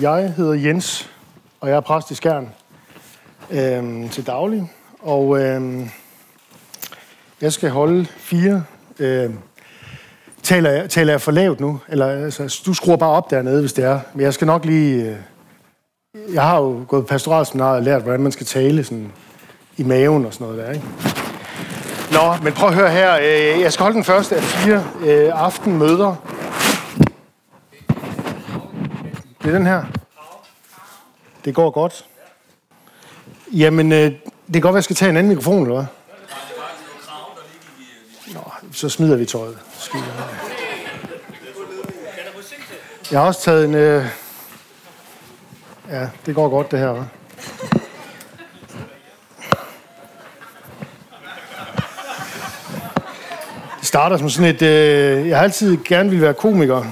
Jeg 0.00 0.32
hedder 0.36 0.52
Jens, 0.52 1.10
og 1.60 1.68
jeg 1.68 1.76
er 1.76 1.80
præst 1.80 2.10
i 2.10 2.14
Skjern 2.14 2.48
øhm, 3.50 4.08
til 4.08 4.26
daglig. 4.26 4.72
Og 5.00 5.40
øhm, 5.40 5.88
jeg 7.40 7.52
skal 7.52 7.70
holde 7.70 8.06
fire. 8.06 8.64
Øhm, 8.98 9.38
taler, 10.42 10.70
jeg, 10.70 10.90
taler 10.90 11.12
jeg 11.12 11.20
for 11.20 11.32
lavt 11.32 11.60
nu? 11.60 11.80
Eller, 11.88 12.06
altså, 12.06 12.62
du 12.66 12.74
skruer 12.74 12.96
bare 12.96 13.10
op 13.10 13.30
dernede, 13.30 13.60
hvis 13.60 13.72
det 13.72 13.84
er. 13.84 14.00
Men 14.14 14.22
jeg 14.22 14.34
skal 14.34 14.46
nok 14.46 14.64
lige... 14.64 15.04
Øh, 15.04 15.16
jeg 16.34 16.42
har 16.42 16.60
jo 16.60 16.84
gået 16.88 17.06
pastoralseminar 17.06 17.74
og 17.74 17.82
lært, 17.82 18.02
hvordan 18.02 18.20
man 18.20 18.32
skal 18.32 18.46
tale 18.46 18.84
sådan, 18.84 19.12
i 19.76 19.82
maven 19.82 20.26
og 20.26 20.34
sådan 20.34 20.46
noget 20.46 20.66
der, 20.66 20.72
ikke? 20.72 20.86
Nå, 22.12 22.34
men 22.42 22.52
prøv 22.52 22.68
at 22.68 22.74
høre 22.74 22.90
her. 22.90 23.16
Øh, 23.16 23.60
jeg 23.60 23.72
skal 23.72 23.82
holde 23.82 23.94
den 23.94 24.04
første 24.04 24.36
af 24.36 24.42
fire 24.42 24.84
øh, 25.06 25.30
aftenmøder. 25.34 26.33
Det 29.44 29.50
er 29.50 29.58
den 29.58 29.66
her. 29.66 29.84
Det 31.44 31.54
går 31.54 31.70
godt. 31.70 32.04
Jamen, 33.52 33.92
øh, 33.92 33.98
det 33.98 34.20
kan 34.52 34.60
godt 34.60 34.72
være, 34.72 34.78
jeg 34.78 34.84
skal 34.84 34.96
tage 34.96 35.10
en 35.10 35.16
anden 35.16 35.28
mikrofon, 35.28 35.62
eller 35.62 35.74
hvad? 35.74 35.86
Nå, 38.34 38.52
så 38.72 38.88
smider 38.88 39.16
vi 39.16 39.24
tøjet. 39.24 39.58
Skide. 39.78 40.04
Jeg 43.10 43.20
har 43.20 43.26
også 43.26 43.40
taget 43.40 43.64
en... 43.64 43.74
Øh... 43.74 44.06
Ja, 45.88 46.08
det 46.26 46.34
går 46.34 46.48
godt, 46.48 46.70
det 46.70 46.78
her, 46.78 46.94
hva'? 46.94 47.04
Det 53.78 53.88
starter 53.88 54.16
som 54.16 54.30
sådan 54.30 54.54
et... 54.54 54.62
Øh... 54.62 55.28
Jeg 55.28 55.36
har 55.36 55.44
altid 55.44 55.76
gerne 55.84 56.10
vil 56.10 56.20
være 56.20 56.34
komiker. 56.34 56.84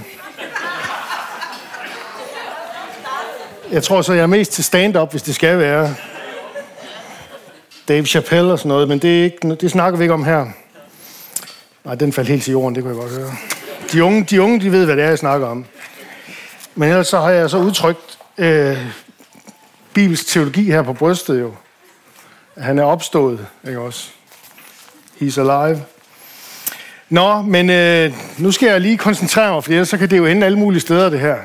Jeg 3.72 3.82
tror 3.82 4.02
så, 4.02 4.12
jeg 4.12 4.22
er 4.22 4.26
mest 4.26 4.52
til 4.52 4.64
stand-up, 4.64 5.10
hvis 5.10 5.22
det 5.22 5.34
skal 5.34 5.58
være. 5.58 5.94
Dave 7.88 8.06
Chappelle 8.06 8.52
og 8.52 8.58
sådan 8.58 8.69
noget, 8.69 8.88
men 8.88 8.98
det, 8.98 9.20
er 9.20 9.24
ikke, 9.24 9.55
det 9.55 9.70
snakker 9.70 9.98
vi 9.98 10.05
ikke 10.05 10.14
om 10.14 10.24
her. 10.24 10.47
Nej, 11.84 11.94
den 11.94 12.12
faldt 12.12 12.28
helt 12.28 12.42
til 12.42 12.50
jorden, 12.50 12.74
det 12.74 12.82
kunne 12.82 12.94
jeg 12.94 13.02
godt 13.02 13.19
høre. 13.19 13.32
De 13.92 14.05
unge, 14.05 14.24
de 14.24 14.42
unge, 14.42 14.60
de 14.60 14.72
ved, 14.72 14.84
hvad 14.84 14.97
det 14.97 15.05
er, 15.05 15.08
jeg 15.08 15.19
snakker 15.19 15.47
om. 15.47 15.64
Men 16.74 16.88
ellers 16.88 17.06
så 17.06 17.20
har 17.20 17.30
jeg 17.30 17.50
så 17.50 17.58
udtrykt 17.58 18.19
øh, 18.38 18.78
bibelsk 19.94 20.27
teologi 20.27 20.64
her 20.64 20.82
på 20.82 20.92
brystet 20.92 21.41
jo. 21.41 21.54
Han 22.58 22.78
er 22.78 22.84
opstået, 22.84 23.47
ikke 23.66 23.80
også? 23.80 24.08
He's 25.22 25.41
alive. 25.41 25.82
Nå, 27.08 27.42
men 27.42 27.70
øh, 27.70 28.12
nu 28.38 28.50
skal 28.50 28.69
jeg 28.69 28.80
lige 28.80 28.98
koncentrere 28.98 29.52
mig, 29.52 29.64
for 29.64 29.70
ellers 29.70 29.88
så 29.88 29.98
kan 29.98 30.10
det 30.10 30.19
jo 30.19 30.27
ende 30.27 30.47
alle 30.47 30.58
mulige 30.58 30.80
steder, 30.80 31.10
det 31.10 31.20
her. 31.20 31.36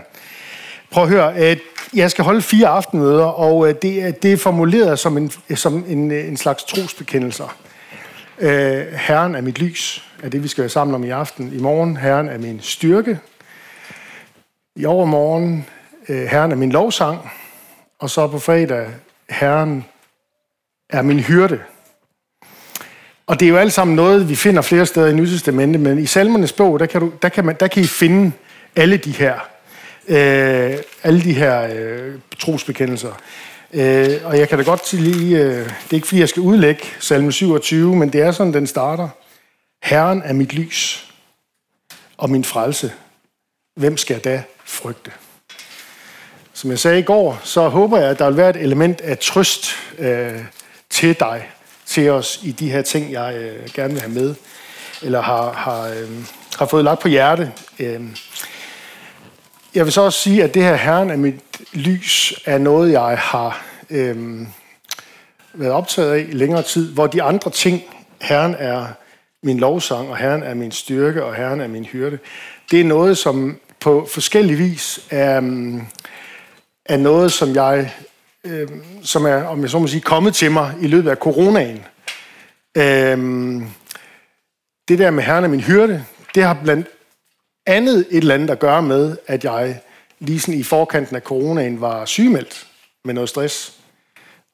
Prøv 0.91 1.03
at 1.03 1.09
høre, 1.09 1.35
at 1.35 1.59
jeg 1.93 2.11
skal 2.11 2.25
holde 2.25 2.41
fire 2.41 2.67
aftenmøder, 2.67 3.25
og 3.25 3.69
øh, 3.69 3.75
det 3.81 4.03
er, 4.03 4.11
det 4.11 4.33
er 4.33 4.37
formuleret 4.37 4.99
som 4.99 5.17
en, 5.17 5.31
som 5.55 5.85
en, 5.87 6.11
øh, 6.11 6.27
en 6.27 6.37
slags 6.37 6.63
trosbekendelser. 6.63 7.55
Øh, 8.39 8.85
Herren 8.93 9.35
er 9.35 9.41
mit 9.41 9.59
lys, 9.59 10.03
er 10.23 10.29
det, 10.29 10.43
vi 10.43 10.47
skal 10.47 10.61
være 10.61 10.69
sammen 10.69 10.95
om 10.95 11.03
i 11.03 11.09
aften. 11.09 11.53
I 11.53 11.59
morgen, 11.59 11.97
Herren 11.97 12.29
er 12.29 12.37
min 12.37 12.59
styrke. 12.61 13.19
I 14.75 14.85
overmorgen, 14.85 15.65
øh, 16.09 16.25
Herren 16.25 16.51
er 16.51 16.55
min 16.55 16.71
lovsang. 16.71 17.31
Og 17.99 18.09
så 18.09 18.27
på 18.27 18.39
fredag, 18.39 18.87
Herren 19.29 19.85
er 20.89 21.01
min 21.01 21.19
hyrde. 21.19 21.59
Og 23.27 23.39
det 23.39 23.45
er 23.45 23.49
jo 23.49 23.57
alt 23.57 23.73
sammen 23.73 23.95
noget, 23.95 24.29
vi 24.29 24.35
finder 24.35 24.61
flere 24.61 24.85
steder 24.85 25.07
i 25.07 25.13
Nytestamentet, 25.13 25.81
men 25.81 25.99
i 25.99 26.05
salmernes 26.05 26.53
bog, 26.53 26.79
der 26.79 26.85
kan, 26.85 27.01
du, 27.01 27.11
der 27.21 27.29
kan, 27.29 27.45
man, 27.45 27.55
der 27.59 27.67
kan 27.67 27.83
I 27.83 27.87
finde 27.87 28.31
alle 28.75 28.97
de 28.97 29.11
her 29.11 29.39
øh, 30.07 30.77
alle 31.03 31.21
de 31.23 31.33
her 31.33 31.67
øh, 31.75 32.13
trosbekendelser. 32.39 33.21
Øh, 33.73 34.19
og 34.23 34.37
jeg 34.37 34.49
kan 34.49 34.57
da 34.57 34.63
godt 34.63 34.93
lige, 34.93 35.37
øh, 35.37 35.65
det 35.65 35.89
er 35.91 35.93
ikke 35.93 36.07
fordi 36.07 36.19
jeg 36.19 36.29
skal 36.29 36.41
udlægge 36.41 36.83
salme 36.99 37.31
27, 37.31 37.95
men 37.95 38.13
det 38.13 38.21
er 38.21 38.31
sådan, 38.31 38.53
den 38.53 38.67
starter. 38.67 39.09
Herren 39.83 40.21
er 40.25 40.33
mit 40.33 40.53
lys 40.53 41.11
og 42.17 42.29
min 42.29 42.43
frelse. 42.43 42.93
Hvem 43.75 43.97
skal 43.97 44.19
da 44.19 44.43
frygte? 44.65 45.11
Som 46.53 46.69
jeg 46.69 46.79
sagde 46.79 46.99
i 46.99 47.03
går, 47.03 47.39
så 47.43 47.67
håber 47.69 47.97
jeg, 47.97 48.09
at 48.09 48.19
der 48.19 48.27
vil 48.29 48.37
være 48.37 48.49
et 48.49 48.55
element 48.55 49.01
af 49.01 49.17
trøst 49.17 49.65
øh, 49.99 50.43
til 50.89 51.19
dig, 51.19 51.49
til 51.85 52.09
os 52.09 52.39
i 52.43 52.51
de 52.51 52.71
her 52.71 52.81
ting, 52.81 53.11
jeg 53.11 53.35
øh, 53.35 53.69
gerne 53.73 53.93
vil 53.93 54.01
have 54.01 54.13
med, 54.13 54.35
eller 55.01 55.21
har, 55.21 55.51
har, 55.51 55.87
øh, 55.87 56.09
har 56.57 56.65
fået 56.65 56.83
lagt 56.83 57.01
på 57.01 57.07
hjerte. 57.07 57.51
Øh, 57.79 58.01
jeg 59.77 59.85
vil 59.85 59.93
så 59.93 60.01
også 60.01 60.19
sige, 60.19 60.43
at 60.43 60.53
det 60.53 60.63
her 60.63 60.75
Herren 60.75 61.09
er 61.09 61.15
mit 61.15 61.35
lys 61.73 62.41
er 62.45 62.57
noget, 62.57 62.91
jeg 62.91 63.17
har 63.17 63.65
øhm, 63.89 64.47
været 65.53 65.71
optaget 65.71 66.11
af 66.11 66.25
i 66.29 66.31
længere 66.31 66.61
tid, 66.61 66.93
hvor 66.93 67.07
de 67.07 67.23
andre 67.23 67.51
ting, 67.51 67.83
Herren 68.21 68.55
er 68.59 68.85
min 69.43 69.59
lovsang, 69.59 70.09
og 70.09 70.17
Herren 70.17 70.43
er 70.43 70.53
min 70.53 70.71
styrke, 70.71 71.23
og 71.23 71.35
Herren 71.35 71.61
er 71.61 71.67
min 71.67 71.85
hyrde, 71.85 72.19
det 72.71 72.81
er 72.81 72.83
noget, 72.83 73.17
som 73.17 73.57
på 73.79 74.07
forskellig 74.13 74.57
vis 74.57 74.99
er, 75.09 75.37
øhm, 75.37 75.81
er 76.85 76.97
noget, 76.97 77.31
som 77.31 77.55
jeg, 77.55 77.93
øh, 78.43 78.67
som 79.03 79.25
er, 79.25 79.43
om 79.43 79.61
jeg 79.61 79.69
så 79.69 79.79
må 79.79 79.87
sige, 79.87 80.01
kommet 80.01 80.35
til 80.35 80.51
mig 80.51 80.73
i 80.81 80.87
løbet 80.87 81.09
af 81.09 81.17
coronaen. 81.17 81.83
Øh, 82.77 83.17
det 84.87 84.99
der 84.99 85.11
med 85.11 85.23
Herren 85.23 85.43
er 85.43 85.47
min 85.47 85.61
hyrde, 85.61 86.05
det 86.35 86.43
har 86.43 86.57
blandt 86.63 86.87
andet 87.67 88.07
et 88.09 88.17
eller 88.17 88.33
andet 88.33 88.49
at 88.49 88.59
gøre 88.59 88.81
med, 88.81 89.17
at 89.27 89.43
jeg 89.43 89.79
lige 90.19 90.39
sådan 90.39 90.59
i 90.59 90.63
forkanten 90.63 91.15
af 91.15 91.21
coronaen 91.21 91.81
var 91.81 92.05
sygemeldt 92.05 92.67
med 93.05 93.13
noget 93.13 93.29
stress. 93.29 93.73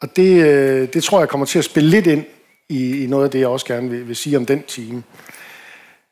Og 0.01 0.15
det, 0.15 0.43
øh, 0.45 0.93
det 0.93 1.03
tror 1.03 1.19
jeg 1.19 1.29
kommer 1.29 1.45
til 1.45 1.59
at 1.59 1.65
spille 1.65 1.89
lidt 1.89 2.07
ind 2.07 2.25
i, 2.69 3.03
i 3.03 3.07
noget 3.07 3.25
af 3.25 3.31
det, 3.31 3.39
jeg 3.39 3.47
også 3.47 3.65
gerne 3.65 3.89
vil, 3.89 4.07
vil 4.07 4.15
sige 4.15 4.37
om 4.37 4.45
den 4.45 4.63
time. 4.63 5.03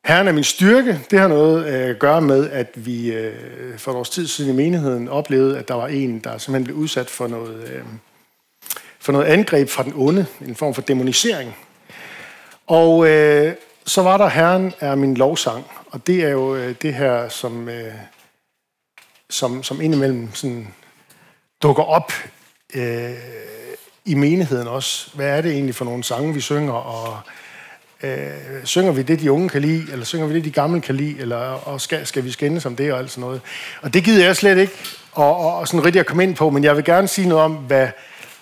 Herren 0.05 0.27
er 0.27 0.31
min 0.31 0.43
styrke. 0.43 0.99
Det 1.11 1.19
har 1.19 1.27
noget 1.27 1.65
øh, 1.65 1.89
at 1.89 1.99
gøre 1.99 2.21
med, 2.21 2.49
at 2.49 2.67
vi 2.75 3.13
øh, 3.13 3.33
for 3.77 3.91
et 3.91 3.97
års 3.97 4.09
tid 4.09 4.27
siden 4.27 4.51
i 4.51 4.55
menigheden 4.55 5.09
oplevede, 5.09 5.57
at 5.57 5.67
der 5.67 5.73
var 5.73 5.87
en, 5.87 6.19
der 6.19 6.37
simpelthen 6.37 6.63
blev 6.63 6.75
udsat 6.75 7.09
for 7.09 7.27
noget, 7.27 7.83
for 8.99 9.11
noget 9.11 9.25
angreb 9.25 9.69
fra 9.69 9.83
den 9.83 9.93
onde, 9.95 10.25
en 10.47 10.55
form 10.55 10.73
for 10.73 10.81
demonisering. 10.81 11.55
Og 12.67 13.07
øh, 13.09 13.53
så 13.85 14.01
var 14.01 14.17
der 14.17 14.27
Herren 14.27 14.73
er 14.79 14.95
min 14.95 15.15
lovsang, 15.15 15.65
og 15.91 16.07
det 16.07 16.23
er 16.23 16.29
jo 16.29 16.55
øh, 16.55 16.75
det 16.81 16.93
her, 16.93 17.29
som, 17.29 17.69
øh, 17.69 17.93
som, 19.29 19.63
som 19.63 19.81
indimellem 19.81 20.33
sådan 20.33 20.73
dukker 21.63 21.83
op 21.83 22.13
øh, 22.73 23.13
i 24.05 24.15
menigheden 24.15 24.67
også. 24.67 25.09
Hvad 25.15 25.37
er 25.37 25.41
det 25.41 25.51
egentlig 25.51 25.75
for 25.75 25.85
nogle 25.85 26.03
sange, 26.03 26.33
vi 26.33 26.41
synger, 26.41 26.73
og 26.73 27.19
øh, 28.03 28.29
synger 28.63 28.91
vi 28.91 29.01
det, 29.01 29.19
de 29.19 29.31
unge 29.31 29.49
kan 29.49 29.61
lide, 29.61 29.91
eller 29.91 30.05
synger 30.05 30.27
vi 30.27 30.35
det, 30.35 30.45
de 30.45 30.51
gamle 30.51 30.81
kan 30.81 30.95
lide, 30.95 31.19
eller 31.19 31.37
og 31.37 31.81
skal, 31.81 32.07
skal 32.07 32.23
vi 32.23 32.31
skændes 32.31 32.65
om 32.65 32.75
det 32.75 32.93
og 32.93 32.99
alt 32.99 33.11
sådan 33.11 33.21
noget. 33.21 33.41
Og 33.81 33.93
det 33.93 34.03
gider 34.03 34.25
jeg 34.25 34.35
slet 34.35 34.57
ikke 34.57 34.73
og, 35.11 35.37
og, 35.37 35.55
og 35.55 35.67
sådan 35.67 35.85
rigtig 35.85 35.99
at 35.99 36.05
komme 36.05 36.23
ind 36.23 36.35
på, 36.35 36.49
men 36.49 36.63
jeg 36.63 36.75
vil 36.75 36.83
gerne 36.83 37.07
sige 37.07 37.27
noget 37.27 37.43
om, 37.43 37.53
hvad, 37.53 37.87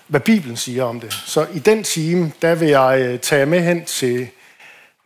hvad 0.07 0.19
Bibelen 0.19 0.57
siger 0.57 0.83
om 0.83 0.99
det. 0.99 1.13
Så 1.13 1.47
i 1.53 1.59
den 1.59 1.83
time, 1.83 2.31
der 2.41 2.55
vil 2.55 2.67
jeg 2.67 2.99
øh, 3.01 3.19
tage 3.19 3.45
med 3.45 3.61
hen 3.61 3.85
til 3.85 4.27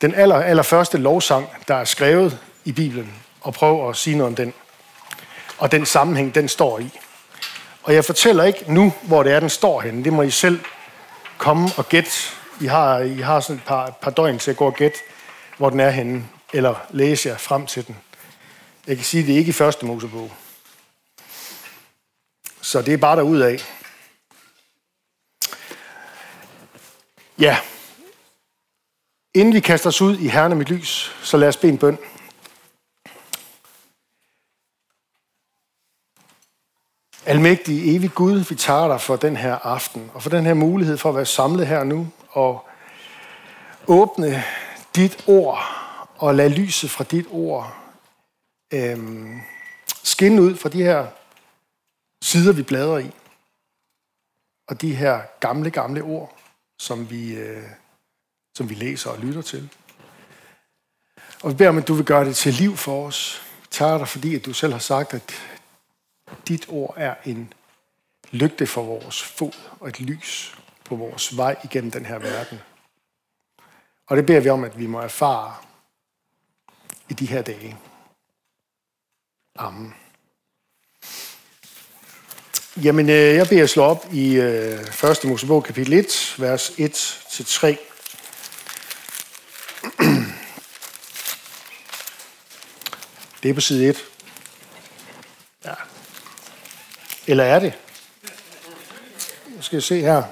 den 0.04 0.16
aller, 0.16 0.36
aller 0.36 0.64
første 0.64 0.98
lovsang, 0.98 1.50
der 1.68 1.76
er 1.76 1.86
skrevet 1.86 2.40
i 2.66 2.72
Bibelen, 2.72 3.14
og 3.42 3.54
prøve 3.54 3.90
at 3.90 3.96
sige 3.96 4.18
noget 4.18 4.28
om 4.28 4.36
den. 4.36 4.54
Og 5.58 5.72
den 5.72 5.86
sammenhæng, 5.86 6.36
den 6.36 6.48
står 6.50 6.80
i. 6.80 7.00
Og 7.84 7.94
jeg 7.94 8.06
fortæller 8.06 8.44
ikke 8.44 8.74
nu, 8.74 8.94
hvor 9.02 9.24
det 9.24 9.32
er, 9.32 9.40
den 9.40 9.50
står 9.50 9.82
henne. 9.82 10.04
Det 10.04 10.14
må 10.14 10.22
I 10.22 10.32
selv 10.32 10.60
komme 11.38 11.70
og 11.78 11.90
gætte. 11.90 12.12
I 12.62 12.66
har, 12.66 13.00
I 13.00 13.18
har 13.18 13.40
sådan 13.40 13.56
et 13.56 13.64
par, 13.64 13.90
par 14.02 14.12
døgn 14.12 14.40
til 14.40 14.52
at 14.52 14.58
gå 14.58 14.66
og 14.66 14.74
gætte, 14.74 15.00
hvor 15.58 15.70
den 15.70 15.80
er 15.80 15.90
henne, 15.90 16.28
eller 16.54 16.76
læse 16.90 17.30
jer 17.30 17.38
frem 17.38 17.66
til 17.66 17.88
den. 17.88 17.98
Jeg 18.88 18.96
kan 18.96 19.06
sige, 19.06 19.22
at 19.22 19.28
det 19.28 19.34
er 19.34 19.40
ikke 19.40 19.50
i 19.50 19.54
første 19.54 19.86
Mosebog. 19.86 20.32
Så 22.62 22.82
det 22.82 22.94
er 22.94 22.98
bare 22.98 23.16
derudad. 23.16 23.60
Ja, 27.40 27.58
Inden 29.36 29.54
vi 29.54 29.60
kaster 29.60 29.90
os 29.90 30.02
ud 30.02 30.18
i 30.18 30.28
Herren 30.28 30.58
mit 30.58 30.70
lys, 30.70 31.16
så 31.24 31.38
lad 31.38 31.48
os 31.48 31.58
bede 31.58 31.72
en 31.72 31.78
bøn. 31.78 31.98
Almægtige, 37.26 37.96
evig 37.96 38.14
Gud, 38.14 38.40
vi 38.50 38.56
tager 38.56 38.88
dig 38.88 39.02
for 39.02 39.16
den 39.16 39.38
her 39.38 39.56
aften, 39.56 40.12
og 40.14 40.24
for 40.24 40.30
den 40.30 40.46
her 40.46 40.54
mulighed 40.54 40.98
for 40.98 41.10
at 41.10 41.16
være 41.16 41.26
samlet 41.26 41.68
her 41.68 41.84
nu, 41.84 42.08
og 42.30 42.68
åbne 43.88 44.44
dit 44.96 45.24
ord, 45.28 45.60
og 46.16 46.36
lade 46.36 46.50
lyset 46.50 46.90
fra 46.90 47.04
dit 47.04 47.26
ord 47.32 47.76
øhm, 48.74 49.42
skinne 50.04 50.42
ud 50.42 50.56
fra 50.56 50.70
de 50.70 50.84
her 50.84 51.08
sider, 52.22 52.54
vi 52.54 52.64
bladrer 52.64 52.98
i, 52.98 53.12
og 54.68 54.82
de 54.82 54.96
her 54.96 55.22
gamle, 55.40 55.72
gamle 55.72 56.02
ord, 56.02 56.38
som 56.80 57.10
vi 57.10 57.34
øh, 57.34 57.64
som 58.56 58.70
vi 58.70 58.76
læser 58.76 59.10
og 59.10 59.20
lytter 59.20 59.42
til. 59.42 59.70
Og 61.44 61.50
vi 61.50 61.56
beder 61.56 61.70
om, 61.70 61.78
at 61.78 61.88
du 61.88 61.94
vil 61.94 62.06
gøre 62.06 62.26
det 62.26 62.36
til 62.36 62.54
liv 62.54 62.78
for 62.78 63.08
os. 63.08 63.42
Vi 63.62 63.68
tager 63.72 63.98
dig, 63.98 64.08
fordi 64.08 64.36
at 64.36 64.46
du 64.46 64.54
selv 64.54 64.72
har 64.72 64.80
sagt, 64.80 65.14
at 65.14 65.34
Dit 66.48 66.66
ord 66.70 66.94
er 66.98 67.16
en 67.26 67.54
lygte 68.32 68.68
for 68.68 68.84
vores 68.84 69.24
fod 69.24 69.52
og 69.80 69.88
et 69.88 70.00
lys 70.00 70.58
på 70.86 70.96
vores 70.96 71.38
vej 71.38 71.56
igennem 71.64 71.92
den 71.92 72.06
her 72.06 72.20
verden. 72.20 72.60
Og 74.08 74.18
det 74.18 74.26
beder 74.26 74.40
vi 74.40 74.50
om, 74.50 74.64
at 74.64 74.80
vi 74.80 74.88
må 74.88 75.00
erfare 75.00 75.56
i 77.10 77.14
de 77.14 77.26
her 77.26 77.42
dage. 77.42 77.78
Amen. 79.56 79.94
Jamen, 82.84 83.10
øh, 83.10 83.16
jeg 83.16 83.48
beder 83.48 83.66
slå 83.66 83.84
op 83.84 84.06
i 84.14 84.36
øh, 84.36 84.80
1. 85.12 85.24
Mosebog 85.24 85.64
kapitel 85.64 85.94
1, 85.94 86.36
vers 86.40 86.70
1-3. 86.70 87.93
Det 93.44 93.50
er 93.50 93.54
på 93.54 93.62
side 93.62 93.90
1. 93.90 93.98
Ja. 95.66 95.74
Eller 97.28 97.44
er 97.44 97.60
det? 97.60 97.74
Nu 99.48 99.62
skal 99.62 99.76
jeg 99.76 99.84
se 99.84 100.02
her, 100.02 100.24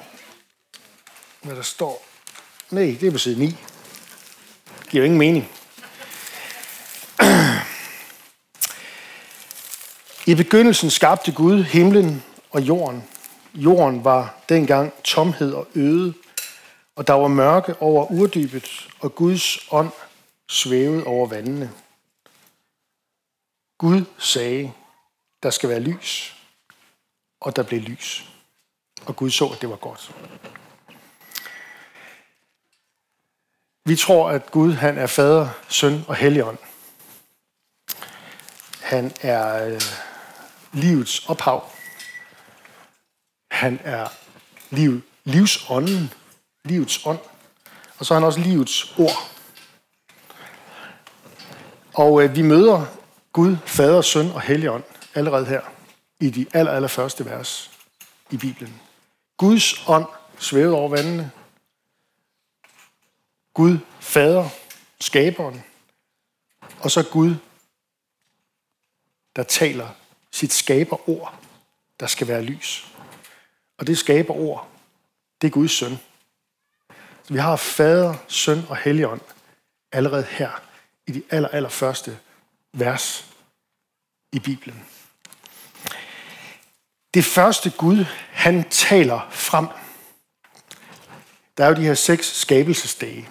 hvad 1.42 1.56
der 1.56 1.62
står. 1.62 2.06
Nej, 2.70 2.98
det 3.00 3.08
er 3.08 3.12
på 3.12 3.18
side 3.18 3.40
9. 3.40 3.46
Det 3.46 3.56
giver 4.90 5.04
jo 5.04 5.06
ingen 5.06 5.20
mening. 5.20 5.50
I 10.32 10.36
begyndelsen 10.36 10.90
skabte 10.90 11.32
Gud 11.32 11.64
himlen 11.64 12.24
og 12.52 12.62
jorden. 12.62 13.04
Jorden 13.54 14.04
var 14.04 14.36
dengang 14.50 14.94
tomhed 15.04 15.54
og 15.54 15.68
øde, 15.76 16.14
og 16.96 17.08
der 17.08 17.14
var 17.14 17.28
mørke 17.28 17.82
over 17.82 18.12
urdybet, 18.12 18.88
og 19.00 19.16
Guds 19.16 19.60
ånd 19.72 19.92
svævede 20.50 21.04
over 21.04 21.28
vandene. 21.28 21.72
Gud 23.82 24.06
sagde, 24.18 24.74
der 25.44 25.50
skal 25.50 25.70
være 25.70 25.80
lys, 25.80 26.36
og 27.40 27.56
der 27.56 27.64
blev 27.64 27.82
lys. 27.82 28.26
Og 29.06 29.16
Gud 29.16 29.30
så, 29.30 29.48
at 29.48 29.62
det 29.62 29.70
var 29.70 29.76
godt. 29.76 30.12
Vi 33.86 33.96
tror, 33.96 34.30
at 34.30 34.52
Gud 34.52 34.74
han 34.74 34.98
er 34.98 35.08
fader, 35.08 35.50
søn 35.70 36.06
og 36.08 36.16
helligånd. 36.16 36.58
Han 38.82 39.12
er 39.22 39.66
øh, 39.66 39.82
livets 40.74 41.30
ophav. 41.30 41.70
Han 43.52 43.80
er 43.84 44.08
liv, 44.70 45.02
livsånden, 45.24 46.14
livets 46.64 47.06
ånd. 47.06 47.20
Og 47.98 48.06
så 48.06 48.14
er 48.14 48.20
han 48.20 48.26
også 48.26 48.40
livets 48.40 49.00
ord. 49.00 49.30
Og 51.94 52.24
øh, 52.24 52.36
vi 52.36 52.42
møder 52.42 53.01
Gud, 53.34 53.58
Fader, 53.66 54.02
Søn 54.02 54.32
og 54.32 54.42
Helligånd 54.42 54.84
allerede 55.16 55.46
her 55.46 55.62
i 56.20 56.30
de 56.30 56.46
aller, 56.54 56.72
aller 56.72 56.88
første 56.88 57.26
vers 57.26 57.72
i 58.32 58.38
Bibelen. 58.38 58.82
Guds 59.38 59.88
ånd 59.88 60.06
svævede 60.40 60.76
over 60.76 60.90
vandene. 60.90 61.32
Gud, 63.54 63.78
Fader, 64.00 64.50
skaberen. 65.00 65.64
Og 66.80 66.92
så 66.92 67.10
Gud, 67.12 67.36
der 69.36 69.44
taler 69.44 69.90
sit 70.32 70.54
skaberord, 70.54 71.40
der 72.00 72.08
skal 72.08 72.28
være 72.28 72.42
lys. 72.42 72.88
Og 73.78 73.88
det 73.88 73.98
skaberord, 73.98 74.68
det 75.42 75.48
er 75.48 75.52
Guds 75.52 75.72
søn. 75.72 76.00
Så 77.24 77.34
vi 77.34 77.40
har 77.40 77.56
fader, 77.56 78.16
søn 78.28 78.66
og 78.70 78.78
helligånd 78.78 79.22
allerede 79.92 80.24
her 80.24 80.64
i 81.08 81.12
de 81.12 81.24
aller, 81.30 81.50
aller 81.50 81.70
første 81.70 82.20
vers 82.74 83.26
i 84.32 84.40
Bibelen. 84.40 84.84
Det 87.14 87.26
første 87.26 87.70
Gud, 87.70 88.06
han 88.32 88.70
taler 88.70 89.28
frem. 89.32 89.68
Der 91.58 91.64
er 91.64 91.70
jo 91.70 91.76
de 91.76 91.82
her 91.82 91.94
seks 91.94 92.40
skabelsesdage. 92.40 93.30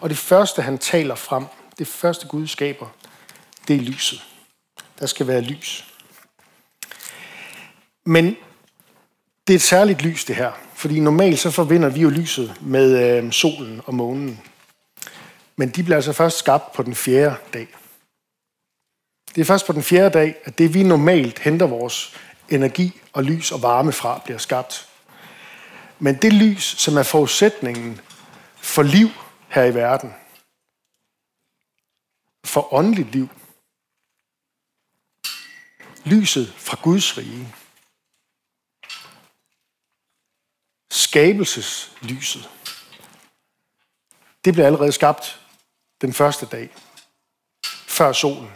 Og 0.00 0.10
det 0.10 0.18
første, 0.18 0.62
han 0.62 0.78
taler 0.78 1.14
frem, 1.14 1.44
det 1.78 1.86
første 1.86 2.26
Gud 2.26 2.46
skaber, 2.46 2.88
det 3.68 3.76
er 3.76 3.80
lyset. 3.80 4.24
Der 4.98 5.06
skal 5.06 5.26
være 5.26 5.40
lys. 5.40 5.84
Men 8.06 8.36
det 9.46 9.54
er 9.54 9.58
et 9.58 9.62
særligt 9.62 10.02
lys, 10.02 10.24
det 10.24 10.36
her. 10.36 10.52
Fordi 10.74 11.00
normalt 11.00 11.38
så 11.38 11.50
forbinder 11.50 11.88
vi 11.88 12.00
jo 12.00 12.08
lyset 12.08 12.54
med 12.60 13.18
øh, 13.24 13.32
solen 13.32 13.80
og 13.86 13.94
månen. 13.94 14.40
Men 15.56 15.68
de 15.68 15.82
bliver 15.82 15.96
altså 15.96 16.12
først 16.12 16.38
skabt 16.38 16.72
på 16.72 16.82
den 16.82 16.94
fjerde 16.94 17.36
dag. 17.52 17.68
Det 19.34 19.40
er 19.40 19.44
først 19.44 19.66
på 19.66 19.72
den 19.72 19.82
fjerde 19.82 20.18
dag, 20.18 20.36
at 20.44 20.58
det 20.58 20.74
vi 20.74 20.82
normalt 20.82 21.38
henter 21.38 21.66
vores 21.66 22.16
energi 22.48 23.00
og 23.12 23.24
lys 23.24 23.52
og 23.52 23.62
varme 23.62 23.92
fra, 23.92 24.20
bliver 24.24 24.38
skabt. 24.38 24.88
Men 25.98 26.22
det 26.22 26.32
lys, 26.32 26.64
som 26.64 26.96
er 26.96 27.02
forudsætningen 27.02 28.00
for 28.56 28.82
liv 28.82 29.08
her 29.48 29.64
i 29.64 29.74
verden, 29.74 30.14
for 32.44 32.74
åndeligt 32.74 33.12
liv, 33.12 33.28
lyset 36.04 36.54
fra 36.56 36.78
Guds 36.82 37.18
rige, 37.18 37.54
skabelseslyset, 40.90 42.50
det 44.44 44.54
blev 44.54 44.64
allerede 44.64 44.92
skabt 44.92 45.40
den 46.00 46.12
første 46.12 46.46
dag, 46.46 46.70
før 47.86 48.12
solen. 48.12 48.50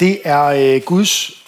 Det 0.00 0.20
er 0.24 0.44
øh, 0.44 0.82
Guds, 0.82 1.44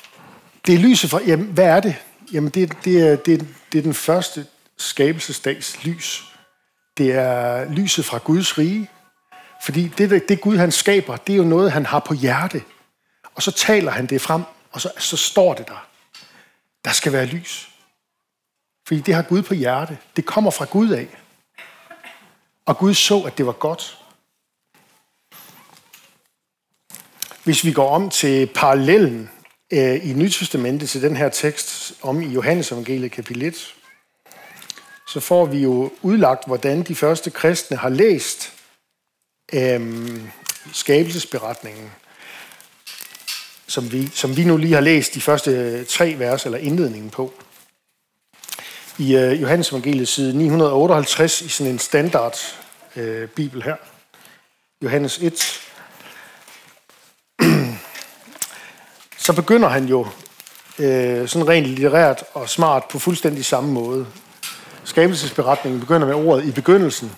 det 0.66 0.74
er 0.74 0.78
lyset 0.78 1.10
fra, 1.10 1.20
jamen 1.26 1.46
hvad 1.46 1.64
er 1.64 1.80
det? 1.80 1.96
Jamen 2.32 2.50
det, 2.50 2.72
det, 2.84 3.08
er, 3.08 3.16
det, 3.16 3.46
det 3.72 3.78
er 3.78 3.82
den 3.82 3.94
første 3.94 4.46
skabelsesdags 4.76 5.84
lys. 5.84 6.24
Det 6.98 7.12
er 7.12 7.64
lyset 7.72 8.04
fra 8.04 8.18
Guds 8.18 8.58
rige. 8.58 8.90
Fordi 9.64 9.88
det, 9.88 10.28
det 10.28 10.40
Gud 10.40 10.56
han 10.56 10.72
skaber, 10.72 11.16
det 11.16 11.32
er 11.32 11.36
jo 11.36 11.44
noget, 11.44 11.72
han 11.72 11.86
har 11.86 11.98
på 11.98 12.14
hjerte. 12.14 12.62
Og 13.34 13.42
så 13.42 13.50
taler 13.50 13.90
han 13.90 14.06
det 14.06 14.20
frem, 14.20 14.42
og 14.72 14.80
så, 14.80 14.92
så 14.98 15.16
står 15.16 15.54
det 15.54 15.68
der. 15.68 15.86
Der 16.84 16.90
skal 16.90 17.12
være 17.12 17.26
lys. 17.26 17.68
Fordi 18.86 19.00
det 19.00 19.14
har 19.14 19.22
Gud 19.22 19.42
på 19.42 19.54
hjerte. 19.54 19.98
Det 20.16 20.26
kommer 20.26 20.50
fra 20.50 20.64
Gud 20.64 20.90
af. 20.90 21.08
Og 22.66 22.78
Gud 22.78 22.94
så, 22.94 23.20
at 23.20 23.38
det 23.38 23.46
var 23.46 23.52
godt. 23.52 23.98
Hvis 27.48 27.64
vi 27.64 27.72
går 27.72 27.88
om 27.88 28.10
til 28.10 28.46
parallellen 28.46 29.30
øh, 29.70 30.10
i 30.10 30.12
Nytestamentet 30.12 30.88
til 30.88 31.02
den 31.02 31.16
her 31.16 31.28
tekst 31.28 31.92
om 32.02 32.22
i 32.22 32.26
Johannes 32.26 32.72
evangeliet 32.72 33.12
kapitel 33.12 33.42
1, 33.42 33.74
så 35.08 35.20
får 35.20 35.46
vi 35.46 35.58
jo 35.58 35.90
udlagt, 36.02 36.46
hvordan 36.46 36.82
de 36.82 36.94
første 36.94 37.30
kristne 37.30 37.76
har 37.76 37.88
læst 37.88 38.52
øh, 39.52 40.06
skabelsesberetningen, 40.72 41.90
som 43.66 43.92
vi, 43.92 44.06
som 44.14 44.36
vi 44.36 44.44
nu 44.44 44.56
lige 44.56 44.74
har 44.74 44.80
læst 44.80 45.14
de 45.14 45.20
første 45.20 45.84
tre 45.84 46.14
vers, 46.18 46.44
eller 46.44 46.58
indledningen 46.58 47.10
på. 47.10 47.34
I 48.98 49.16
øh, 49.16 49.42
Johannes 49.42 49.70
evangeliet 49.70 50.08
side 50.08 50.38
958 50.38 51.42
i 51.42 51.48
sådan 51.48 51.72
en 51.72 51.78
standard 51.78 52.36
øh, 52.96 53.28
bibel 53.28 53.62
her. 53.62 53.76
Johannes 54.82 55.18
1, 55.18 55.67
så 59.28 59.34
begynder 59.34 59.68
han 59.68 59.84
jo 59.84 60.06
øh, 60.78 61.28
sådan 61.28 61.48
rent 61.48 61.66
litterært 61.66 62.24
og 62.34 62.48
smart 62.48 62.84
på 62.90 62.98
fuldstændig 62.98 63.44
samme 63.44 63.72
måde. 63.72 64.06
Skabelsesberetningen 64.84 65.80
begynder 65.80 66.06
med 66.06 66.14
ordet 66.14 66.44
i 66.44 66.52
begyndelsen, 66.52 67.12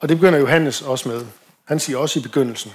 og 0.00 0.08
det 0.08 0.16
begynder 0.16 0.38
Johannes 0.38 0.82
også 0.82 1.08
med. 1.08 1.26
Han 1.64 1.80
siger 1.80 1.98
også 1.98 2.18
i 2.18 2.22
begyndelsen. 2.22 2.70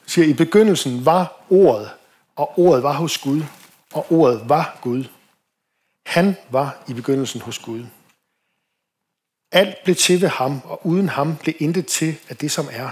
Han 0.00 0.08
siger, 0.08 0.26
i 0.26 0.32
begyndelsen 0.32 1.06
var 1.06 1.44
ordet, 1.50 1.90
og 2.36 2.58
ordet 2.58 2.82
var 2.82 2.92
hos 2.92 3.18
Gud, 3.18 3.42
og 3.92 4.12
ordet 4.12 4.42
var 4.44 4.78
Gud. 4.82 5.04
Han 6.06 6.36
var 6.50 6.82
i 6.88 6.92
begyndelsen 6.92 7.40
hos 7.40 7.58
Gud. 7.58 7.84
Alt 9.52 9.74
blev 9.84 9.96
til 9.96 10.20
ved 10.20 10.28
ham, 10.28 10.60
og 10.64 10.86
uden 10.86 11.08
ham 11.08 11.36
blev 11.36 11.54
intet 11.58 11.86
til 11.86 12.16
af 12.28 12.36
det, 12.36 12.50
som 12.50 12.68
er. 12.72 12.90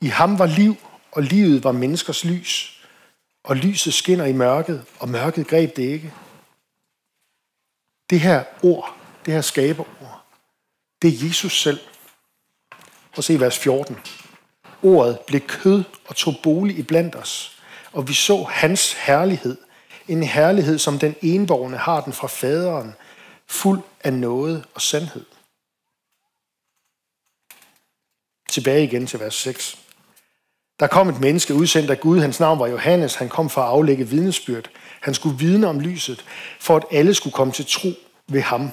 I 0.00 0.06
ham 0.06 0.38
var 0.38 0.46
liv, 0.46 0.76
og 1.12 1.22
livet 1.22 1.64
var 1.64 1.72
menneskers 1.72 2.24
lys 2.24 2.77
og 3.48 3.56
lyset 3.56 3.94
skinner 3.94 4.24
i 4.24 4.32
mørket, 4.32 4.84
og 4.98 5.08
mørket 5.08 5.46
greb 5.46 5.76
det 5.76 5.82
ikke. 5.82 6.14
Det 8.10 8.20
her 8.20 8.44
ord, 8.62 8.96
det 9.24 9.34
her 9.34 9.40
skaberord, 9.40 10.24
det 11.02 11.08
er 11.08 11.26
Jesus 11.26 11.62
selv. 11.62 11.80
Og 13.16 13.24
se 13.24 13.40
vers 13.40 13.58
14. 13.58 13.96
Ordet 14.82 15.18
blev 15.26 15.40
kød 15.40 15.84
og 16.06 16.16
tog 16.16 16.34
bolig 16.42 16.78
i 16.78 16.82
blandt 16.82 17.16
os, 17.16 17.58
og 17.92 18.08
vi 18.08 18.14
så 18.14 18.42
hans 18.42 18.92
herlighed. 18.92 19.56
En 20.08 20.22
herlighed, 20.22 20.78
som 20.78 20.98
den 20.98 21.14
envågne 21.22 21.76
har 21.76 22.00
den 22.00 22.12
fra 22.12 22.28
faderen, 22.28 22.94
fuld 23.46 23.80
af 24.00 24.12
noget 24.12 24.64
og 24.74 24.82
sandhed. 24.82 25.24
Tilbage 28.48 28.84
igen 28.84 29.06
til 29.06 29.20
vers 29.20 29.34
6. 29.34 29.87
Der 30.80 30.86
kom 30.86 31.08
et 31.08 31.20
menneske 31.20 31.54
udsendt 31.54 31.90
af 31.90 32.00
Gud. 32.00 32.20
Hans 32.20 32.40
navn 32.40 32.58
var 32.58 32.66
Johannes. 32.66 33.14
Han 33.14 33.28
kom 33.28 33.50
for 33.50 33.60
at 33.60 33.68
aflægge 33.68 34.08
vidnesbyrd. 34.08 34.70
Han 35.00 35.14
skulle 35.14 35.38
vidne 35.38 35.66
om 35.66 35.80
lyset, 35.80 36.24
for 36.60 36.76
at 36.76 36.84
alle 36.90 37.14
skulle 37.14 37.34
komme 37.34 37.52
til 37.52 37.66
tro 37.68 37.88
ved 38.28 38.40
ham. 38.40 38.70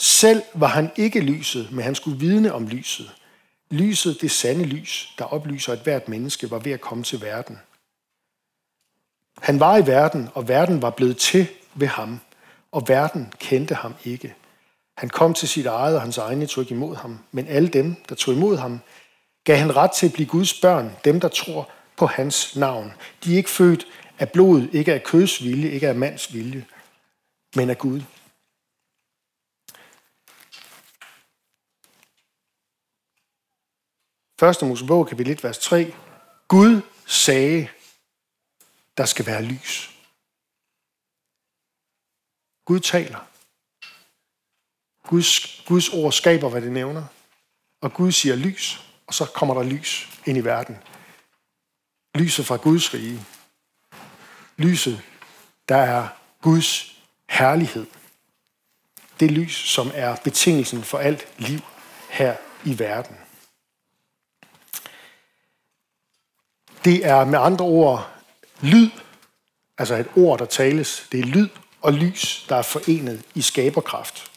Selv 0.00 0.42
var 0.54 0.66
han 0.66 0.90
ikke 0.96 1.20
lyset, 1.20 1.68
men 1.72 1.84
han 1.84 1.94
skulle 1.94 2.18
vidne 2.18 2.52
om 2.52 2.66
lyset. 2.66 3.10
Lyset, 3.70 4.20
det 4.20 4.30
sande 4.30 4.64
lys, 4.64 5.14
der 5.18 5.24
oplyser, 5.24 5.72
at 5.72 5.78
hvert 5.78 6.08
menneske 6.08 6.50
var 6.50 6.58
ved 6.58 6.72
at 6.72 6.80
komme 6.80 7.04
til 7.04 7.22
verden. 7.22 7.58
Han 9.40 9.60
var 9.60 9.76
i 9.76 9.86
verden, 9.86 10.28
og 10.34 10.48
verden 10.48 10.82
var 10.82 10.90
blevet 10.90 11.16
til 11.16 11.46
ved 11.74 11.88
ham, 11.88 12.20
og 12.72 12.88
verden 12.88 13.32
kendte 13.38 13.74
ham 13.74 13.94
ikke. 14.04 14.34
Han 14.96 15.08
kom 15.08 15.34
til 15.34 15.48
sit 15.48 15.66
eget, 15.66 15.94
og 15.94 16.00
hans 16.00 16.18
egne 16.18 16.46
tog 16.46 16.62
ikke 16.62 16.74
imod 16.74 16.96
ham. 16.96 17.18
Men 17.32 17.46
alle 17.48 17.68
dem, 17.68 17.96
der 18.08 18.14
tog 18.14 18.34
imod 18.34 18.56
ham, 18.56 18.80
gav 19.46 19.56
han 19.56 19.76
ret 19.76 19.90
til 19.90 20.06
at 20.06 20.12
blive 20.12 20.28
Guds 20.28 20.60
børn, 20.60 20.96
dem, 21.04 21.20
der 21.20 21.28
tror 21.28 21.70
på 21.96 22.06
hans 22.06 22.56
navn. 22.56 22.92
De 23.24 23.32
er 23.32 23.36
ikke 23.36 23.50
født 23.50 23.86
af 24.18 24.32
blod, 24.32 24.68
ikke 24.72 24.94
af 24.94 25.02
køds 25.02 25.42
vilje, 25.42 25.70
ikke 25.70 25.88
af 25.88 25.94
mands 25.94 26.34
vilje, 26.34 26.66
men 27.56 27.70
af 27.70 27.78
Gud. 27.78 28.00
Første 34.40 34.66
Mosebog, 34.66 35.06
kapitel 35.06 35.32
1, 35.32 35.44
vers 35.44 35.58
3. 35.58 35.94
Gud 36.48 36.80
sagde, 37.06 37.68
der 38.96 39.04
skal 39.04 39.26
være 39.26 39.42
lys. 39.42 39.90
Gud 42.64 42.80
taler. 42.80 43.28
Guds, 45.08 45.62
Guds 45.66 45.88
ord 45.88 46.12
skaber, 46.12 46.48
hvad 46.48 46.62
det 46.62 46.72
nævner. 46.72 47.04
Og 47.80 47.92
Gud 47.92 48.12
siger 48.12 48.36
lys, 48.36 48.85
og 49.06 49.14
så 49.14 49.24
kommer 49.24 49.54
der 49.54 49.62
lys 49.62 50.08
ind 50.26 50.38
i 50.38 50.40
verden. 50.40 50.78
Lyset 52.14 52.46
fra 52.46 52.56
Guds 52.56 52.94
rige. 52.94 53.26
Lyset, 54.56 55.02
der 55.68 55.76
er 55.76 56.08
Guds 56.42 56.96
herlighed. 57.28 57.86
Det 59.20 59.30
lys, 59.30 59.54
som 59.54 59.90
er 59.94 60.16
betingelsen 60.24 60.82
for 60.82 60.98
alt 60.98 61.28
liv 61.38 61.60
her 62.10 62.36
i 62.64 62.78
verden. 62.78 63.16
Det 66.84 67.06
er 67.06 67.24
med 67.24 67.38
andre 67.38 67.64
ord 67.64 68.10
lyd, 68.60 68.90
altså 69.78 69.94
et 69.94 70.08
ord, 70.16 70.38
der 70.38 70.44
tales. 70.44 71.08
Det 71.12 71.20
er 71.20 71.24
lyd 71.24 71.48
og 71.82 71.92
lys, 71.92 72.46
der 72.48 72.56
er 72.56 72.62
forenet 72.62 73.22
i 73.34 73.42
skaberkraft. 73.42 74.30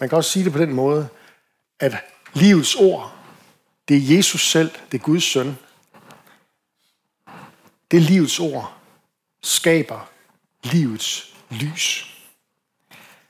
Man 0.00 0.08
kan 0.08 0.18
også 0.18 0.30
sige 0.30 0.44
det 0.44 0.52
på 0.52 0.58
den 0.58 0.72
måde, 0.72 1.08
at 1.80 1.96
livets 2.34 2.74
ord, 2.74 3.21
det 3.88 3.96
er 3.96 4.16
Jesus 4.16 4.50
selv, 4.50 4.70
det 4.92 4.98
er 5.00 5.02
Guds 5.02 5.24
søn. 5.24 5.58
Det 7.90 8.02
livets 8.02 8.40
ord 8.40 8.74
skaber 9.42 10.10
livets 10.62 11.34
lys. 11.50 12.08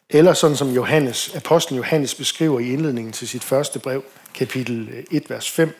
Eller 0.08 0.34
sådan 0.34 0.56
som 0.56 0.70
Johannes, 0.70 1.34
apostlen 1.34 1.76
Johannes 1.76 2.14
beskriver 2.14 2.60
i 2.60 2.72
indledningen 2.72 3.12
til 3.12 3.28
sit 3.28 3.44
første 3.44 3.78
brev, 3.78 4.04
kapitel 4.34 4.88
øh, 4.88 5.04
1, 5.10 5.30
vers 5.30 5.50
5. 5.50 5.78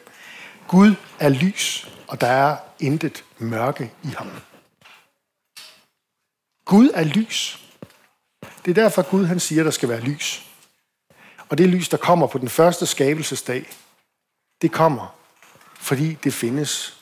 Gud 0.68 0.94
er 1.18 1.28
lys, 1.28 1.88
og 2.06 2.20
der 2.20 2.26
er 2.26 2.56
intet 2.80 3.24
mørke 3.38 3.92
i 4.04 4.08
ham. 4.08 4.30
Gud 6.64 6.90
er 6.94 7.04
lys. 7.04 7.58
Det 8.64 8.70
er 8.70 8.82
derfor, 8.82 9.02
Gud 9.02 9.24
han 9.24 9.40
siger, 9.40 9.62
der 9.62 9.70
skal 9.70 9.88
være 9.88 10.00
lys. 10.00 10.42
Og 11.48 11.58
det 11.58 11.68
lys, 11.68 11.88
der 11.88 11.96
kommer 11.96 12.26
på 12.26 12.38
den 12.38 12.48
første 12.48 12.86
skabelsesdag, 12.86 13.66
det 14.62 14.72
kommer, 14.72 15.14
fordi 15.78 16.14
det 16.24 16.34
findes 16.34 16.98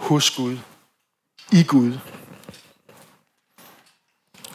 hos 0.00 0.30
Gud, 0.30 0.58
i 1.52 1.62
Gud. 1.62 1.98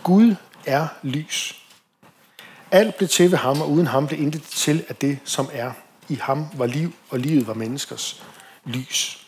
Gud 0.04 0.36
er 0.66 0.88
lys. 1.04 1.62
Alt 2.72 2.96
blev 2.96 3.10
til 3.10 3.32
ved 3.32 3.38
ham, 3.38 3.62
og 3.62 3.72
uden 3.72 3.88
ham 3.88 4.08
blev 4.08 4.22
intet 4.22 4.44
til 4.44 4.86
af 4.90 4.96
det, 4.96 5.20
som 5.24 5.50
er. 5.52 5.72
I 6.10 6.16
ham 6.16 6.48
var 6.54 6.66
liv, 6.66 6.94
og 7.10 7.20
livet 7.20 7.48
var 7.48 7.54
menneskers 7.54 8.24
lys. 8.66 9.28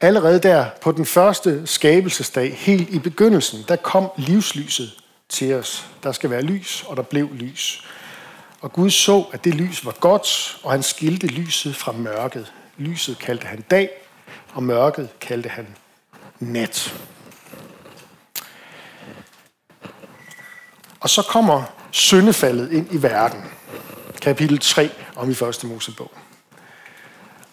Allerede 0.00 0.38
der 0.38 0.70
på 0.82 0.92
den 0.92 1.06
første 1.06 1.66
skabelsesdag, 1.66 2.56
helt 2.56 2.90
i 2.90 2.98
begyndelsen, 2.98 3.64
der 3.68 3.76
kom 3.76 4.10
livslyset 4.16 5.02
til 5.28 5.54
os. 5.54 5.86
Der 6.02 6.12
skal 6.12 6.30
være 6.30 6.42
lys, 6.42 6.84
og 6.86 6.96
der 6.96 7.02
blev 7.02 7.34
lys. 7.34 7.84
Og 8.60 8.72
Gud 8.72 8.90
så, 8.90 9.24
at 9.32 9.44
det 9.44 9.54
lys 9.54 9.84
var 9.84 9.92
godt, 10.00 10.58
og 10.62 10.70
han 10.70 10.82
skilte 10.82 11.26
lyset 11.26 11.76
fra 11.76 11.92
mørket. 11.92 12.52
Lyset 12.76 13.18
kaldte 13.18 13.46
han 13.46 13.60
dag, 13.60 13.90
og 14.52 14.62
mørket 14.62 15.08
kaldte 15.20 15.48
han 15.48 15.76
nat. 16.38 16.94
Og 21.00 21.10
så 21.10 21.22
kommer 21.22 21.62
syndefaldet 21.90 22.72
ind 22.72 22.94
i 22.94 23.02
verden. 23.02 23.44
Kapitel 24.22 24.58
3 24.58 24.90
om 25.16 25.30
i 25.30 25.34
første 25.34 25.66
Mosebog. 25.66 26.10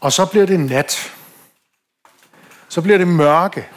Og 0.01 0.11
så 0.11 0.25
bliver 0.25 0.45
det 0.45 0.59
nat. 0.59 1.13
Så 2.69 2.81
bliver 2.81 2.97
det 2.97 3.07
mørke. 3.07 3.67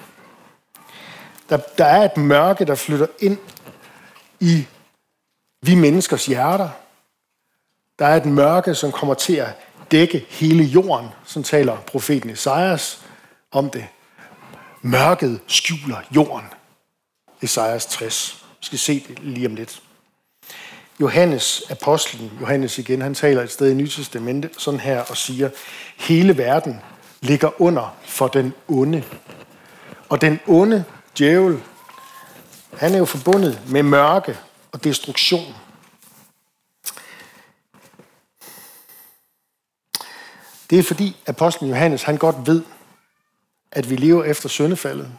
Der, 1.48 1.56
der 1.78 1.84
er 1.84 2.04
et 2.04 2.16
mørke, 2.16 2.64
der 2.64 2.74
flytter 2.74 3.06
ind 3.18 3.38
i 4.40 4.66
vi 5.62 5.74
menneskers 5.74 6.26
hjerter. 6.26 6.68
Der 7.98 8.06
er 8.06 8.16
et 8.16 8.26
mørke, 8.26 8.74
som 8.74 8.92
kommer 8.92 9.14
til 9.14 9.36
at 9.36 9.48
dække 9.90 10.26
hele 10.28 10.64
jorden, 10.64 11.08
som 11.24 11.42
taler 11.42 11.76
profeten 11.76 12.30
Esajas 12.30 13.00
om 13.52 13.70
det. 13.70 13.86
Mørket 14.82 15.40
skjuler 15.46 15.96
jorden. 16.14 16.46
Esajas 17.42 17.86
60. 17.86 18.44
Vi 18.60 18.66
skal 18.66 18.78
se 18.78 19.04
det 19.08 19.18
lige 19.18 19.46
om 19.46 19.54
lidt. 19.54 19.82
Johannes, 21.00 21.62
apostlen, 21.70 22.32
Johannes 22.40 22.78
igen, 22.78 23.02
han 23.02 23.14
taler 23.14 23.42
et 23.42 23.50
sted 23.50 23.70
i 23.70 23.74
Nyt 23.74 23.90
Testamente 23.90 24.50
sådan 24.58 24.80
her 24.80 25.02
og 25.02 25.16
siger, 25.16 25.50
hele 25.96 26.38
verden 26.38 26.80
ligger 27.20 27.62
under 27.62 27.96
for 28.04 28.28
den 28.28 28.54
onde. 28.68 29.04
Og 30.08 30.20
den 30.20 30.40
onde 30.46 30.84
djævel, 31.18 31.62
han 32.76 32.94
er 32.94 32.98
jo 32.98 33.04
forbundet 33.04 33.60
med 33.68 33.82
mørke 33.82 34.36
og 34.72 34.84
destruktion. 34.84 35.54
Det 40.70 40.78
er 40.78 40.82
fordi 40.82 41.16
apostlen 41.26 41.70
Johannes, 41.70 42.02
han 42.02 42.16
godt 42.16 42.46
ved, 42.46 42.62
at 43.72 43.90
vi 43.90 43.96
lever 43.96 44.24
efter 44.24 44.48
syndefaldet. 44.48 45.12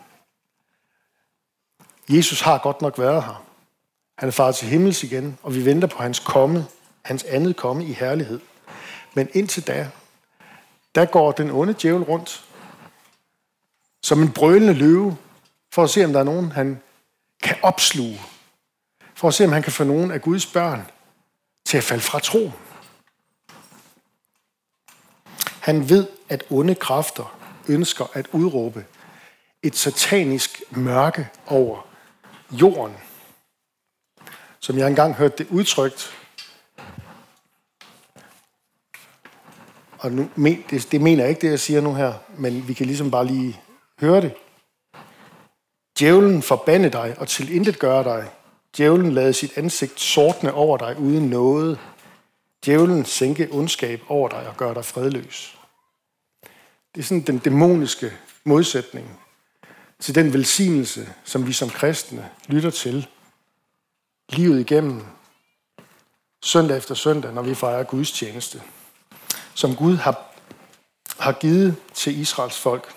Jesus 2.10 2.42
har 2.42 2.58
godt 2.58 2.82
nok 2.82 3.00
været 3.00 3.24
her. 3.24 3.46
Han 4.18 4.28
er 4.28 4.32
far 4.32 4.52
til 4.52 4.68
himmels 4.68 5.04
igen, 5.04 5.38
og 5.44 5.56
vi 5.56 5.66
venter 5.66 5.88
på 5.88 6.04
hans 6.04 6.20
komme, 6.20 6.66
hans 7.02 7.24
andet 7.24 7.56
komme 7.56 7.86
i 7.86 7.94
herlighed. 7.94 8.40
Men 9.14 9.30
indtil 9.34 9.68
da, 9.68 9.90
der 10.96 11.06
går 11.06 11.32
den 11.32 11.52
onde 11.52 11.76
djævel 11.82 12.04
rundt 12.04 12.46
som 14.04 14.22
en 14.22 14.32
brølende 14.32 14.74
løve, 14.74 15.18
for 15.72 15.84
at 15.84 15.90
se, 15.90 16.06
om 16.06 16.14
der 16.14 16.20
er 16.20 16.24
nogen, 16.24 16.52
han 16.52 16.82
kan 17.44 17.56
opsluge. 17.62 18.22
For 19.16 19.28
at 19.28 19.34
se, 19.34 19.46
om 19.46 19.52
han 19.52 19.64
kan 19.64 19.72
få 19.72 19.84
nogen 19.84 20.12
af 20.12 20.22
Guds 20.22 20.46
børn 20.46 20.88
til 21.66 21.78
at 21.78 21.84
falde 21.84 22.04
fra 22.04 22.20
troen. 22.20 22.54
Han 25.70 25.90
ved, 25.90 26.08
at 26.30 26.44
onde 26.50 26.76
kræfter 26.76 27.40
ønsker 27.68 28.06
at 28.14 28.28
udråbe 28.32 28.86
et 29.64 29.76
satanisk 29.76 30.62
mørke 30.72 31.28
over 31.48 31.88
jorden– 32.52 32.96
som 34.60 34.78
jeg 34.78 34.88
engang 34.88 35.16
hørte 35.16 35.38
det 35.38 35.48
udtrykt. 35.50 36.14
Og 40.00 40.12
nu, 40.12 40.30
det, 40.70 40.88
det 40.92 41.02
mener 41.02 41.24
jeg 41.24 41.30
ikke, 41.30 41.42
det 41.42 41.50
jeg 41.50 41.60
siger 41.60 41.82
nu 41.82 41.94
her, 41.94 42.14
men 42.38 42.68
vi 42.68 42.74
kan 42.74 42.86
ligesom 42.86 43.12
bare 43.12 43.26
lige 43.26 43.62
høre 44.00 44.22
det. 44.22 44.34
Djævlen 46.00 46.42
forbande 46.42 46.90
dig 46.90 47.16
og 47.18 47.28
til 47.28 47.56
intet 47.56 47.80
gøre 47.80 48.04
dig. 48.04 48.30
Djævlen 48.78 49.12
lade 49.12 49.34
sit 49.34 49.58
ansigt 49.58 50.00
sortne 50.00 50.54
over 50.54 50.78
dig 50.78 51.00
uden 51.00 51.30
noget. 51.30 51.80
Djævlen 52.66 53.06
sænke 53.06 53.48
ondskab 53.52 54.02
over 54.08 54.30
dig 54.30 54.48
og 54.48 54.58
gøre 54.58 54.74
dig 54.74 54.86
fredløs. 54.86 55.59
Det 56.96 57.02
er 57.02 57.06
sådan 57.06 57.22
den 57.22 57.38
dæmoniske 57.38 58.14
modsætning 58.44 59.20
til 60.00 60.16
den 60.16 60.34
velsignelse, 60.34 61.14
som 61.24 61.48
vi 61.48 61.54
som 61.54 61.70
kristne 61.70 62.30
lytter 62.48 62.70
til 62.70 63.08
livet 64.30 64.60
igennem, 64.60 65.02
søndag 66.44 66.78
efter 66.78 66.96
søndag, 66.96 67.34
når 67.34 67.42
vi 67.42 67.56
fejrer 67.56 67.84
Guds 67.84 68.12
tjeneste, 68.12 68.62
som 69.54 69.76
Gud 69.76 69.96
har, 69.96 70.34
har 71.20 71.32
givet 71.32 71.76
til 71.94 72.20
Israels 72.20 72.60
folk. 72.60 72.96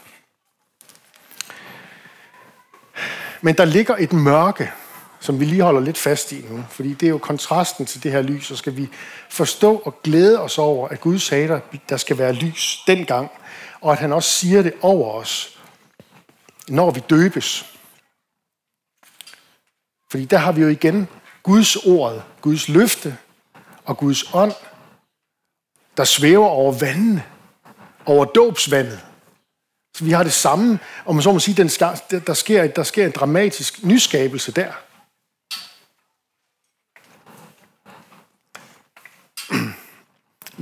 Men 3.41 3.57
der 3.57 3.65
ligger 3.65 3.97
et 3.97 4.13
mørke, 4.13 4.73
som 5.21 5.41
vi 5.41 5.45
lige 5.45 5.63
holder 5.63 5.81
lidt 5.81 5.99
fast 5.99 6.33
i 6.33 6.45
nu, 6.51 6.65
fordi 6.71 6.95
det 6.95 7.07
er 7.07 7.11
jo 7.11 7.19
kontrasten 7.19 7.87
til 7.87 8.03
det 8.03 8.13
her 8.13 8.23
lys, 8.23 8.47
så 8.47 8.57
skal 8.57 8.77
vi 8.77 8.89
forstå 9.31 9.83
og 9.85 10.03
glæde 10.03 10.41
os 10.41 10.59
over, 10.59 10.89
at 10.89 11.01
Gud 11.01 11.19
sagde, 11.19 11.55
at 11.55 11.89
der 11.89 11.97
skal 11.97 12.19
være 12.19 12.33
lys 12.33 12.83
dengang, 12.87 13.31
og 13.83 13.93
at 13.93 13.99
han 13.99 14.13
også 14.13 14.31
siger 14.31 14.63
det 14.63 14.73
over 14.83 15.13
os, 15.15 15.59
når 16.69 16.91
vi 16.91 17.01
døbes. 17.11 17.65
Fordi 20.11 20.25
der 20.25 20.39
har 20.39 20.53
vi 20.53 20.61
jo 20.61 20.69
igen 20.69 21.09
Guds 21.43 21.77
ord, 21.77 22.25
Guds 22.41 22.69
løfte 22.69 23.19
og 23.85 23.99
Guds 23.99 24.35
ånd, 24.35 24.53
der 25.97 26.05
svæver 26.05 26.47
over 26.47 26.73
vandene, 26.73 27.25
over 28.07 28.25
dåbsvandet. 28.25 29.01
Så 29.97 30.05
vi 30.05 30.11
har 30.11 30.23
det 30.23 30.33
samme, 30.33 30.79
og 31.05 31.15
man 31.15 31.23
så 31.23 31.33
må 31.33 31.39
sige, 31.39 31.57
den, 31.57 31.69
der, 32.27 32.35
sker, 32.35 32.67
der 32.67 32.83
sker 32.83 33.07
en 33.07 33.13
dramatisk 33.13 33.85
nyskabelse 33.85 34.53
der. 34.53 34.73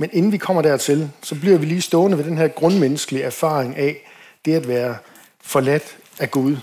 Men 0.01 0.09
inden 0.13 0.31
vi 0.31 0.37
kommer 0.37 0.61
dertil, 0.61 1.09
så 1.23 1.35
bliver 1.35 1.57
vi 1.57 1.65
lige 1.65 1.81
stående 1.81 2.17
ved 2.17 2.23
den 2.23 2.37
her 2.37 2.47
grundmenneskelige 2.47 3.23
erfaring 3.23 3.77
af 3.77 4.11
det 4.45 4.53
at 4.53 4.67
være 4.67 4.97
forladt 5.41 5.97
af 6.19 6.31
Gud 6.31 6.57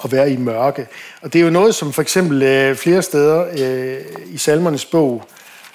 og 0.00 0.12
være 0.12 0.30
i 0.30 0.36
mørke. 0.36 0.86
Og 1.22 1.32
det 1.32 1.38
er 1.38 1.44
jo 1.44 1.50
noget, 1.50 1.74
som 1.74 1.92
for 1.92 2.02
eksempel 2.02 2.42
øh, 2.42 2.76
flere 2.76 3.02
steder 3.02 3.46
øh, 3.58 4.04
i 4.26 4.38
salmernes 4.38 4.84
bog 4.84 5.24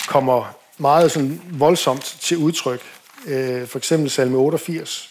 kommer 0.08 0.56
meget 0.78 1.12
sådan 1.12 1.42
voldsomt 1.52 2.18
til 2.22 2.38
udtryk. 2.38 2.82
Øh, 3.26 3.68
for 3.68 3.78
eksempel 3.78 4.10
salme 4.10 4.38
88, 4.38 5.10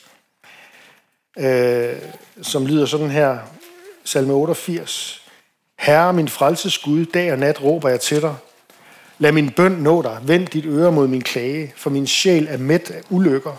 øh, 1.39 1.95
som 2.43 2.67
lyder 2.67 2.87
sådan 2.87 3.11
her. 3.11 3.39
Salme 4.05 4.33
88. 4.33 5.23
Herre, 5.79 6.13
min 6.13 6.29
frelses 6.29 6.79
Gud, 6.79 7.05
dag 7.05 7.33
og 7.33 7.39
nat 7.39 7.63
råber 7.63 7.89
jeg 7.89 8.01
til 8.01 8.23
dig. 8.23 8.35
Lad 9.23 9.33
min 9.33 9.51
bøn 9.51 9.73
nå 9.73 10.03
dig. 10.03 10.19
Vend 10.23 10.47
dit 10.47 10.65
øre 10.67 10.93
mod 10.93 11.09
min 11.09 11.23
klage, 11.23 11.73
for 11.77 11.91
min 11.91 12.07
sjæl 12.07 12.47
er 12.51 12.57
mæt 12.57 12.91
af 12.91 13.03
ulykker. 13.11 13.53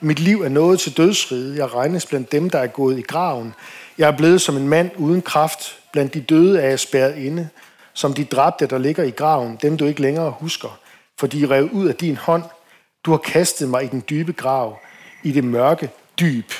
Mit 0.00 0.18
liv 0.18 0.42
er 0.42 0.48
nået 0.48 0.80
til 0.80 0.96
dødsriget. 0.96 1.56
Jeg 1.56 1.74
regnes 1.74 2.06
blandt 2.06 2.32
dem, 2.32 2.50
der 2.50 2.58
er 2.58 2.66
gået 2.66 2.98
i 2.98 3.02
graven. 3.02 3.54
Jeg 3.98 4.08
er 4.08 4.16
blevet 4.16 4.40
som 4.40 4.56
en 4.56 4.68
mand 4.68 4.90
uden 4.96 5.22
kraft. 5.22 5.78
Blandt 5.92 6.14
de 6.14 6.20
døde 6.20 6.60
er 6.60 6.68
jeg 6.68 6.80
spærret 6.80 7.16
inde. 7.16 7.48
Som 7.92 8.14
de 8.14 8.24
dræbte, 8.24 8.66
der 8.66 8.78
ligger 8.78 9.04
i 9.04 9.10
graven, 9.10 9.58
dem 9.62 9.76
du 9.76 9.84
ikke 9.84 10.02
længere 10.02 10.30
husker. 10.30 10.78
For 11.18 11.26
de 11.26 11.42
er 11.42 11.50
revet 11.50 11.70
ud 11.70 11.88
af 11.88 11.94
din 11.94 12.16
hånd. 12.16 12.42
Du 13.04 13.10
har 13.10 13.18
kastet 13.18 13.68
mig 13.68 13.84
i 13.84 13.88
den 13.88 14.04
dybe 14.10 14.32
grav, 14.32 14.78
i 15.22 15.32
det 15.32 15.44
mørke 15.44 15.90
dyb. 16.20 16.52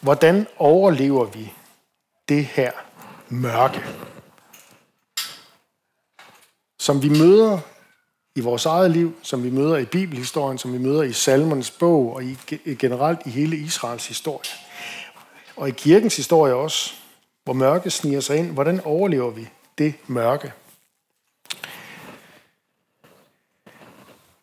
Hvordan 0.00 0.46
overlever 0.58 1.24
vi 1.24 1.52
det 2.28 2.44
her 2.44 2.70
mørke? 3.28 3.82
Som 6.86 7.02
vi 7.02 7.08
møder 7.08 7.58
i 8.34 8.40
vores 8.40 8.66
eget 8.66 8.90
liv, 8.90 9.16
som 9.22 9.44
vi 9.44 9.50
møder 9.50 9.76
i 9.76 9.84
bibelhistorien, 9.84 10.58
som 10.58 10.72
vi 10.72 10.78
møder 10.78 11.02
i 11.02 11.12
salmernes 11.12 11.70
bog 11.70 12.14
og 12.14 12.24
i, 12.24 12.38
generelt 12.78 13.18
i 13.26 13.30
hele 13.30 13.56
Israels 13.56 14.06
historie. 14.06 14.50
Og 15.56 15.68
i 15.68 15.72
kirkens 15.72 16.16
historie 16.16 16.54
også, 16.54 16.94
hvor 17.44 17.52
mørke 17.52 17.90
sniger 17.90 18.20
sig 18.20 18.36
ind. 18.36 18.50
Hvordan 18.50 18.80
overlever 18.84 19.30
vi 19.30 19.48
det 19.78 19.94
mørke? 20.06 20.52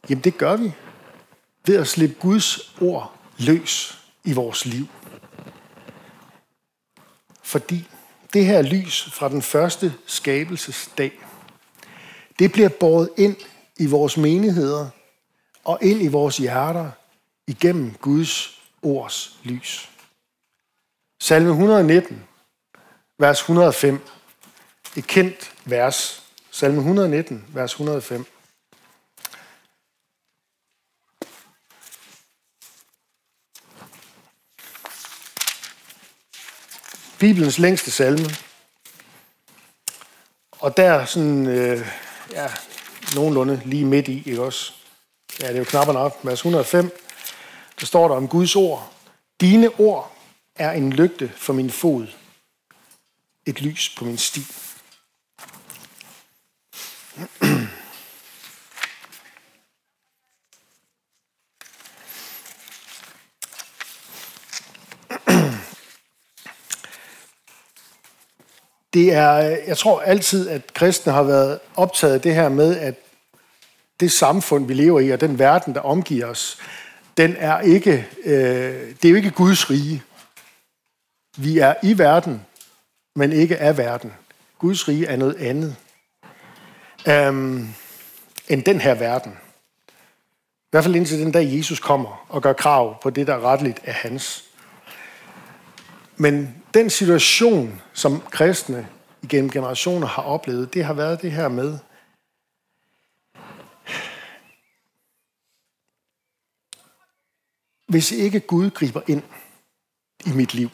Jamen 0.09 0.23
det 0.23 0.37
gør 0.37 0.55
vi 0.55 0.71
ved 1.65 1.77
at 1.77 1.87
slippe 1.87 2.15
Guds 2.19 2.75
ord 2.81 3.13
løs 3.37 3.99
i 4.23 4.33
vores 4.33 4.65
liv. 4.65 4.87
Fordi 7.43 7.87
det 8.33 8.45
her 8.45 8.61
lys 8.61 9.09
fra 9.11 9.29
den 9.29 9.41
første 9.41 9.93
skabelsesdag, 10.05 11.11
det 12.39 12.51
bliver 12.51 12.69
båret 12.69 13.09
ind 13.17 13.35
i 13.77 13.85
vores 13.85 14.17
menigheder 14.17 14.89
og 15.63 15.79
ind 15.81 16.01
i 16.01 16.07
vores 16.07 16.37
hjerter 16.37 16.91
igennem 17.47 17.93
Guds 17.93 18.61
ords 18.81 19.37
lys. 19.43 19.89
Salme 21.19 21.49
119, 21.49 22.23
vers 23.17 23.39
105. 23.39 23.99
Et 24.97 25.07
kendt 25.07 25.53
vers. 25.65 26.23
Salme 26.51 26.77
119, 26.77 27.45
vers 27.49 27.71
105. 27.71 28.25
Bibelens 37.19 37.59
længste 37.59 37.91
salme. 37.91 38.25
Og 40.51 40.77
der 40.77 41.05
sådan, 41.05 41.47
øh, 41.47 41.87
ja, 42.33 42.47
nogenlunde 43.15 43.61
lige 43.65 43.85
midt 43.85 44.07
i, 44.07 44.23
ikke 44.25 44.43
også? 44.43 44.73
Ja, 45.41 45.47
det 45.47 45.55
er 45.55 45.59
jo 45.59 45.63
knap 45.63 45.87
nok. 45.87 46.19
Vers 46.23 46.39
105, 46.39 46.91
der 47.79 47.85
står 47.85 48.07
der 48.07 48.15
om 48.15 48.27
Guds 48.27 48.55
ord. 48.55 48.93
Dine 49.41 49.69
ord 49.79 50.11
er 50.55 50.71
en 50.71 50.93
lygte 50.93 51.31
for 51.35 51.53
min 51.53 51.69
fod, 51.69 52.07
et 53.45 53.61
lys 53.61 53.95
på 53.97 54.05
min 54.05 54.17
sti. 54.17 54.41
Det 68.93 69.13
er, 69.13 69.33
jeg 69.67 69.77
tror 69.77 69.99
altid, 70.01 70.49
at 70.49 70.73
kristne 70.73 71.13
har 71.13 71.23
været 71.23 71.59
optaget 71.75 72.13
af 72.13 72.21
det 72.21 72.35
her 72.35 72.49
med, 72.49 72.77
at 72.77 72.95
det 73.99 74.11
samfund, 74.11 74.65
vi 74.65 74.73
lever 74.73 74.99
i, 74.99 75.09
og 75.09 75.21
den 75.21 75.39
verden, 75.39 75.73
der 75.73 75.81
omgiver 75.81 76.25
os, 76.25 76.57
den 77.17 77.35
er 77.37 77.59
ikke, 77.59 78.07
øh, 78.25 78.95
det 79.01 79.05
er 79.05 79.09
jo 79.09 79.15
ikke 79.15 79.31
Guds 79.31 79.69
rige. 79.69 80.03
Vi 81.37 81.59
er 81.59 81.73
i 81.83 81.97
verden, 81.97 82.45
men 83.15 83.31
ikke 83.31 83.57
af 83.57 83.77
verden. 83.77 84.13
Guds 84.59 84.87
rige 84.87 85.05
er 85.05 85.15
noget 85.15 85.35
andet 85.35 85.75
øhm, 87.07 87.67
end 88.47 88.63
den 88.63 88.81
her 88.81 88.93
verden. 88.93 89.31
I 89.31 90.71
hvert 90.71 90.83
fald 90.83 90.95
indtil 90.95 91.19
den 91.19 91.31
dag, 91.31 91.57
Jesus 91.57 91.79
kommer 91.79 92.25
og 92.29 92.41
gør 92.41 92.53
krav 92.53 93.01
på 93.01 93.09
det, 93.09 93.27
der 93.27 93.39
retteligt 93.39 93.79
er 93.83 93.91
hans. 93.91 94.43
Men 96.17 96.62
den 96.73 96.89
situation, 96.89 97.81
som 97.93 98.21
kristne 98.21 98.89
igennem 99.21 99.51
generationer 99.51 100.07
har 100.07 100.23
oplevet, 100.23 100.73
det 100.73 100.85
har 100.85 100.93
været 100.93 101.21
det 101.21 101.31
her 101.31 101.47
med, 101.47 101.79
hvis 107.87 108.11
ikke 108.11 108.39
Gud 108.39 108.69
griber 108.69 109.01
ind 109.07 109.23
i 110.25 110.29
mit 110.29 110.53
liv, 110.53 110.69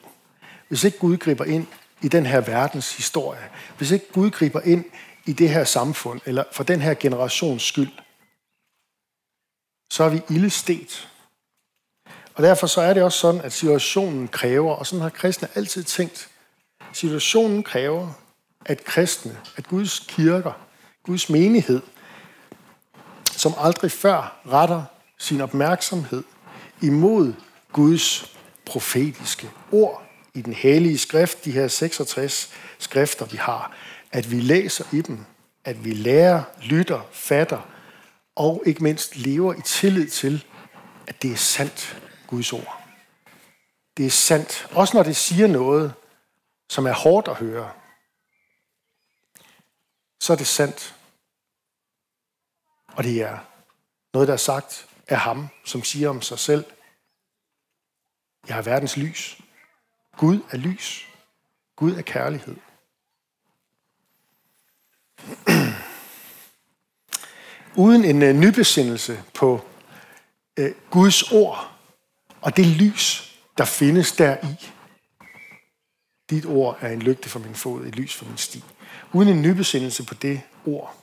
hvis 0.67 0.83
ikke 0.83 0.97
Gud 0.97 1.17
griber 1.17 1.45
ind 1.45 1.67
i 2.01 2.07
den 2.07 2.25
her 2.25 2.41
verdens 2.41 2.97
historie, 2.97 3.49
hvis 3.77 3.91
ikke 3.91 4.11
Gud 4.11 4.29
griber 4.29 4.61
ind 4.61 4.85
i 5.25 5.33
det 5.33 5.49
her 5.49 5.63
samfund, 5.63 6.21
eller 6.25 6.43
for 6.51 6.63
den 6.63 6.81
her 6.81 6.93
generations 6.93 7.63
skyld, 7.63 7.91
så 9.91 10.03
er 10.03 10.09
vi 10.09 10.21
ildestet. 10.29 11.09
Og 12.39 12.43
derfor 12.45 12.67
så 12.67 12.81
er 12.81 12.93
det 12.93 13.03
også 13.03 13.19
sådan, 13.19 13.41
at 13.41 13.53
situationen 13.53 14.27
kræver, 14.27 14.75
og 14.75 14.85
sådan 14.85 15.01
har 15.01 15.09
kristne 15.09 15.47
altid 15.55 15.83
tænkt, 15.83 16.29
situationen 16.93 17.63
kræver, 17.63 18.07
at 18.65 18.83
kristne, 18.83 19.37
at 19.57 19.67
Guds 19.67 19.99
kirker, 19.99 20.51
Guds 21.03 21.29
menighed, 21.29 21.81
som 23.31 23.53
aldrig 23.57 23.91
før 23.91 24.41
retter 24.47 24.83
sin 25.17 25.41
opmærksomhed 25.41 26.23
imod 26.81 27.33
Guds 27.71 28.35
profetiske 28.65 29.49
ord 29.71 30.03
i 30.33 30.41
den 30.41 30.53
hellige 30.53 30.97
skrift, 30.97 31.45
de 31.45 31.51
her 31.51 31.67
66 31.67 32.49
skrifter, 32.79 33.25
vi 33.25 33.37
har, 33.37 33.73
at 34.11 34.31
vi 34.31 34.39
læser 34.39 34.85
i 34.93 35.01
dem, 35.01 35.19
at 35.65 35.85
vi 35.85 35.93
lærer, 35.93 36.43
lytter, 36.61 37.01
fatter 37.11 37.69
og 38.35 38.63
ikke 38.65 38.83
mindst 38.83 39.15
lever 39.15 39.53
i 39.53 39.61
tillid 39.65 40.07
til, 40.07 40.45
at 41.07 41.21
det 41.21 41.31
er 41.31 41.35
sandt, 41.37 42.01
Guds 42.29 42.53
ord. 42.53 42.83
Det 43.97 44.05
er 44.05 44.09
sandt, 44.09 44.67
også 44.71 44.97
når 44.97 45.03
det 45.03 45.15
siger 45.15 45.47
noget, 45.47 45.93
som 46.69 46.85
er 46.85 46.93
hårdt 46.93 47.27
at 47.27 47.35
høre, 47.35 47.71
så 50.19 50.33
er 50.33 50.37
det 50.37 50.47
sandt. 50.47 50.95
Og 52.87 53.03
det 53.03 53.21
er 53.21 53.39
noget, 54.13 54.27
der 54.27 54.33
er 54.33 54.37
sagt 54.37 54.87
af 55.07 55.17
ham, 55.17 55.47
som 55.65 55.83
siger 55.83 56.09
om 56.09 56.21
sig 56.21 56.39
selv, 56.39 56.65
jeg 58.47 58.57
er 58.57 58.61
verdens 58.61 58.97
lys. 58.97 59.41
Gud 60.17 60.39
er 60.51 60.57
lys. 60.57 61.07
Gud 61.75 61.95
er 61.95 62.01
kærlighed. 62.01 62.55
Uden 67.75 68.05
en 68.05 68.21
øh, 68.23 68.35
nybesindelse 68.35 69.23
på 69.33 69.61
øh, 70.57 70.75
Guds 70.89 71.31
ord 71.31 71.68
og 72.41 72.57
det 72.57 72.65
lys, 72.65 73.35
der 73.57 73.65
findes 73.65 74.11
deri, 74.11 74.69
Dit 76.29 76.45
ord 76.45 76.77
er 76.81 76.89
en 76.89 77.01
lygte 77.01 77.29
for 77.29 77.39
min 77.39 77.55
fod, 77.55 77.85
et 77.85 77.95
lys 77.95 78.15
for 78.15 78.25
min 78.25 78.37
sti. 78.37 78.63
Uden 79.13 79.29
en 79.29 79.41
nybesindelse 79.41 80.05
på 80.05 80.13
det 80.13 80.41
ord, 80.65 80.95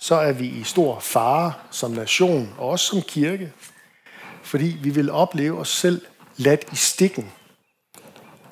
så 0.00 0.14
er 0.14 0.32
vi 0.32 0.46
i 0.46 0.62
stor 0.62 1.00
fare 1.00 1.52
som 1.70 1.90
nation, 1.90 2.54
og 2.58 2.68
også 2.68 2.86
som 2.86 3.02
kirke, 3.02 3.52
fordi 4.42 4.76
vi 4.82 4.90
vil 4.90 5.10
opleve 5.10 5.58
os 5.58 5.68
selv 5.68 6.02
ladt 6.36 6.64
i 6.72 6.76
stikken, 6.76 7.32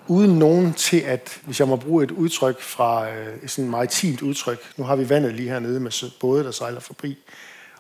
uden 0.09 0.38
nogen 0.38 0.73
til 0.73 1.01
at, 1.01 1.40
hvis 1.45 1.61
jeg 1.61 1.69
må 1.69 1.77
bruge 1.77 2.05
et 2.05 2.11
udtryk 2.11 2.61
fra 2.61 3.11
øh, 3.11 3.42
et 3.42 3.51
sådan 3.51 3.71
maritimt 3.71 4.23
udtryk, 4.23 4.59
nu 4.77 4.85
har 4.85 4.97
vi 4.97 5.09
vandet 5.09 5.35
lige 5.35 5.49
hernede 5.49 5.81
med 5.81 6.11
både, 6.21 6.45
der 6.45 6.51
sejler 6.51 6.81
forbi, 6.81 7.19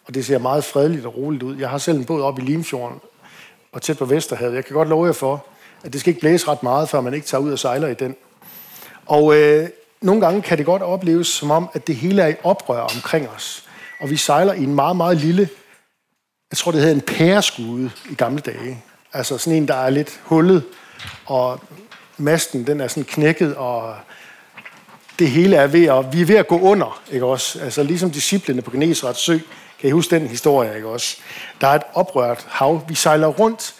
og 0.04 0.14
det 0.14 0.26
ser 0.26 0.38
meget 0.38 0.64
fredeligt 0.64 1.06
og 1.06 1.16
roligt 1.16 1.42
ud. 1.42 1.56
Jeg 1.56 1.70
har 1.70 1.78
selv 1.78 1.98
en 1.98 2.04
båd 2.04 2.22
op 2.22 2.38
i 2.38 2.42
Limfjorden 2.42 3.00
og 3.76 3.82
tæt 3.82 3.98
på 3.98 4.04
Vesterhavet. 4.04 4.54
Jeg 4.54 4.64
kan 4.64 4.74
godt 4.74 4.88
love 4.88 5.06
jer 5.06 5.12
for, 5.12 5.46
at 5.84 5.92
det 5.92 6.00
skal 6.00 6.10
ikke 6.10 6.20
blæse 6.20 6.48
ret 6.48 6.62
meget, 6.62 6.88
før 6.88 7.00
man 7.00 7.14
ikke 7.14 7.26
tager 7.26 7.42
ud 7.42 7.52
og 7.52 7.58
sejler 7.58 7.88
i 7.88 7.94
den. 7.94 8.16
Og 9.06 9.36
øh, 9.36 9.68
nogle 10.00 10.20
gange 10.20 10.42
kan 10.42 10.58
det 10.58 10.66
godt 10.66 10.82
opleves 10.82 11.26
som 11.26 11.50
om, 11.50 11.68
at 11.74 11.86
det 11.86 11.96
hele 11.96 12.22
er 12.22 12.26
i 12.26 12.34
oprør 12.42 12.80
omkring 12.80 13.28
os. 13.28 13.64
Og 14.00 14.10
vi 14.10 14.16
sejler 14.16 14.52
i 14.52 14.62
en 14.62 14.74
meget, 14.74 14.96
meget 14.96 15.16
lille, 15.16 15.48
jeg 16.50 16.58
tror 16.58 16.70
det 16.70 16.80
hedder 16.80 16.94
en 16.94 17.00
pæreskude 17.00 17.90
i 18.10 18.14
gamle 18.14 18.40
dage. 18.40 18.84
Altså 19.12 19.38
sådan 19.38 19.56
en, 19.56 19.68
der 19.68 19.74
er 19.74 19.90
lidt 19.90 20.20
hullet, 20.24 20.64
og 21.26 21.60
masten 22.16 22.66
den 22.66 22.80
er 22.80 22.88
sådan 22.88 23.04
knækket, 23.04 23.56
og 23.56 23.94
det 25.18 25.30
hele 25.30 25.56
er 25.56 25.66
ved 25.66 25.84
at, 25.84 26.12
vi 26.12 26.20
er 26.20 26.26
ved 26.26 26.36
at 26.36 26.48
gå 26.48 26.60
under, 26.60 27.02
ikke 27.12 27.26
også? 27.26 27.60
Altså 27.60 27.82
ligesom 27.82 28.10
disciplene 28.10 28.62
på 28.62 28.70
Genesrets 28.70 29.20
sø, 29.20 29.38
kan 29.80 29.88
I 29.88 29.90
huske 29.90 30.18
den 30.18 30.28
historie, 30.28 30.76
ikke 30.76 30.88
også? 30.88 31.16
Der 31.60 31.66
er 31.66 31.74
et 31.74 31.82
oprørt 31.94 32.46
hav. 32.50 32.84
Vi 32.88 32.94
sejler 32.94 33.26
rundt 33.26 33.74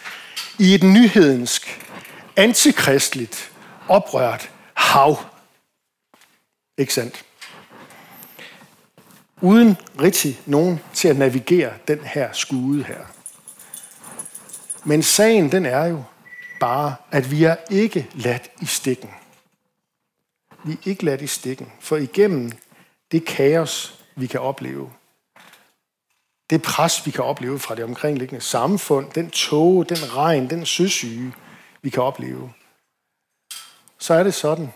i 0.59 0.75
et 0.75 0.83
nyhedensk, 0.83 1.85
antikristligt, 2.35 3.51
oprørt 3.87 4.51
hav. 4.73 5.17
Ikke 6.77 6.93
sandt? 6.93 7.25
Uden 9.41 9.77
rigtig 10.01 10.39
nogen 10.45 10.79
til 10.93 11.07
at 11.07 11.17
navigere 11.17 11.73
den 11.87 11.99
her 11.99 12.33
skude 12.33 12.83
her. 12.83 13.05
Men 14.83 15.03
sagen 15.03 15.51
den 15.51 15.65
er 15.65 15.85
jo 15.85 16.03
bare, 16.59 16.95
at 17.11 17.31
vi 17.31 17.43
er 17.43 17.55
ikke 17.71 18.07
ladt 18.15 18.51
i 18.61 18.65
stikken. 18.65 19.09
Vi 20.63 20.71
er 20.71 20.77
ikke 20.85 21.05
ladt 21.05 21.21
i 21.21 21.27
stikken, 21.27 21.71
for 21.79 21.97
igennem 21.97 22.51
det 23.11 23.25
kaos, 23.25 23.99
vi 24.15 24.27
kan 24.27 24.39
opleve, 24.39 24.91
det 26.49 26.61
pres, 26.61 27.05
vi 27.05 27.11
kan 27.11 27.23
opleve 27.23 27.59
fra 27.59 27.75
det 27.75 27.83
omkringliggende 27.83 28.41
samfund, 28.41 29.11
den 29.11 29.31
tåge, 29.31 29.85
den 29.85 30.15
regn, 30.15 30.49
den 30.49 30.65
søsyge, 30.65 31.33
vi 31.81 31.89
kan 31.89 32.03
opleve, 32.03 32.53
så 33.97 34.13
er 34.13 34.23
det 34.23 34.33
sådan, 34.33 34.73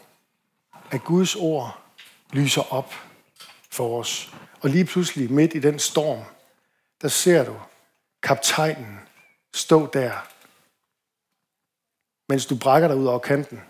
at 0.92 1.04
Guds 1.04 1.36
ord 1.36 1.82
lyser 2.32 2.74
op 2.74 2.94
for 3.70 4.00
os. 4.00 4.34
Og 4.62 4.70
lige 4.70 4.86
pludselig 4.86 5.32
midt 5.32 5.56
i 5.56 5.60
den 5.60 5.80
storm, 5.80 6.24
der 7.02 7.08
ser 7.08 7.46
du 7.46 7.56
kaptajnen 8.24 9.00
stå 9.54 9.88
der, 9.94 10.28
mens 12.30 12.46
du 12.46 12.56
brækker 12.56 12.88
dig 12.88 12.98
ud 12.98 13.06
over 13.06 13.20
kanten, 13.20 13.62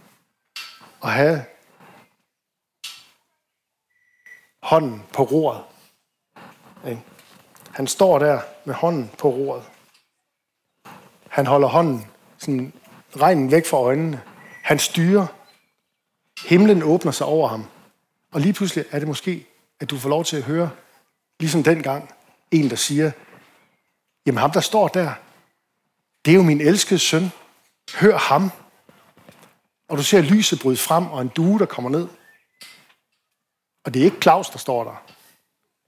og 1.00 1.12
have 1.12 1.46
hånden 4.62 5.04
på 5.14 5.24
roret. 5.24 5.64
Han 7.74 7.88
står 7.88 8.20
der 8.20 8.42
med 8.66 8.76
hånden 8.76 9.12
på 9.18 9.30
roret. 9.30 9.64
Han 11.30 11.46
holder 11.46 11.68
hånden 11.68 12.08
sådan 12.38 12.74
regnen 13.18 13.52
væk 13.52 13.66
fra 13.66 13.78
øjnene. 13.78 14.22
Han 14.64 14.80
styrer. 14.80 15.28
Himlen 16.48 16.84
åbner 16.84 17.12
sig 17.12 17.28
over 17.28 17.48
ham. 17.48 17.66
Og 18.32 18.42
lige 18.42 18.54
pludselig 18.54 18.86
er 18.92 19.00
det 19.00 19.08
måske, 19.08 19.46
at 19.80 19.90
du 19.90 19.98
får 19.98 20.10
lov 20.10 20.26
til 20.26 20.38
at 20.38 20.44
høre, 20.44 20.70
ligesom 21.40 21.64
dengang, 21.64 22.14
en, 22.52 22.70
der 22.70 22.76
siger, 22.76 23.12
jamen 24.26 24.38
ham, 24.38 24.52
der 24.52 24.60
står 24.60 24.88
der, 24.88 25.14
det 26.26 26.32
er 26.32 26.36
jo 26.36 26.44
min 26.44 26.62
elskede 26.62 27.00
søn. 27.00 27.32
Hør 27.96 28.18
ham. 28.18 28.52
Og 29.90 29.98
du 29.98 30.04
ser 30.04 30.22
lyset 30.22 30.60
bryde 30.60 30.78
frem, 30.78 31.08
og 31.08 31.22
en 31.22 31.28
due, 31.28 31.60
der 31.60 31.66
kommer 31.66 31.90
ned. 31.90 32.08
Og 33.86 33.94
det 33.94 34.00
er 34.00 34.06
ikke 34.06 34.22
Claus, 34.22 34.50
der 34.50 34.58
står 34.58 34.84
der. 34.84 35.04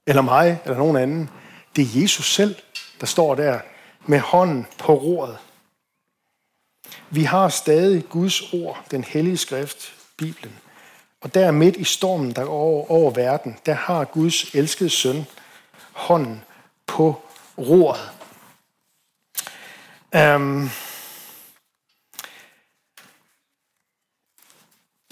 Eller 0.06 0.22
mig, 0.22 0.60
eller 0.64 0.78
nogen 0.78 0.96
anden. 0.96 1.30
Det 1.76 1.82
er 1.82 2.00
Jesus 2.00 2.34
selv, 2.34 2.56
der 3.00 3.06
står 3.06 3.34
der 3.34 3.60
med 4.06 4.20
hånden 4.20 4.66
på 4.78 4.94
roret. 4.94 5.38
Vi 7.10 7.22
har 7.22 7.48
stadig 7.48 8.08
Guds 8.08 8.52
ord, 8.52 8.84
den 8.90 9.04
hellige 9.04 9.36
skrift, 9.36 9.94
Bibelen. 10.16 10.58
Og 11.20 11.34
der 11.34 11.50
midt 11.50 11.76
i 11.76 11.84
stormen, 11.84 12.32
der 12.32 12.44
over, 12.44 12.90
over 12.90 13.10
verden, 13.10 13.58
der 13.66 13.74
har 13.74 14.04
Guds 14.04 14.54
elskede 14.54 14.90
søn 14.90 15.26
hånden 15.92 16.42
på 16.86 17.22
roret. 17.58 18.10
Um, 20.36 20.70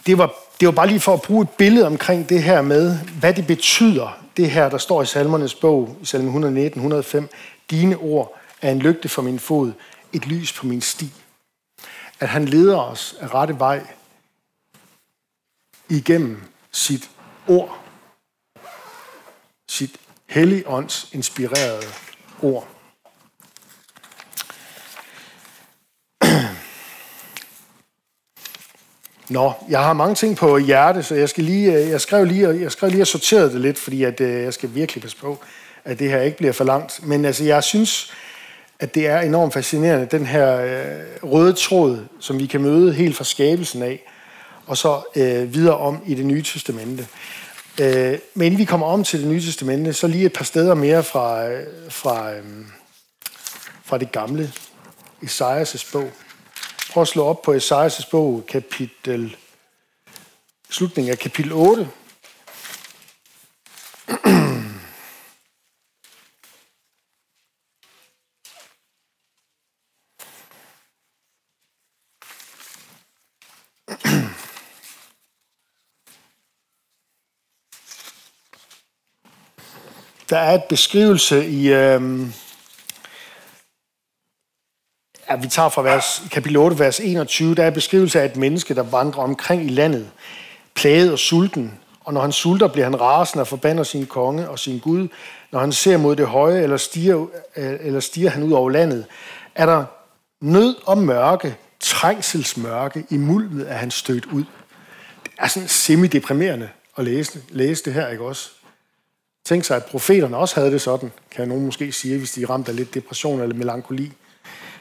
det, 0.07 0.19
var, 0.19 0.35
det 0.61 0.67
var 0.67 0.73
bare 0.73 0.87
lige 0.87 1.01
for 1.01 1.15
at 1.15 1.23
bruge 1.23 1.43
et 1.43 1.51
billede 1.51 1.87
omkring 1.87 2.29
det 2.29 2.43
her 2.43 2.63
med, 2.63 2.99
hvad 2.99 3.35
det 3.35 3.47
betyder, 3.47 4.22
det 4.37 4.51
her, 4.51 4.69
der 4.69 4.79
står 4.79 5.03
i 5.03 5.07
salmernes 5.07 5.55
bog, 5.55 5.97
i 6.03 6.05
salme 6.05 6.27
119, 6.27 6.81
105. 6.81 7.29
Dine 7.71 7.97
ord 7.97 8.39
er 8.63 8.71
en 8.71 8.79
lygte 8.79 9.09
for 9.09 9.23
min 9.23 9.39
fod, 9.39 9.73
et 10.13 10.27
lys 10.27 10.53
på 10.53 10.67
min 10.67 10.81
sti. 10.81 11.13
At 12.21 12.29
han 12.29 12.45
leder 12.45 12.79
os 12.79 13.17
af 13.21 13.35
rette 13.35 13.59
vej 13.59 13.87
igennem 15.89 16.43
sit 16.73 17.11
ord. 17.49 17.79
Sit 19.69 20.01
helligånds 20.27 21.09
inspirerede 21.13 21.87
ord. 22.43 22.72
Nå, 29.33 29.53
jeg 29.69 29.81
har 29.81 29.93
mange 29.93 30.15
ting 30.15 30.37
på 30.37 30.59
hjerte, 30.59 31.03
så 31.03 31.15
jeg, 31.15 31.29
skal 31.29 31.45
lige, 31.45 31.73
øh, 31.73 31.89
jeg, 31.91 32.01
skrev 32.01 32.25
lige, 32.25 32.49
jeg 32.49 32.73
skrev 32.73 32.91
lige 32.91 33.03
og 33.03 33.07
sorterede 33.07 33.53
det 33.53 33.61
lidt, 33.61 33.79
fordi 33.79 34.05
at, 34.05 34.21
øh, 34.21 34.43
jeg 34.43 34.55
skal 34.55 34.75
virkelig 34.75 35.03
passe 35.03 35.17
på, 35.17 35.39
at 35.85 35.99
det 35.99 36.11
her 36.11 36.21
ikke 36.21 36.37
bliver 36.37 36.53
for 36.53 36.65
langt. 36.65 37.07
Men 37.07 37.25
altså, 37.25 37.45
jeg 37.45 37.65
synes, 37.65 38.13
at 38.79 38.95
det 38.95 39.07
er 39.07 39.21
enormt 39.21 39.53
fascinerende, 39.53 40.07
den 40.07 40.27
her 40.27 40.57
øh, 40.57 41.31
røde 41.31 41.53
tråd, 41.53 41.99
som 42.21 42.39
vi 42.39 42.47
kan 42.47 42.63
møde 42.63 42.93
helt 42.93 43.17
fra 43.17 43.25
skabelsen 43.25 43.83
af, 43.83 44.03
og 44.67 44.77
så 44.77 45.03
øh, 45.17 45.55
videre 45.55 45.77
om 45.77 46.03
i 46.07 46.15
det 46.15 46.27
nye 46.27 46.43
testamente. 46.43 47.07
Øh, 47.81 48.19
men 48.35 48.47
inden 48.47 48.59
vi 48.59 48.65
kommer 48.65 48.87
om 48.87 49.05
til 49.05 49.21
det 49.21 49.29
nye 49.29 49.41
testamente, 49.41 49.93
så 49.93 50.07
lige 50.07 50.27
et 50.27 50.33
par 50.33 50.45
steder 50.45 50.75
mere 50.75 51.03
fra, 51.03 51.49
øh, 51.49 51.67
fra, 51.89 52.33
øh, 52.33 52.45
fra 53.85 53.99
det 53.99 54.13
gamle 54.13 54.53
Esajas' 55.23 55.93
bog. 55.93 56.11
Prøv 56.93 57.03
at 57.03 57.09
slå 57.09 57.25
op 57.25 57.43
på 57.43 57.55
Esajas' 57.55 58.11
bog, 58.11 58.45
kapitel, 58.49 59.37
slutningen 60.71 61.13
af 61.13 61.19
kapitel 61.19 61.53
8. 61.53 61.89
Der 80.31 80.39
er 80.39 80.55
et 80.55 80.65
beskrivelse 80.69 81.47
i, 81.47 81.73
øh, 81.73 82.27
Ja, 85.33 85.37
vi 85.37 85.49
tager 85.49 85.69
fra 85.69 85.83
vers, 85.83 86.23
kapitel 86.31 86.57
8, 86.57 86.79
vers 86.79 87.01
21, 87.01 87.55
der 87.55 87.65
er 87.65 87.71
beskrivelse 87.71 88.21
af 88.21 88.25
et 88.25 88.37
menneske, 88.37 88.75
der 88.75 88.83
vandrer 88.83 89.23
omkring 89.23 89.65
i 89.65 89.69
landet, 89.69 90.11
plaget 90.75 91.13
og 91.13 91.19
sulten. 91.19 91.79
Og 92.01 92.15
når 92.15 92.21
han 92.21 92.33
sulter, 92.33 92.69
bliver 92.69 92.85
han 92.85 93.01
rasende 93.01 93.43
og 93.43 93.47
forbander 93.47 93.83
sin 93.83 94.07
konge 94.07 94.49
og 94.49 94.59
sin 94.59 94.79
Gud. 94.79 95.09
Når 95.53 95.61
han 95.61 95.73
ser 95.73 95.97
mod 95.97 96.17
det 96.17 96.27
høje, 96.27 96.63
eller 96.63 96.77
stiger, 96.77 97.27
eller 97.57 98.01
stiger 98.01 98.31
han 98.31 98.43
ud 98.43 98.53
over 98.53 98.71
landet, 98.71 99.07
er 99.55 99.67
der 99.67 99.85
nød 100.41 100.77
og 100.85 100.99
mørke, 100.99 101.57
trængselsmørke, 101.81 103.05
i 103.11 103.17
mulmet 103.17 103.71
er 103.71 103.77
han 103.77 103.91
stødt 103.91 104.27
ud. 104.27 104.45
Det 105.25 105.33
er 105.39 105.47
sådan 105.47 105.69
semi-deprimerende 105.69 106.69
at 106.97 107.05
læse, 107.05 107.39
læse 107.49 107.85
det 107.85 107.95
her, 107.95 108.09
ikke 108.09 108.25
også? 108.25 108.51
Tænk 109.45 109.65
sig, 109.65 109.77
at 109.77 109.85
profeterne 109.85 110.37
også 110.37 110.55
havde 110.55 110.73
det 110.73 110.81
sådan, 110.81 111.13
kan 111.31 111.49
nogen 111.49 111.65
måske 111.65 111.93
sige, 111.93 112.19
hvis 112.19 112.33
de 112.33 112.47
ramte 112.47 112.71
af 112.71 112.77
lidt 112.77 112.95
depression 112.95 113.41
eller 113.41 113.57
melankoli. 113.57 114.13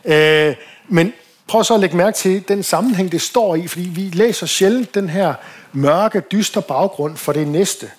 Øh, 0.05 0.55
men 0.87 1.13
prøv 1.47 1.63
så 1.63 1.73
at 1.73 1.79
lægge 1.79 1.97
mærke 1.97 2.17
til 2.17 2.47
den 2.47 2.63
sammenhæng, 2.63 3.11
det 3.11 3.21
står 3.21 3.55
i, 3.55 3.67
fordi 3.67 3.83
vi 3.83 4.01
læser 4.01 4.45
sjældent 4.45 4.95
den 4.95 5.09
her 5.09 5.33
mørke, 5.73 6.19
dyster 6.19 6.61
baggrund 6.61 7.17
for 7.17 7.33
det 7.33 7.47
næste. 7.47 7.91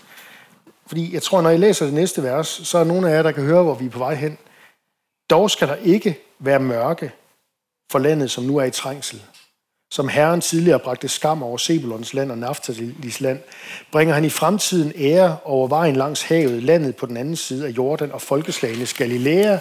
Fordi 0.87 1.15
jeg 1.15 1.23
tror, 1.23 1.41
når 1.41 1.51
I 1.51 1.57
læser 1.57 1.85
det 1.85 1.95
næste 1.95 2.23
vers, 2.23 2.49
så 2.65 2.79
er 2.79 2.85
nogle 2.85 3.11
af 3.11 3.17
jer, 3.17 3.23
der 3.23 3.33
kan 3.33 3.45
høre, 3.45 3.62
hvor 3.62 3.75
vi 3.75 3.87
er 3.87 3.91
på 3.91 3.99
vej 3.99 4.15
hen. 4.15 4.38
Dog 5.31 5.51
skal 5.51 5.69
der 5.69 5.75
ikke 5.75 6.19
være 6.38 6.61
mørke 6.61 7.12
for 7.93 7.99
landet, 7.99 8.31
som 8.31 8.45
nu 8.45 8.57
er 8.57 8.65
i 8.65 8.71
trængsel. 8.71 9.23
som 9.93 10.09
Herren 10.09 10.41
tidligere 10.41 10.79
bragte 10.79 11.09
skam 11.09 11.43
over 11.43 11.57
Sebulons 11.57 12.15
land 12.15 12.31
og 12.31 12.38
Naftalis 12.38 13.21
land, 13.21 13.41
bringer 13.93 14.15
han 14.15 14.25
i 14.25 14.31
fremtiden 14.31 14.93
ære 14.97 15.37
over 15.45 15.69
vejen 15.69 15.97
langs 15.97 16.23
havet, 16.23 16.62
landet 16.62 16.97
på 16.97 17.07
den 17.07 17.17
anden 17.17 17.37
side 17.37 17.67
af 17.67 17.71
Jordan 17.71 18.12
og 18.12 18.23
folkeslagenes 18.23 18.95
Galilea. 18.95 19.59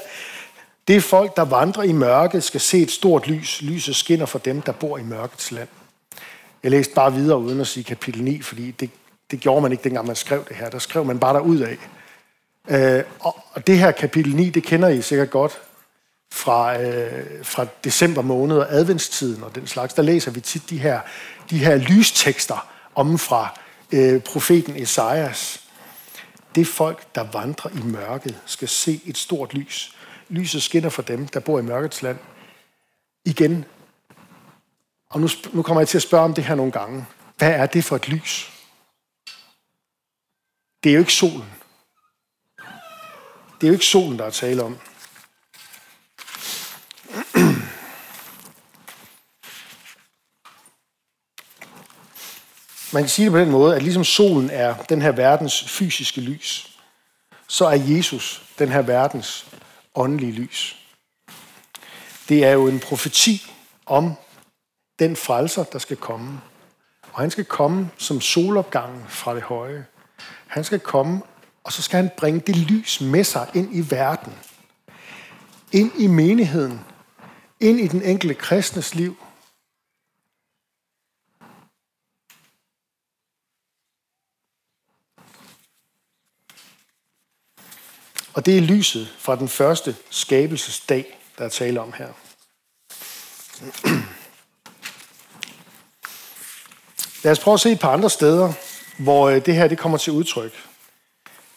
Det 0.91 1.04
folk, 1.04 1.36
der 1.36 1.45
vandrer 1.45 1.84
i 1.84 1.91
mørket, 1.91 2.43
skal 2.43 2.62
se 2.62 2.82
et 2.82 2.91
stort 2.91 3.27
lys. 3.27 3.62
Lyset 3.62 3.95
skinner 3.95 4.25
for 4.25 4.39
dem, 4.39 4.62
der 4.62 4.71
bor 4.71 4.97
i 4.97 5.04
mørkets 5.04 5.51
land. 5.51 5.67
Jeg 6.63 6.71
læste 6.71 6.93
bare 6.93 7.13
videre 7.13 7.38
uden 7.39 7.62
at 7.62 7.67
sige 7.67 7.84
kapitel 7.84 8.23
9, 8.23 8.41
fordi 8.41 8.71
det, 8.71 8.89
det 9.32 9.39
gjorde 9.39 9.62
man 9.62 9.71
ikke, 9.71 9.84
dengang 9.84 10.08
man 10.08 10.15
skrev 10.15 10.45
det 10.49 10.56
her. 10.56 10.69
Der 10.69 10.80
skrev 10.80 11.06
man 11.06 11.19
bare 11.19 11.34
derud 11.34 11.60
af. 11.60 11.77
Øh, 12.69 13.04
og 13.54 13.67
det 13.67 13.77
her 13.77 13.91
kapitel 13.91 14.36
9, 14.36 14.49
det 14.49 14.63
kender 14.63 14.88
I 14.88 15.01
sikkert 15.01 15.30
godt 15.30 15.62
fra, 16.34 16.82
øh, 16.82 17.25
fra 17.43 17.65
december 17.84 18.21
måned 18.21 18.58
og 18.58 18.67
adventstiden 18.69 19.43
og 19.43 19.56
den 19.56 19.67
slags. 19.67 19.93
Der 19.93 20.01
læser 20.01 20.32
vi 20.32 20.39
tit 20.39 20.69
de 20.69 20.77
her, 20.77 20.99
de 21.49 21.58
her 21.58 21.75
lystekster 21.75 22.67
om 22.95 23.17
fra 23.17 23.60
øh, 23.91 24.21
profeten 24.21 24.75
Esajas. 24.75 25.62
Det 26.56 26.67
folk, 26.67 27.15
der 27.15 27.25
vandrer 27.34 27.71
i 27.71 27.82
mørket, 27.82 28.38
skal 28.45 28.67
se 28.67 29.01
et 29.06 29.17
stort 29.17 29.54
lys. 29.54 29.95
Lyset 30.32 30.63
skinner 30.63 30.89
for 30.89 31.02
dem, 31.02 31.28
der 31.28 31.39
bor 31.39 31.60
i 31.60 31.62
mørkets 31.62 32.02
land. 32.02 32.17
Igen. 33.26 33.65
Og 35.10 35.22
nu, 35.22 35.30
nu 35.54 35.62
kommer 35.62 35.82
jeg 35.82 35.88
til 35.88 35.98
at 35.98 36.02
spørge 36.02 36.24
om 36.24 36.34
det 36.34 36.44
her 36.44 36.56
nogle 36.56 36.72
gange. 36.72 37.06
Hvad 37.38 37.52
er 37.52 37.65
det 37.65 37.84
for 37.84 37.96
et 37.96 38.08
lys? 38.08 38.52
Det 40.84 40.89
er 40.89 40.94
jo 40.94 41.00
ikke 41.00 41.13
solen. 41.13 41.52
Det 43.62 43.67
er 43.67 43.67
jo 43.67 43.74
ikke 43.74 43.86
solen, 43.86 44.20
der 44.20 44.26
er 44.26 44.30
tale 44.30 44.63
om. 44.63 44.78
Man 52.94 53.04
kan 53.04 53.10
sige 53.10 53.26
det 53.26 53.32
på 53.32 53.39
den 53.39 53.52
måde, 53.52 53.76
at 53.76 53.84
ligesom 53.84 54.04
solen 54.04 54.50
er 54.50 54.76
den 54.84 55.02
her 55.02 55.12
verdens 55.12 55.63
fysiske 55.63 56.22
lys, 56.22 56.78
så 57.48 57.65
er 57.65 57.76
Jesus 57.76 58.44
den 58.60 58.70
her 58.70 58.82
verdens 58.82 59.48
åndelige 59.95 60.32
lys. 60.32 60.77
Det 62.30 62.45
er 62.45 62.51
jo 62.51 62.67
en 62.67 62.80
profeti 62.80 63.51
om 63.86 64.13
den 64.99 65.15
frelser, 65.15 65.63
der 65.63 65.80
skal 65.80 65.97
komme. 65.97 66.41
Og 67.12 67.19
han 67.21 67.32
skal 67.32 67.45
komme 67.45 67.89
som 67.97 68.21
solopgangen 68.21 69.04
fra 69.08 69.36
det 69.36 69.43
høje. 69.43 69.86
Han 70.47 70.63
skal 70.63 70.80
komme, 70.80 71.21
og 71.63 71.73
så 71.73 71.82
skal 71.82 71.97
han 71.97 72.12
bringe 72.17 72.39
det 72.39 72.58
lys 72.58 73.01
med 73.01 73.23
sig 73.23 73.49
ind 73.54 73.75
i 73.75 73.91
verden. 73.91 74.34
Ind 75.71 75.91
i 75.97 76.08
menigheden. 76.08 76.80
Ind 77.60 77.80
i 77.80 77.88
den 77.88 78.01
enkelte 78.01 78.36
kristnes 78.36 78.95
liv. 78.95 79.17
Og 88.34 88.46
det 88.46 88.58
er 88.58 88.62
lyset 88.62 89.15
fra 89.20 89.36
den 89.36 89.50
første 89.50 89.96
skabelsesdag, 90.10 91.17
der 91.38 91.46
er 91.46 91.50
tale 91.50 91.82
om 91.82 91.94
her. 91.94 92.08
Lad 97.24 97.32
os 97.32 97.39
prøve 97.39 97.54
at 97.54 97.60
se 97.60 97.72
et 97.72 97.80
par 97.80 97.94
andre 97.94 98.10
steder, 98.10 98.54
hvor 99.00 99.30
øh, 99.30 99.46
det 99.46 99.56
her 99.56 99.67
det 99.67 99.78
kommer 99.78 99.98
til 99.98 100.13
udtryk. 100.13 100.54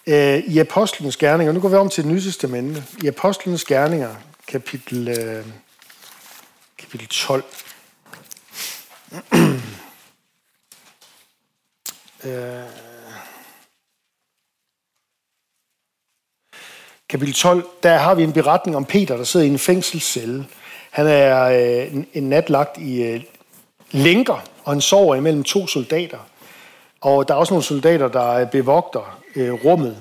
Øh, 0.06 0.38
I 0.38 0.58
Apostlenes 0.58 1.16
Gerninger, 1.16 1.52
nu 1.52 1.60
går 1.60 1.68
vi 1.68 1.76
om 1.76 1.88
til 1.88 2.04
det 2.04 2.12
nye 2.12 2.20
testamente. 2.20 2.84
I 3.02 3.06
Apostlenes 3.06 3.64
Gerninger, 3.64 4.14
kapitel, 4.48 5.08
øh, 5.08 5.46
kapitel 6.78 7.08
12. 7.08 7.44
kapitel 17.08 17.34
12, 17.34 17.66
der 17.82 17.96
har 17.96 18.14
vi 18.14 18.22
en 18.22 18.32
beretning 18.32 18.76
om 18.76 18.84
Peter, 18.84 19.16
der 19.16 19.24
sidder 19.24 19.46
i 19.46 19.48
en 19.48 19.58
fængselscelle. 19.58 20.46
Han 20.90 21.06
er 21.06 21.42
øh, 21.42 21.94
en, 21.94 22.06
en 22.12 22.28
nat 22.28 22.50
lagt 22.50 22.78
i 22.78 23.02
øh, 23.02 23.22
lænker, 23.90 24.44
og 24.64 24.72
han 24.72 24.80
sover 24.80 25.14
imellem 25.14 25.44
to 25.44 25.66
soldater. 25.66 26.18
Og 27.00 27.28
der 27.28 27.34
er 27.34 27.38
også 27.38 27.54
nogle 27.54 27.64
soldater, 27.64 28.08
der 28.08 28.30
øh, 28.30 28.50
bevogter 28.50 29.20
øh, 29.36 29.52
rummet. 29.52 29.96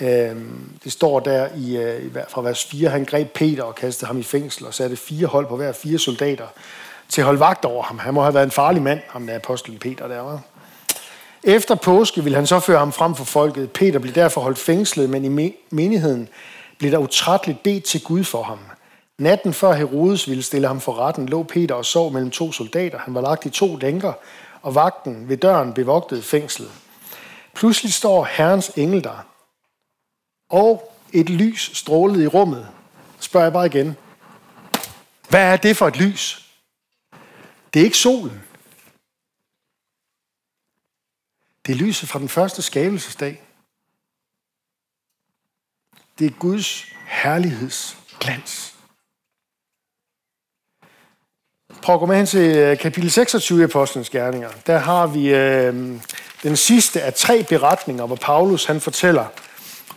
Øh, 0.00 0.36
det 0.84 0.92
står 0.92 1.20
der 1.20 1.48
i, 1.56 1.76
øh, 1.76 2.16
fra 2.28 2.42
vers 2.42 2.64
4, 2.64 2.88
han 2.88 3.04
greb 3.04 3.32
Peter 3.32 3.62
og 3.62 3.74
kastede 3.74 4.06
ham 4.06 4.18
i 4.18 4.22
fængsel 4.22 4.66
og 4.66 4.74
satte 4.74 4.96
fire 4.96 5.26
hold 5.26 5.46
på 5.46 5.56
hver 5.56 5.72
fire 5.72 5.98
soldater 5.98 6.46
til 7.08 7.20
at 7.20 7.24
holde 7.24 7.40
vagt 7.40 7.64
over 7.64 7.82
ham. 7.82 7.98
Han 7.98 8.14
må 8.14 8.22
have 8.22 8.34
været 8.34 8.44
en 8.44 8.50
farlig 8.50 8.82
mand, 8.82 9.00
ham 9.08 9.26
der 9.26 9.36
apostlen 9.36 9.78
Peter 9.78 10.08
der 10.08 10.20
var. 10.20 10.40
Efter 11.44 11.74
påske 11.74 12.22
ville 12.22 12.36
han 12.36 12.46
så 12.46 12.60
føre 12.60 12.78
ham 12.78 12.92
frem 12.92 13.14
for 13.14 13.24
folket. 13.24 13.70
Peter 13.70 13.98
blev 13.98 14.14
derfor 14.14 14.40
holdt 14.40 14.58
fængslet, 14.58 15.10
men 15.10 15.24
i 15.24 15.54
menigheden 15.70 16.28
blev 16.78 16.90
der 16.90 16.98
utrætteligt 16.98 17.62
bedt 17.62 17.84
til 17.84 18.04
Gud 18.04 18.24
for 18.24 18.42
ham. 18.42 18.58
Natten 19.18 19.52
før 19.52 19.72
Herodes 19.72 20.28
ville 20.28 20.42
stille 20.42 20.66
ham 20.66 20.80
for 20.80 20.94
retten, 20.98 21.28
lå 21.28 21.42
Peter 21.42 21.74
og 21.74 21.84
sov 21.84 22.12
mellem 22.12 22.30
to 22.30 22.52
soldater. 22.52 22.98
Han 22.98 23.14
var 23.14 23.20
lagt 23.20 23.46
i 23.46 23.50
to 23.50 23.76
lænker, 23.76 24.12
og 24.62 24.74
vagten 24.74 25.28
ved 25.28 25.36
døren 25.36 25.72
bevogtede 25.72 26.22
fængslet. 26.22 26.70
Pludselig 27.54 27.92
står 27.92 28.24
Herrens 28.24 28.70
engel 28.76 29.04
der, 29.04 29.26
og 30.50 30.92
et 31.12 31.30
lys 31.30 31.70
strålede 31.74 32.24
i 32.24 32.26
rummet. 32.26 32.68
Spørger 33.20 33.44
jeg 33.44 33.52
bare 33.52 33.66
igen. 33.66 33.96
Hvad 35.28 35.42
er 35.52 35.56
det 35.56 35.76
for 35.76 35.88
et 35.88 35.96
lys? 35.96 36.46
Det 37.74 37.80
er 37.80 37.84
ikke 37.84 37.96
solen. 37.96 38.42
Det 41.66 41.72
er 41.72 41.76
lyset 41.76 42.08
fra 42.08 42.18
den 42.18 42.28
første 42.28 42.62
skabelsesdag. 42.62 43.42
Det 46.18 46.26
er 46.26 46.30
Guds 46.30 46.86
herlighedsglans. 47.06 48.74
Prøv 51.82 51.94
at 51.94 52.00
gå 52.00 52.06
med 52.06 52.16
hen 52.16 52.26
til 52.26 52.56
øh, 52.56 52.78
kapitel 52.78 53.10
26 53.10 53.60
i 53.60 53.64
Apostlenes 53.64 54.10
Gerninger. 54.10 54.50
Der 54.66 54.78
har 54.78 55.06
vi 55.06 55.34
øh, 55.34 56.00
den 56.42 56.56
sidste 56.56 57.02
af 57.02 57.14
tre 57.14 57.44
beretninger, 57.48 58.06
hvor 58.06 58.16
Paulus 58.16 58.64
han 58.64 58.80
fortæller 58.80 59.26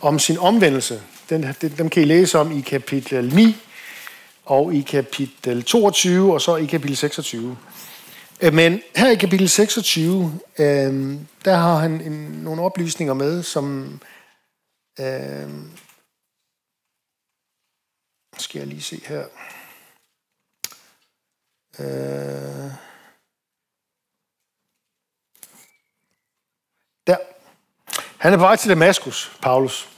om 0.00 0.18
sin 0.18 0.38
omvendelse. 0.38 1.02
Den, 1.30 1.54
dem 1.78 1.90
kan 1.90 2.02
I 2.02 2.06
læse 2.06 2.38
om 2.38 2.58
i 2.58 2.60
kapitel 2.60 3.34
9 3.34 3.56
og 4.44 4.74
i 4.74 4.80
kapitel 4.80 5.62
22 5.62 6.32
og 6.32 6.40
så 6.40 6.56
i 6.56 6.64
kapitel 6.64 6.96
26. 6.96 7.56
Øh, 8.44 8.54
men 8.54 8.82
her 8.96 9.10
i 9.10 9.14
kapitel 9.14 9.48
26, 9.48 10.40
øh, 10.58 11.18
der 11.44 11.54
har 11.54 11.76
han 11.76 12.00
en, 12.00 12.12
nogle 12.12 12.62
oplysninger 12.62 13.14
med, 13.14 13.42
som... 13.42 14.00
Øh, 15.00 15.48
skal 18.38 18.58
jeg 18.58 18.66
lige 18.66 18.82
se 18.82 19.00
her. 19.06 19.24
Øh, 21.78 22.70
der. 27.06 27.16
Han 28.18 28.32
er 28.32 28.36
på 28.36 28.42
vej 28.42 28.56
til 28.56 28.70
Damaskus, 28.70 29.36
Paulus, 29.42 29.88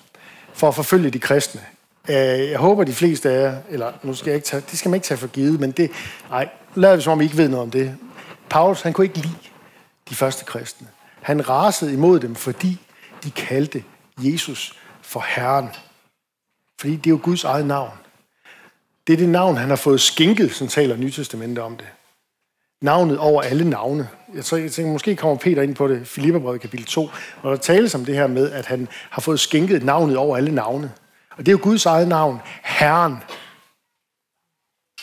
for 0.55 0.69
at 0.69 0.75
forfølge 0.75 1.11
de 1.11 1.19
kristne. 1.19 1.61
Øh, 2.09 2.51
jeg 2.51 2.59
håber, 2.59 2.85
de 2.85 2.93
fleste 2.93 3.31
af 3.31 3.43
jer, 3.43 3.63
eller 3.69 3.93
nu 4.03 4.15
skal 4.15 4.31
jeg 4.31 4.37
ikke 4.37 4.47
tage, 4.47 4.63
det 4.71 4.79
skal 4.79 4.89
man 4.89 4.97
ikke 4.97 5.07
tage 5.07 5.19
for 5.19 5.27
givet, 5.27 5.61
men 5.61 5.71
det, 5.71 5.91
nej, 6.31 6.49
lad 6.75 6.93
os 6.97 7.05
som 7.05 7.13
om 7.13 7.21
I 7.21 7.25
ikke 7.25 7.37
ved 7.37 7.49
noget 7.49 7.63
om 7.63 7.71
det. 7.71 7.99
Paulus, 8.51 8.83
han 8.83 8.93
kunne 8.93 9.05
ikke 9.05 9.19
lide 9.19 9.37
de 10.09 10.15
første 10.15 10.45
kristne. 10.45 10.89
Han 11.23 11.49
rasede 11.49 11.93
imod 11.93 12.21
dem, 12.21 12.35
fordi 12.35 12.81
de 13.25 13.31
kaldte 13.31 13.85
Jesus 14.19 14.79
for 15.03 15.25
Herren. 15.29 15.69
Fordi 16.81 16.97
det 16.97 17.07
er 17.07 17.11
jo 17.11 17.21
Guds 17.23 17.45
eget 17.45 17.67
navn. 17.67 17.99
Det 19.07 19.13
er 19.13 19.17
det 19.17 19.29
navn, 19.29 19.57
han 19.57 19.69
har 19.69 19.77
fået 19.77 20.01
skænket, 20.01 20.55
som 20.55 20.69
taler 20.69 20.97
Nytestamentet 20.97 21.65
om 21.65 21.77
det. 21.77 21.87
Navnet 22.83 23.19
over 23.19 23.43
alle 23.43 23.71
navne. 23.71 24.09
Jeg 24.35 24.45
tænker, 24.45 24.87
måske 24.87 25.17
kommer 25.17 25.37
Peter 25.37 25.63
ind 25.63 25.75
på 25.75 25.89
det, 25.89 26.09
Filipperbrevet 26.09 26.61
kapitel 26.61 26.87
2, 26.87 27.11
hvor 27.41 27.51
der 27.51 27.57
tales 27.57 27.95
om 27.95 28.05
det 28.05 28.15
her 28.15 28.27
med, 28.27 28.53
at 28.53 28.67
han 28.67 28.89
har 29.11 29.21
fået 29.21 29.41
skænket 29.41 29.85
navnet 29.85 30.17
over 30.17 30.37
alle 30.37 30.55
navne. 30.55 30.93
Og 31.31 31.39
det 31.39 31.49
er 31.49 31.53
jo 31.53 31.61
Guds 31.63 31.87
eget 31.87 32.09
navn, 32.09 32.41
Herren. 32.63 33.17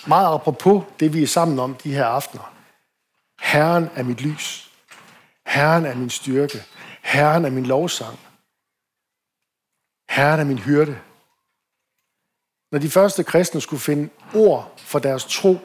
Meget 0.08 0.34
apropos 0.34 0.84
det, 1.00 1.14
vi 1.14 1.24
er 1.24 1.28
sammen 1.28 1.60
om 1.60 1.76
de 1.76 1.94
her 1.94 2.06
aftener. 2.06 2.53
Herren 3.54 3.90
er 3.96 4.04
mit 4.04 4.22
lys. 4.22 4.72
Herren 5.46 5.86
er 5.86 5.96
min 5.96 6.10
styrke. 6.10 6.64
Herren 7.02 7.46
er 7.46 7.50
min 7.50 7.66
lovsang. 7.66 8.20
Herren 10.10 10.40
er 10.40 10.44
min 10.44 10.60
hyrde. 10.60 11.00
Når 12.72 12.80
de 12.80 12.90
første 12.90 13.24
kristne 13.24 13.62
skulle 13.62 13.80
finde 13.80 14.10
ord 14.36 14.74
for 14.78 15.00
deres 15.00 15.26
tro 15.26 15.58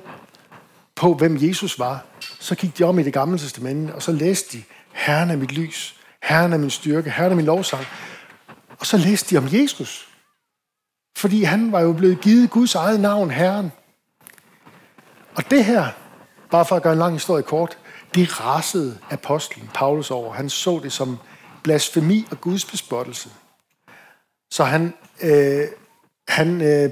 på, 0.95 1.15
hvem 1.15 1.37
Jesus 1.41 1.79
var, 1.79 2.05
så 2.21 2.55
gik 2.55 2.79
de 2.79 2.85
om 2.85 2.99
i 2.99 3.03
det 3.03 3.13
gamle 3.13 3.39
testamente, 3.39 3.95
og 3.95 4.03
så 4.03 4.13
læste 4.13 4.59
de, 4.59 4.65
Herren 4.93 5.31
er 5.31 5.37
mit 5.37 5.53
lys, 5.53 6.01
Herren 6.23 6.53
er 6.53 6.59
min 6.59 6.71
styrke, 6.71 7.11
Herren 7.11 7.33
er 7.33 7.37
min 7.37 7.45
lovsang. 7.45 7.85
Og 8.79 8.87
så 8.87 8.97
læste 8.97 9.31
de 9.31 9.39
om 9.39 9.49
Jesus. 9.53 10.09
Fordi 11.17 11.43
han 11.43 11.73
var 11.73 11.81
jo 11.81 11.93
blevet 11.93 12.21
givet 12.21 12.51
Guds 12.51 12.75
eget 12.75 13.01
navn, 13.01 13.31
Herren. 13.31 13.73
Og 15.35 15.51
det 15.51 15.65
her, 15.65 15.93
bare 16.51 16.65
for 16.65 16.77
at 16.77 16.83
gøre 16.83 16.93
en 16.93 16.99
lang 16.99 17.13
historie 17.13 17.43
kort, 17.43 17.79
det 18.15 18.41
rasede 18.41 18.99
apostlen 19.11 19.71
Paulus 19.75 20.11
over. 20.11 20.33
Han 20.33 20.51
så 20.51 20.81
det 20.83 20.93
som 20.93 21.19
blasfemi 21.63 22.27
og 22.31 22.41
Guds 22.41 22.65
bespottelse. 22.65 23.29
Så 24.51 24.65
han, 24.65 24.95
øh, 25.23 25.65
han 26.29 26.61
øh, 26.61 26.91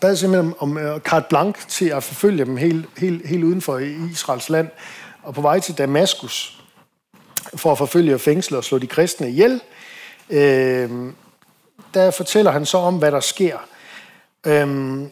bad 0.00 0.16
simpelthen 0.16 0.54
om 0.58 0.78
øh, 0.78 1.00
carte 1.00 1.26
blanche 1.28 1.68
til 1.68 1.88
at 1.88 2.04
forfølge 2.04 2.44
dem 2.44 2.56
helt, 2.56 2.86
helt, 2.98 3.28
helt 3.28 3.44
uden 3.44 3.60
for 3.60 3.78
Israels 4.12 4.48
land. 4.48 4.68
Og 5.22 5.34
på 5.34 5.40
vej 5.40 5.60
til 5.60 5.78
Damaskus 5.78 6.62
for 7.56 7.72
at 7.72 7.78
forfølge 7.78 8.14
og 8.14 8.20
fængsle 8.20 8.56
og 8.56 8.64
slå 8.64 8.78
de 8.78 8.86
kristne 8.86 9.28
ihjel. 9.28 9.60
Øh, 10.30 10.90
der 11.94 12.10
fortæller 12.10 12.50
han 12.50 12.66
så 12.66 12.78
om, 12.78 12.98
hvad 12.98 13.12
der 13.12 13.20
sker. 13.20 13.58
Øh, 14.46 15.02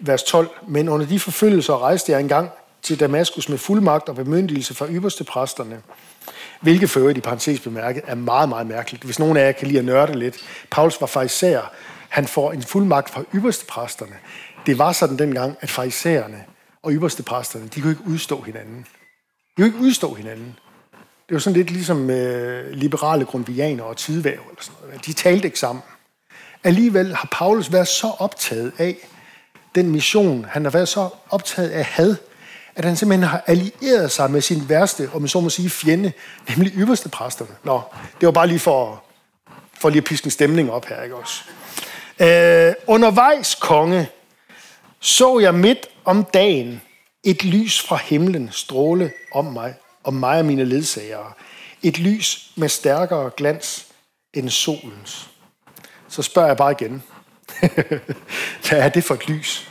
vers 0.00 0.22
12. 0.22 0.48
Men 0.68 0.88
under 0.88 1.06
de 1.06 1.20
forfølgelser 1.20 1.82
rejste 1.82 2.12
jeg 2.12 2.20
engang 2.20 2.50
til 2.82 3.00
Damaskus 3.00 3.48
med 3.48 3.58
fuldmagt 3.58 4.08
og 4.08 4.16
bemyndigelse 4.16 4.74
fra 4.74 4.86
ypperste 4.90 5.24
præsterne. 5.24 5.82
Hvilket 6.60 6.90
for 6.90 7.00
øvrigt 7.00 7.18
i 7.18 7.20
parentes 7.20 7.60
bemærket 7.60 8.02
er 8.06 8.14
meget, 8.14 8.48
meget 8.48 8.66
mærkeligt. 8.66 9.04
Hvis 9.04 9.18
nogen 9.18 9.36
af 9.36 9.46
jer 9.46 9.52
kan 9.52 9.66
lide 9.66 9.78
at 9.78 9.84
nørde 9.84 10.18
lidt. 10.18 10.36
Paulus 10.70 11.00
var 11.00 11.06
farisæer. 11.06 11.72
Han 12.08 12.26
får 12.26 12.52
en 12.52 12.62
fuldmagt 12.62 13.10
fra 13.10 13.22
ypperste 13.34 13.66
præsterne. 13.66 14.16
Det 14.66 14.78
var 14.78 14.92
sådan 14.92 15.18
dengang, 15.18 15.56
at 15.60 15.70
farisæerne 15.70 16.44
og 16.82 16.92
ypperste 16.92 17.22
præsterne, 17.22 17.68
de 17.68 17.80
kunne 17.80 17.90
ikke 17.90 18.06
udstå 18.06 18.40
hinanden. 18.40 18.86
De 19.56 19.56
kunne 19.56 19.66
ikke 19.66 19.78
udstå 19.78 20.14
hinanden. 20.14 20.58
Det 21.28 21.34
var 21.34 21.38
sådan 21.38 21.56
lidt 21.56 21.70
ligesom 21.70 22.10
øh, 22.10 22.70
liberale 22.70 23.24
grundvianer 23.24 23.84
og 23.84 23.96
tidvæv. 23.96 24.32
Eller 24.32 24.60
sådan 24.60 24.76
noget. 24.86 25.06
De 25.06 25.12
talte 25.12 25.44
ikke 25.44 25.58
sammen. 25.58 25.82
Alligevel 26.64 27.14
har 27.14 27.28
Paulus 27.32 27.72
været 27.72 27.88
så 27.88 28.12
optaget 28.18 28.72
af 28.78 28.96
den 29.74 29.90
mission, 29.90 30.46
han 30.50 30.64
har 30.64 30.70
været 30.70 30.88
så 30.88 31.08
optaget 31.30 31.70
af 31.70 31.84
had, 31.84 32.16
at 32.76 32.84
han 32.84 32.96
simpelthen 32.96 33.28
har 33.28 33.42
allieret 33.46 34.10
sig 34.10 34.30
med 34.30 34.40
sin 34.40 34.68
værste, 34.68 35.10
og 35.12 35.20
med 35.20 35.28
så 35.28 35.40
må 35.40 35.50
sige, 35.50 35.70
fjende, 35.70 36.12
nemlig 36.48 36.72
ypperste 36.74 37.08
præsterne. 37.08 37.50
Nå, 37.64 37.80
det 38.20 38.26
var 38.26 38.32
bare 38.32 38.46
lige 38.46 38.58
for, 38.58 39.02
for 39.80 39.88
lige 39.88 39.98
at 39.98 40.04
piske 40.04 40.24
en 40.24 40.30
stemning 40.30 40.72
op 40.72 40.86
her, 40.86 41.02
ikke 41.02 41.16
også? 41.16 41.42
Øh, 42.20 42.74
undervejs, 42.86 43.54
konge, 43.54 44.08
så 45.00 45.38
jeg 45.38 45.54
midt 45.54 45.86
om 46.04 46.24
dagen 46.24 46.80
et 47.24 47.44
lys 47.44 47.80
fra 47.80 47.96
himlen 47.96 48.48
stråle 48.52 49.12
om 49.32 49.44
mig, 49.44 49.74
om 50.04 50.14
mig 50.14 50.38
og 50.38 50.44
mine 50.44 50.64
ledsagere. 50.64 51.32
Et 51.82 51.98
lys 51.98 52.52
med 52.56 52.68
stærkere 52.68 53.30
glans 53.36 53.86
end 54.34 54.48
solens. 54.48 55.30
Så 56.08 56.22
spørger 56.22 56.48
jeg 56.48 56.56
bare 56.56 56.72
igen. 56.72 57.02
Hvad 58.68 58.78
er 58.78 58.88
det 58.88 59.04
for 59.04 59.14
et 59.14 59.28
lys? 59.28 59.70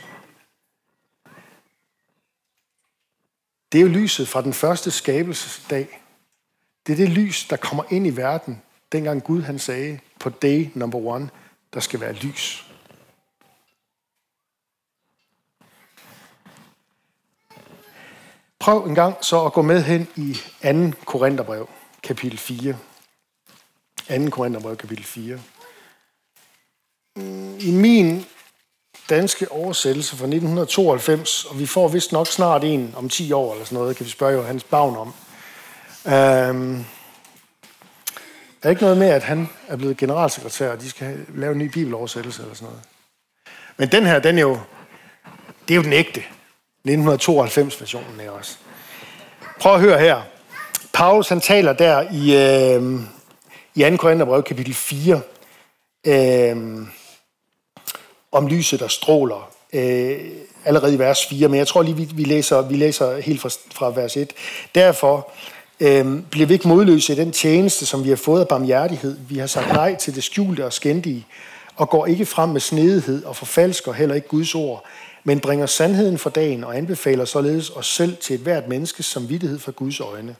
Det 3.72 3.78
er 3.78 3.82
jo 3.82 3.88
lyset 3.88 4.28
fra 4.28 4.42
den 4.42 4.52
første 4.52 4.90
skabelsesdag. 4.90 6.00
Det 6.86 6.92
er 6.92 6.96
det 6.96 7.08
lys, 7.08 7.46
der 7.48 7.56
kommer 7.56 7.84
ind 7.90 8.06
i 8.06 8.16
verden, 8.16 8.62
dengang 8.92 9.24
Gud 9.24 9.42
han 9.42 9.58
sagde 9.58 9.98
på 10.20 10.30
day 10.30 10.68
number 10.74 10.98
one, 10.98 11.30
der 11.74 11.80
skal 11.80 12.00
være 12.00 12.12
lys. 12.12 12.66
Prøv 18.58 18.84
en 18.84 18.94
gang 18.94 19.24
så 19.24 19.44
at 19.44 19.52
gå 19.52 19.62
med 19.62 19.82
hen 19.82 20.08
i 20.16 20.38
2. 20.62 20.98
Korintherbrev, 21.04 21.68
kapitel 22.02 22.38
4. 22.38 22.76
2. 24.08 24.30
Korintherbrev, 24.30 24.76
kapitel 24.76 25.04
4. 25.04 25.40
I 27.60 27.70
min 27.70 28.24
danske 29.10 29.52
oversættelse 29.52 30.10
fra 30.10 30.24
1992, 30.24 31.44
og 31.44 31.58
vi 31.58 31.66
får 31.66 31.88
vist 31.88 32.12
nok 32.12 32.26
snart 32.26 32.64
en 32.64 32.94
om 32.96 33.08
10 33.08 33.32
år 33.32 33.52
eller 33.52 33.64
sådan 33.64 33.78
noget, 33.78 33.96
kan 33.96 34.06
vi 34.06 34.10
spørge 34.10 34.34
Johannes 34.34 34.64
Bavn 34.64 34.96
om. 34.96 35.14
Øhm, 36.06 36.84
der 38.62 38.68
er 38.68 38.70
ikke 38.70 38.82
noget 38.82 38.98
med, 38.98 39.08
at 39.08 39.22
han 39.22 39.48
er 39.68 39.76
blevet 39.76 39.96
generalsekretær, 39.96 40.72
og 40.72 40.80
de 40.80 40.90
skal 40.90 41.26
lave 41.34 41.52
en 41.52 41.58
ny 41.58 41.66
bibeloversættelse 41.66 42.42
eller 42.42 42.54
sådan 42.54 42.66
noget. 42.66 42.82
Men 43.76 43.88
den 43.88 44.06
her, 44.06 44.18
den 44.18 44.38
er 44.38 44.42
jo, 44.42 44.58
det 45.68 45.74
er 45.74 45.76
jo 45.76 45.82
den 45.82 45.92
ægte. 45.92 46.22
1992-versionen 46.88 48.20
er 48.20 48.30
også. 48.30 48.56
Prøv 49.60 49.74
at 49.74 49.80
høre 49.80 49.98
her. 49.98 50.22
Paulus, 50.92 51.28
han 51.28 51.40
taler 51.40 51.72
der 51.72 52.00
i, 52.12 52.36
øh, 52.36 53.00
i 53.74 53.90
2. 53.90 53.96
Korintherbrev, 53.96 54.42
kapitel 54.42 54.74
4, 54.74 55.20
øh, 56.06 56.86
om 58.32 58.46
lyset, 58.46 58.80
der 58.80 58.88
stråler, 58.88 59.50
øh, 59.72 60.18
allerede 60.64 60.94
i 60.94 60.98
vers 60.98 61.26
4, 61.26 61.48
men 61.48 61.58
jeg 61.58 61.66
tror 61.66 61.82
lige, 61.82 61.96
vi, 61.96 62.08
vi, 62.14 62.24
læser, 62.24 62.62
vi 62.62 62.76
læser 62.76 63.20
helt 63.20 63.40
fra, 63.40 63.50
fra 63.74 63.90
vers 63.90 64.16
1. 64.16 64.32
Derfor 64.74 65.32
øh, 65.80 66.22
bliver 66.30 66.46
vi 66.46 66.54
ikke 66.54 66.68
modløse 66.68 67.12
i 67.12 67.16
den 67.16 67.32
tjeneste, 67.32 67.86
som 67.86 68.04
vi 68.04 68.08
har 68.08 68.16
fået 68.16 68.40
af 68.40 68.48
barmhjertighed. 68.48 69.18
Vi 69.28 69.38
har 69.38 69.46
sagt 69.46 69.72
nej 69.72 69.96
til 69.96 70.14
det 70.14 70.24
skjulte 70.24 70.64
og 70.64 70.72
skændige, 70.72 71.26
og 71.76 71.90
går 71.90 72.06
ikke 72.06 72.26
frem 72.26 72.48
med 72.48 72.60
snedighed 72.60 73.24
og 73.24 73.36
forfalsker 73.36 73.92
heller 73.92 74.14
ikke 74.14 74.28
Guds 74.28 74.54
ord, 74.54 74.84
men 75.24 75.40
bringer 75.40 75.66
sandheden 75.66 76.18
for 76.18 76.30
dagen 76.30 76.64
og 76.64 76.76
anbefaler 76.76 77.24
således 77.24 77.70
os 77.70 77.86
selv 77.86 78.16
til 78.16 78.34
et 78.34 78.40
hvert 78.40 78.68
menneskes 78.68 79.06
samvittighed 79.06 79.58
for 79.58 79.72
Guds 79.72 80.00
øjne. 80.00 80.36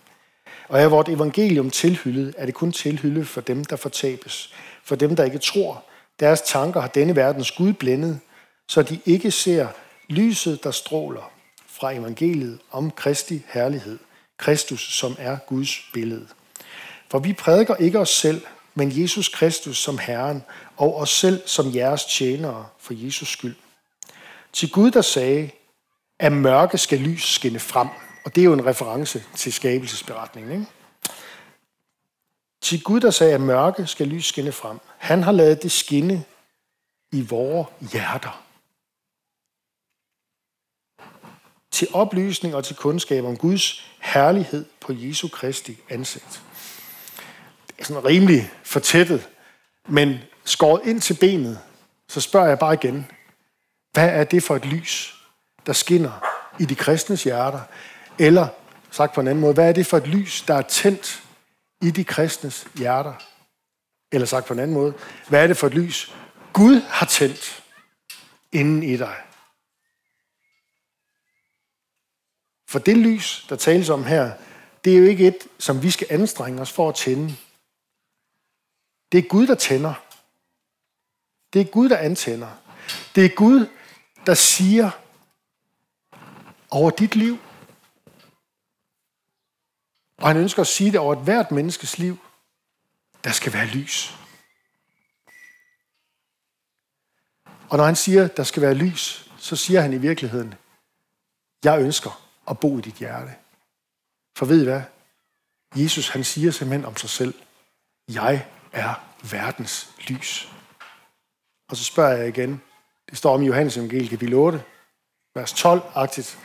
Og 0.69 0.81
er 0.81 0.89
vort 0.89 1.09
evangelium 1.09 1.71
tilhyllet, 1.71 2.35
er 2.39 2.47
det 2.47 2.55
kun 2.55 2.73
tilhylde 2.73 3.25
for 3.25 3.41
dem, 3.41 3.65
der 3.65 3.77
fortabes, 3.77 4.51
for 4.85 4.97
dem, 4.97 5.17
der 5.17 5.25
ikke 5.25 5.39
tror, 5.39 5.85
deres 6.23 6.41
tanker 6.41 6.81
har 6.81 6.89
denne 6.89 7.17
verdens 7.17 7.51
Gud 7.51 7.73
blændet, 7.73 8.21
så 8.69 8.83
de 8.83 9.01
ikke 9.07 9.31
ser 9.31 9.69
lyset, 10.09 10.65
der 10.65 10.71
stråler 10.71 11.33
fra 11.67 11.93
evangeliet 11.93 12.59
om 12.71 12.91
Kristi 12.91 13.43
herlighed, 13.49 13.99
Kristus, 14.39 14.95
som 14.95 15.17
er 15.19 15.37
Guds 15.47 15.91
billede. 15.93 16.29
For 17.11 17.19
vi 17.19 17.33
prædiker 17.33 17.77
ikke 17.77 17.99
os 17.99 18.09
selv, 18.09 18.43
men 18.75 19.03
Jesus 19.03 19.29
Kristus 19.29 19.79
som 19.79 19.99
Herren, 19.99 20.43
og 20.77 20.97
os 20.97 21.11
selv 21.11 21.43
som 21.47 21.75
jeres 21.75 22.05
tjenere 22.05 22.67
for 22.79 22.95
Jesus 22.97 23.29
skyld. 23.29 23.57
Til 24.53 24.71
Gud, 24.71 24.91
der 24.91 25.03
sagde, 25.03 25.51
at 26.19 26.33
mørke 26.33 26.79
skal 26.79 26.99
lys 26.99 27.35
skinne 27.35 27.59
frem. 27.59 27.89
Og 28.25 28.35
det 28.35 28.41
er 28.41 28.45
jo 28.45 28.53
en 28.53 28.67
reference 28.67 29.25
til 29.37 29.53
skabelsesberetningen. 29.53 30.53
Ikke? 30.53 30.67
Til 32.63 32.83
Gud, 32.83 33.01
der 33.01 33.11
sagde, 33.11 33.35
at 33.35 33.41
mørke 33.41 33.87
skal 33.87 34.09
lys 34.09 34.27
skinne 34.27 34.53
frem. 34.53 34.79
Han 35.03 35.23
har 35.23 35.33
lavet 35.33 35.63
det 35.63 35.73
skinne 35.73 36.25
i 37.13 37.21
vores 37.21 37.69
hjerter. 37.93 38.45
Til 41.71 41.89
oplysning 41.93 42.55
og 42.55 42.65
til 42.65 42.77
kundskab 42.77 43.25
om 43.25 43.37
Guds 43.37 43.91
herlighed 44.01 44.65
på 44.81 44.93
Jesu 44.93 45.29
Kristi 45.29 45.79
ansigt. 45.89 46.43
Det 47.67 47.75
er 47.79 47.85
sådan 47.85 48.05
rimelig 48.05 48.51
fortættet, 48.65 49.29
men 49.89 50.19
skåret 50.45 50.81
ind 50.85 51.01
til 51.01 51.17
benet, 51.21 51.61
så 52.09 52.21
spørger 52.21 52.49
jeg 52.49 52.59
bare 52.59 52.75
igen, 52.75 53.07
hvad 53.93 54.09
er 54.09 54.25
det 54.25 54.43
for 54.43 54.57
et 54.57 54.65
lys, 54.65 55.15
der 55.67 55.73
skinner 55.73 56.25
i 56.61 56.65
de 56.65 56.75
kristnes 56.75 57.25
hjerter? 57.25 57.61
Eller 58.19 58.49
sagt 58.91 59.15
på 59.15 59.21
en 59.21 59.29
anden 59.29 59.41
måde, 59.41 59.55
hvad 59.55 59.69
er 59.69 59.73
det 59.73 59.87
for 59.87 59.97
et 59.97 60.07
lys, 60.07 60.43
der 60.43 60.55
er 60.55 60.63
tændt 60.63 61.23
i 61.81 61.91
de 61.91 62.05
kristnes 62.05 62.67
hjerter? 62.79 63.32
Eller 64.13 64.27
sagt 64.27 64.47
på 64.47 64.53
en 64.53 64.59
anden 64.59 64.75
måde, 64.75 64.95
hvad 65.29 65.43
er 65.43 65.47
det 65.47 65.57
for 65.57 65.67
et 65.67 65.75
lys, 65.75 66.15
Gud 66.53 66.81
har 66.81 67.07
tændt 67.07 67.65
inden 68.53 68.83
i 68.83 68.97
dig? 68.97 69.17
For 72.69 72.79
det 72.79 72.97
lys, 72.97 73.47
der 73.49 73.57
tales 73.57 73.89
om 73.89 74.05
her, 74.05 74.33
det 74.85 74.93
er 74.95 74.99
jo 74.99 75.05
ikke 75.05 75.27
et, 75.27 75.49
som 75.59 75.83
vi 75.83 75.91
skal 75.91 76.07
anstrenge 76.11 76.61
os 76.61 76.73
for 76.73 76.89
at 76.89 76.95
tænde. 76.95 77.37
Det 79.13 79.19
er 79.19 79.29
Gud, 79.29 79.47
der 79.47 79.55
tænder. 79.55 79.95
Det 81.53 81.61
er 81.61 81.65
Gud, 81.65 81.89
der 81.89 81.97
antænder. 81.97 82.51
Det 83.15 83.25
er 83.25 83.35
Gud, 83.35 83.67
der 84.27 84.35
siger 84.35 84.91
over 86.71 86.91
dit 86.91 87.17
liv, 87.17 87.39
og 90.17 90.29
han 90.29 90.37
ønsker 90.37 90.61
at 90.61 90.67
sige 90.67 90.93
det 90.93 91.01
over 91.01 91.17
et 91.17 91.25
hvert 91.25 91.51
menneskes 91.51 91.99
liv, 91.99 92.19
der 93.25 93.33
skal 93.33 93.53
være 93.53 93.67
lys. 93.67 94.15
Og 97.71 97.79
når 97.79 97.85
han 97.85 97.97
siger, 97.97 98.29
der 98.29 98.43
skal 98.43 98.63
være 98.63 98.75
lys, 98.75 99.31
så 99.39 99.57
siger 99.57 99.81
han 99.81 99.93
i 99.93 99.99
virkeligheden, 99.99 100.55
jeg 101.65 101.81
ønsker 101.81 102.29
at 102.51 102.61
bo 102.61 102.79
i 102.79 102.81
dit 102.81 102.95
hjerte. 102.95 103.35
For 104.37 104.47
ved 104.47 104.61
I 104.61 104.65
hvad? 104.65 104.83
Jesus 105.77 106.09
han 106.09 106.25
siger 106.25 106.51
simpelthen 106.51 106.85
om 106.85 106.97
sig 106.97 107.11
selv, 107.11 107.35
jeg 108.09 108.47
er 108.73 108.95
verdens 109.31 109.91
lys. 110.09 110.49
Og 111.69 111.77
så 111.77 111.85
spørger 111.85 112.17
jeg 112.17 112.29
igen, 112.29 112.63
det 113.11 113.19
står 113.19 113.35
om 113.35 113.43
i 113.43 113.47
Johannes 113.47 113.77
evangelie 113.77 114.09
kapitel 114.09 114.35
8, 114.35 114.65
vers 115.35 115.53
12-agtigt. 115.53 116.39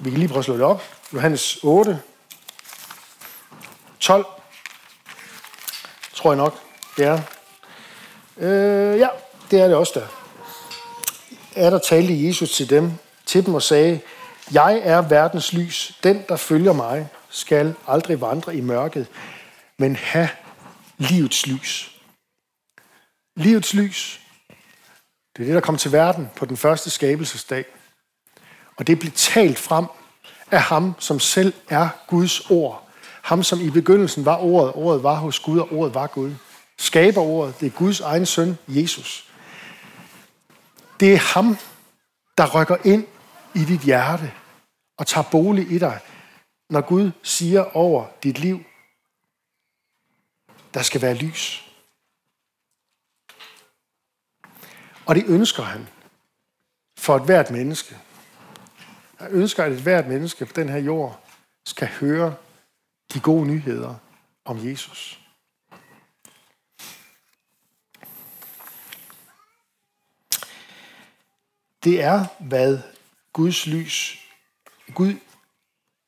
Vi 0.00 0.10
kan 0.10 0.18
lige 0.18 0.28
prøve 0.28 0.38
at 0.38 0.44
slå 0.44 0.54
det 0.54 0.62
op. 0.62 0.82
Johannes 1.12 1.58
8, 1.64 2.02
12, 4.00 4.41
tror 6.22 6.32
jeg 6.32 6.36
nok, 6.36 6.58
det 6.96 7.06
er. 7.06 7.20
Øh, 8.36 8.98
ja, 8.98 9.08
det 9.50 9.60
er 9.60 9.66
det 9.66 9.76
også 9.76 9.92
der. 9.94 10.06
Er 11.56 11.70
der 11.70 11.78
talte 11.78 12.26
Jesus 12.26 12.50
til 12.50 12.70
dem, 12.70 12.92
til 13.26 13.46
dem 13.46 13.54
og 13.54 13.62
sagde, 13.62 14.00
jeg 14.52 14.80
er 14.84 15.00
verdens 15.00 15.52
lys. 15.52 15.98
Den, 16.02 16.24
der 16.28 16.36
følger 16.36 16.72
mig, 16.72 17.08
skal 17.28 17.74
aldrig 17.86 18.20
vandre 18.20 18.56
i 18.56 18.60
mørket, 18.60 19.06
men 19.78 19.96
have 19.96 20.28
livets 20.98 21.46
lys. 21.46 21.90
Livets 23.36 23.74
lys, 23.74 24.20
det 25.36 25.42
er 25.42 25.46
det, 25.46 25.54
der 25.54 25.60
kom 25.60 25.76
til 25.76 25.92
verden 25.92 26.30
på 26.36 26.46
den 26.46 26.56
første 26.56 26.90
skabelsesdag. 26.90 27.64
Og 28.76 28.86
det 28.86 28.98
blev 28.98 29.12
talt 29.12 29.58
frem 29.58 29.86
af 30.50 30.62
ham, 30.62 30.94
som 30.98 31.20
selv 31.20 31.52
er 31.68 31.88
Guds 32.06 32.50
ord. 32.50 32.81
Ham, 33.22 33.42
som 33.42 33.60
i 33.60 33.70
begyndelsen 33.70 34.24
var 34.24 34.38
ordet. 34.38 34.72
Ordet 34.74 35.02
var 35.02 35.14
hos 35.14 35.40
Gud, 35.40 35.58
og 35.58 35.72
ordet 35.72 35.94
var 35.94 36.06
Gud. 36.06 36.34
Skaber 36.78 37.20
ordet, 37.20 37.60
det 37.60 37.66
er 37.66 37.70
Guds 37.70 38.00
egen 38.00 38.26
søn, 38.26 38.58
Jesus. 38.68 39.30
Det 41.00 41.14
er 41.14 41.34
ham, 41.34 41.56
der 42.38 42.60
rykker 42.60 42.76
ind 42.84 43.06
i 43.54 43.64
dit 43.64 43.80
hjerte 43.80 44.32
og 44.96 45.06
tager 45.06 45.28
bolig 45.30 45.72
i 45.72 45.78
dig, 45.78 46.00
når 46.70 46.80
Gud 46.80 47.10
siger 47.22 47.76
over 47.76 48.06
dit 48.22 48.38
liv, 48.38 48.64
der 50.74 50.82
skal 50.82 51.02
være 51.02 51.14
lys. 51.14 51.68
Og 55.06 55.14
det 55.14 55.24
ønsker 55.26 55.62
han 55.62 55.88
for 56.98 57.16
et 57.16 57.24
hvert 57.24 57.50
menneske. 57.50 57.98
Jeg 59.20 59.28
ønsker, 59.30 59.64
at 59.64 59.72
et 59.72 59.80
hvert 59.80 60.08
menneske 60.08 60.46
på 60.46 60.52
den 60.56 60.68
her 60.68 60.78
jord 60.78 61.20
skal 61.64 61.88
høre 61.88 62.34
de 63.14 63.20
gode 63.20 63.46
nyheder 63.46 63.94
om 64.44 64.68
Jesus. 64.68 65.18
Det 71.84 72.02
er, 72.02 72.26
hvad 72.40 72.78
Guds 73.32 73.66
lys, 73.66 74.18
Gud 74.94 75.14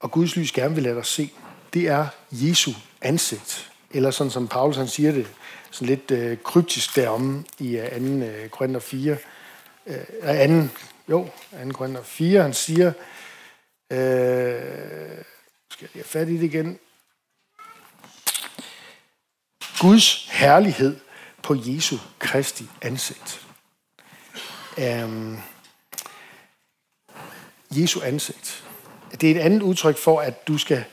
og 0.01 0.11
Guds 0.11 0.37
lys 0.37 0.53
gerne 0.53 0.75
vil 0.75 0.85
lade 0.85 0.97
os 0.97 1.09
se. 1.09 1.33
Det 1.75 1.89
er 1.89 2.07
Jesu 2.31 2.73
ansigt. 3.01 3.73
Eller 3.91 4.11
sådan 4.11 4.31
som 4.31 4.49
Paulus 4.49 4.77
han 4.77 4.89
siger 4.89 5.13
det, 5.13 5.27
sådan 5.71 5.89
lidt 5.89 6.11
øh, 6.11 6.39
kryptisk 6.39 6.97
derom 6.97 7.47
i 7.59 7.81
2. 7.99 8.05
Øh, 8.05 8.49
Korinther 8.49 8.81
4. 8.81 9.17
Øh, 9.87 9.97
2. 9.97 10.29
Øh, 10.29 10.59
øh, 10.59 10.69
jo, 11.09 11.29
2. 11.65 11.73
Korinther 11.73 12.03
4, 12.03 12.43
han 12.43 12.55
siger, 12.55 12.93
øh, 13.91 15.25
skal 15.71 15.89
jeg 15.95 15.95
have 15.95 16.05
fat 16.05 16.29
i 16.29 16.37
det 16.37 16.43
igen, 16.43 16.79
Guds 19.85 20.29
herlighed 20.31 21.01
på 21.43 21.55
Jesu 21.59 21.97
Kristi 22.19 22.69
ansigt. 22.83 23.47
Øhm, 24.79 25.39
Jesu 27.71 28.01
ansigt. 28.01 28.65
Det 29.21 29.31
er 29.31 29.35
et 29.35 29.41
andet 29.41 29.63
udtryk 29.63 29.99
for, 29.99 30.21
at 30.21 30.49
du 30.49 30.59
skal 30.59 30.85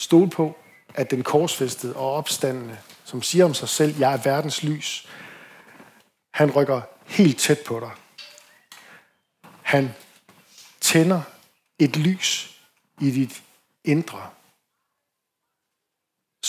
stole 0.00 0.30
på, 0.30 0.58
at 0.94 1.10
den 1.10 1.22
korsfæstede 1.22 1.96
og 1.96 2.12
opstandende, 2.12 2.78
som 3.04 3.22
siger 3.22 3.44
om 3.44 3.54
sig 3.54 3.68
selv, 3.68 3.98
jeg 3.98 4.12
er 4.12 4.22
verdens 4.24 4.62
lys, 4.62 5.08
han 6.34 6.50
rykker 6.50 6.80
helt 7.06 7.38
tæt 7.38 7.58
på 7.66 7.80
dig. 7.80 7.90
Han 9.62 9.94
tænder 10.80 11.22
et 11.78 11.96
lys 11.96 12.60
i 13.00 13.10
dit 13.10 13.42
indre, 13.84 14.30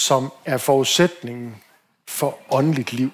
som 0.02 0.34
er 0.46 0.58
forudsætningen 0.58 1.56
for 2.08 2.40
åndeligt 2.50 2.94
liv. 2.94 3.12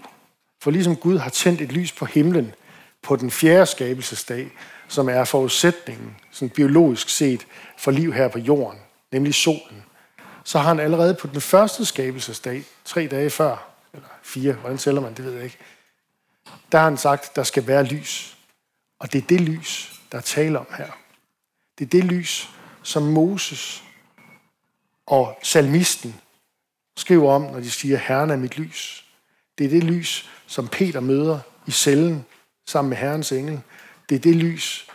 For 0.62 0.72
ligesom 0.72 0.96
Gud 0.96 1.18
har 1.18 1.30
tændt 1.30 1.62
et 1.62 1.72
lys 1.72 1.92
på 1.92 2.06
himlen 2.06 2.54
på 3.02 3.16
den 3.16 3.32
fjerde 3.32 3.66
skabelsesdag, 3.66 4.52
som 4.88 5.10
er 5.10 5.24
forudsætningen, 5.24 6.16
sådan 6.32 6.50
biologisk 6.50 7.10
set, 7.10 7.48
for 7.78 7.92
liv 7.92 8.14
her 8.14 8.28
på 8.28 8.40
jorden, 8.40 8.80
nemlig 9.12 9.36
solen, 9.36 9.84
så 10.44 10.60
har 10.60 10.68
han 10.68 10.80
allerede 10.80 11.14
på 11.14 11.28
den 11.28 11.42
første 11.42 11.86
skabelsesdag, 11.86 12.64
tre 12.86 13.08
dage 13.08 13.30
før, 13.30 13.70
eller 13.94 14.08
fire, 14.24 14.54
hvordan 14.54 14.78
tæller 14.78 15.02
man, 15.02 15.14
det 15.14 15.26
ved 15.26 15.34
jeg 15.34 15.44
ikke, 15.44 15.58
der 16.72 16.78
har 16.78 16.86
han 16.86 16.98
sagt, 16.98 17.36
der 17.36 17.44
skal 17.44 17.68
være 17.68 17.84
lys. 17.84 18.38
Og 19.00 19.14
det 19.14 19.24
er 19.24 19.28
det 19.28 19.42
lys, 19.42 20.02
der 20.12 20.18
er 20.18 20.22
tale 20.22 20.60
om 20.60 20.68
her. 20.78 20.92
Det 21.80 21.86
er 21.86 21.90
det 21.90 22.04
lys, 22.04 22.50
som 22.84 23.04
Moses 23.04 23.84
og 25.06 25.40
salmisten 25.44 26.16
skriver 26.98 27.32
om, 27.34 27.42
når 27.42 27.60
de 27.60 27.72
siger, 27.72 27.98
Herren 27.98 28.30
er 28.30 28.36
mit 28.36 28.58
lys. 28.58 29.06
Det 29.58 29.66
er 29.66 29.70
det 29.70 29.84
lys, 29.84 30.30
som 30.48 30.68
Peter 30.68 31.00
møder 31.00 31.40
i 31.68 31.72
cellen 31.72 32.26
sammen 32.68 32.90
med 32.90 32.98
Herrens 32.98 33.32
engel. 33.32 33.62
Det 34.10 34.16
er 34.16 34.20
det 34.20 34.36
lys, 34.36 34.88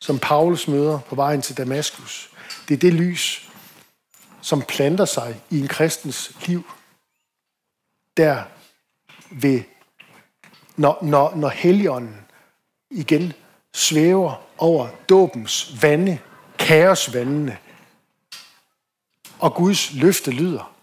som 0.00 0.18
Paulus 0.18 0.68
møder 0.68 0.98
på 0.98 1.14
vejen 1.14 1.42
til 1.42 1.56
Damaskus. 1.56 2.30
Det 2.68 2.74
er 2.74 2.78
det 2.78 2.94
lys, 2.94 3.50
som 4.40 4.62
planter 4.62 5.04
sig 5.04 5.40
i 5.50 5.60
en 5.60 5.68
kristens 5.68 6.32
liv. 6.46 6.70
Der 8.16 8.42
ved, 9.30 9.62
når, 10.76 10.98
når, 11.02 11.34
når 11.34 11.48
heligånden 11.48 12.16
igen 12.90 13.32
svæver 13.74 14.42
over 14.58 14.88
dåbens 15.08 15.82
vande, 15.82 16.18
kaosvandene, 16.58 17.58
og 19.38 19.54
Guds 19.54 19.94
løfte 19.94 20.30
lyder. 20.30 20.77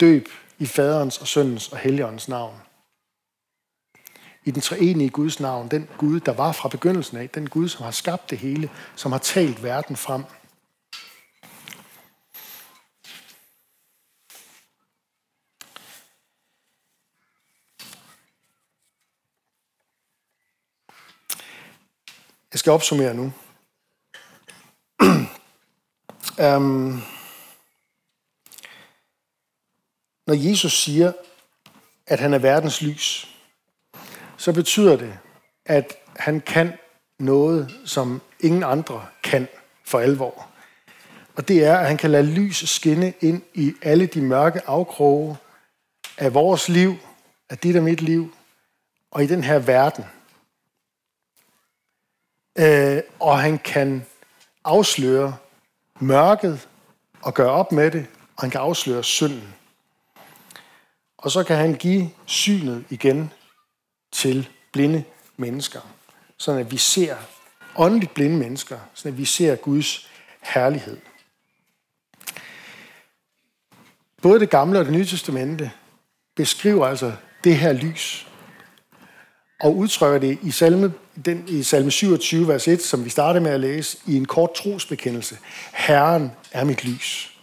Døb 0.00 0.28
i 0.58 0.66
faderens 0.66 1.18
og 1.18 1.26
søndens 1.26 1.68
og 1.68 1.78
helligåndens 1.78 2.28
navn 2.28 2.56
i 4.44 4.50
den 4.50 4.62
treenige 4.62 5.10
Guds 5.10 5.40
navn, 5.40 5.68
den 5.68 5.88
Gud, 5.98 6.20
der 6.20 6.32
var 6.32 6.52
fra 6.52 6.68
begyndelsen 6.68 7.16
af, 7.16 7.30
den 7.30 7.48
Gud, 7.48 7.68
som 7.68 7.84
har 7.84 7.90
skabt 7.90 8.30
det 8.30 8.38
hele, 8.38 8.70
som 8.96 9.12
har 9.12 9.18
talt 9.18 9.62
verden 9.62 9.96
frem. 9.96 10.24
Jeg 22.52 22.58
skal 22.58 22.72
opsummere 22.72 23.14
nu. 23.14 23.32
um, 26.56 27.02
når 30.26 30.34
Jesus 30.34 30.82
siger, 30.82 31.12
at 32.06 32.20
han 32.20 32.34
er 32.34 32.38
verdens 32.38 32.82
lys, 32.82 33.36
så 34.36 34.52
betyder 34.52 34.96
det, 34.96 35.18
at 35.66 35.96
han 36.16 36.40
kan 36.40 36.72
noget, 37.18 37.80
som 37.84 38.22
ingen 38.40 38.62
andre 38.62 39.06
kan 39.22 39.48
for 39.84 39.98
alvor. 39.98 40.48
Og 41.36 41.48
det 41.48 41.64
er, 41.64 41.78
at 41.78 41.86
han 41.86 41.96
kan 41.96 42.10
lade 42.10 42.26
lys 42.26 42.68
skinne 42.68 43.12
ind 43.20 43.42
i 43.54 43.74
alle 43.82 44.06
de 44.06 44.20
mørke 44.20 44.60
afkroge 44.66 45.36
af 46.18 46.34
vores 46.34 46.68
liv, 46.68 46.94
af 47.50 47.58
dit 47.58 47.76
og 47.76 47.82
mit 47.82 48.00
liv, 48.00 48.34
og 49.10 49.24
i 49.24 49.26
den 49.26 49.44
her 49.44 49.58
verden. 49.58 50.04
Øh, 52.58 53.02
og 53.20 53.40
han 53.40 53.58
kan 53.58 54.06
afsløre 54.64 55.36
mørket 56.00 56.68
og 57.22 57.34
gøre 57.34 57.50
op 57.50 57.72
med 57.72 57.90
det, 57.90 58.06
og 58.36 58.42
han 58.42 58.50
kan 58.50 58.60
afsløre 58.60 59.04
synden. 59.04 59.54
Og 61.24 61.30
så 61.30 61.44
kan 61.44 61.56
han 61.56 61.74
give 61.74 62.10
synet 62.26 62.84
igen 62.90 63.32
til 64.12 64.48
blinde 64.72 65.04
mennesker. 65.36 65.80
Sådan 66.38 66.60
at 66.60 66.70
vi 66.70 66.76
ser 66.76 67.16
åndeligt 67.76 68.14
blinde 68.14 68.36
mennesker, 68.36 68.78
sådan 68.94 69.12
at 69.12 69.18
vi 69.18 69.24
ser 69.24 69.56
Guds 69.56 70.08
herlighed. 70.40 70.98
Både 74.22 74.40
det 74.40 74.50
gamle 74.50 74.78
og 74.78 74.84
det 74.84 74.92
nye 74.92 75.06
testamente 75.06 75.72
beskriver 76.36 76.86
altså 76.86 77.12
det 77.44 77.56
her 77.56 77.72
lys, 77.72 78.26
og 79.60 79.76
udtrykker 79.76 80.18
det 80.18 80.38
i 80.42 80.50
salme, 80.50 80.92
den, 81.24 81.44
i 81.48 81.62
salme 81.62 81.90
27, 81.90 82.48
vers 82.48 82.68
1, 82.68 82.82
som 82.82 83.04
vi 83.04 83.10
startede 83.10 83.44
med 83.44 83.50
at 83.50 83.60
læse, 83.60 83.98
i 84.06 84.16
en 84.16 84.24
kort 84.24 84.54
trosbekendelse. 84.54 85.38
Herren 85.72 86.32
er 86.52 86.64
mit 86.64 86.84
lys. 86.84 87.38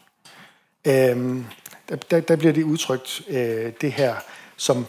Øhm, 0.88 1.46
der, 1.92 1.98
der, 1.98 2.20
der 2.20 2.36
bliver 2.36 2.54
det 2.54 2.64
udtrykt, 2.64 3.22
øh, 3.28 3.74
det 3.82 3.92
her, 3.92 4.16
som 4.58 4.86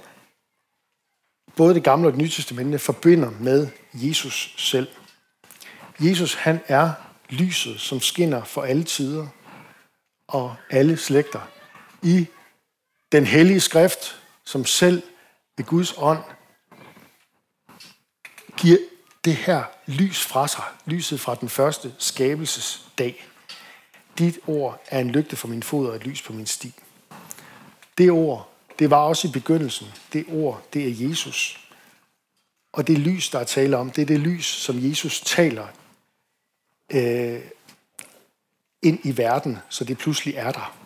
både 1.56 1.74
det 1.74 1.84
gamle 1.84 2.08
og 2.08 2.12
det 2.12 2.20
nye 2.20 2.30
testamente 2.30 2.78
forbinder 2.78 3.30
med 3.30 3.68
Jesus 3.94 4.54
selv. 4.56 4.88
Jesus, 6.00 6.34
han 6.34 6.60
er 6.68 6.92
lyset, 7.28 7.80
som 7.80 8.00
skinner 8.00 8.44
for 8.44 8.62
alle 8.62 8.84
tider 8.84 9.26
og 10.26 10.56
alle 10.70 10.96
slægter. 10.96 11.40
I 12.02 12.26
den 13.12 13.26
hellige 13.26 13.60
skrift, 13.60 14.22
som 14.44 14.64
selv 14.64 15.02
ved 15.56 15.64
Guds 15.64 15.94
ånd 15.96 16.22
giver 18.56 18.78
det 19.24 19.36
her 19.36 19.64
lys 19.86 20.24
fra 20.24 20.48
sig. 20.48 20.64
Lyset 20.86 21.20
fra 21.20 21.34
den 21.34 21.48
første 21.48 21.94
skabelsesdag. 21.98 23.26
Dit 24.18 24.38
ord 24.46 24.82
er 24.86 25.00
en 25.00 25.10
lygte 25.10 25.36
for 25.36 25.48
min 25.48 25.62
fod 25.62 25.88
og 25.88 25.96
et 25.96 26.06
lys 26.06 26.22
på 26.22 26.32
min 26.32 26.46
sti. 26.46 26.74
Det 28.02 28.10
ord 28.10 28.52
det 28.78 28.90
var 28.90 28.96
også 28.96 29.28
i 29.28 29.30
begyndelsen. 29.30 29.86
Det 30.12 30.24
ord, 30.28 30.62
det 30.72 30.88
er 30.88 31.08
Jesus. 31.08 31.68
Og 32.72 32.86
det 32.86 32.98
lys, 32.98 33.30
der 33.30 33.38
er 33.38 33.44
tale 33.44 33.76
om, 33.76 33.90
det 33.90 34.02
er 34.02 34.06
det 34.06 34.20
lys, 34.20 34.46
som 34.46 34.88
Jesus 34.90 35.20
taler 35.20 35.66
øh, 36.92 37.40
ind 38.82 38.98
i 39.04 39.16
verden, 39.16 39.58
så 39.68 39.84
det 39.84 39.98
pludselig 39.98 40.34
er 40.34 40.52
der. 40.52 40.76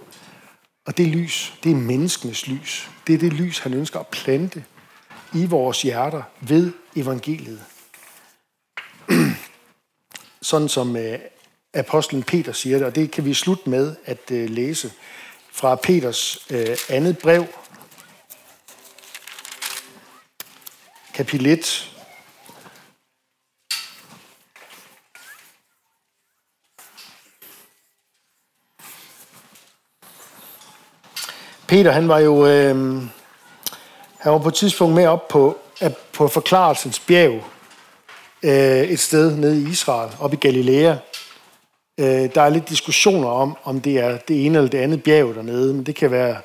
Og 0.84 0.96
det 0.96 1.06
lys, 1.06 1.54
det 1.64 1.72
er 1.72 1.76
menneskenes 1.76 2.46
lys. 2.46 2.90
Det 3.06 3.14
er 3.14 3.18
det 3.18 3.32
lys, 3.32 3.58
han 3.58 3.74
ønsker 3.74 4.00
at 4.00 4.06
plante 4.06 4.64
i 5.34 5.46
vores 5.46 5.82
hjerter 5.82 6.22
ved 6.40 6.72
evangeliet. 6.96 7.64
Sådan 10.42 10.68
som 10.68 10.96
øh, 10.96 11.18
apostlen 11.74 12.22
Peter 12.22 12.52
siger 12.52 12.78
det, 12.78 12.86
og 12.86 12.94
det 12.94 13.10
kan 13.10 13.24
vi 13.24 13.34
slutte 13.34 13.70
med 13.70 13.96
at 14.04 14.30
øh, 14.30 14.50
læse 14.50 14.92
fra 15.57 15.74
Peters 15.74 16.46
øh, 16.50 16.76
andet 16.88 17.18
brev, 17.18 17.46
kapitel 21.14 21.46
1, 21.46 21.92
Peter, 31.68 31.90
han 31.90 32.09
var 32.09 32.18
jo 32.18 32.46
øh, 32.46 32.76
han 34.18 34.32
var 34.32 34.38
på 34.38 34.48
et 34.48 34.54
tidspunkt 34.54 34.94
med 34.94 35.07
op 35.07 35.28
på, 35.28 35.59
på 36.12 36.28
forklarelsens 36.28 37.00
bjerg, 37.00 37.44
øh, 38.42 38.90
et 38.90 39.00
sted 39.00 39.36
nede 39.36 39.62
i 39.62 39.68
Israel, 39.68 40.12
op 40.20 40.32
i 40.32 40.36
Galilea. 40.36 40.96
Øh, 42.01 42.34
der 42.34 42.42
er 42.42 42.49
lidt 42.49 42.68
diskussioner 42.68 43.28
om, 43.28 43.57
om 43.64 43.80
det 43.80 43.99
er 43.99 44.18
det 44.18 44.47
ene 44.47 44.59
eller 44.59 44.70
det 44.70 44.78
andet 44.78 45.03
bjerg 45.03 45.34
dernede, 45.34 45.74
men 45.74 45.86
det 45.86 45.94
kan 45.94 46.11
være... 46.11 46.36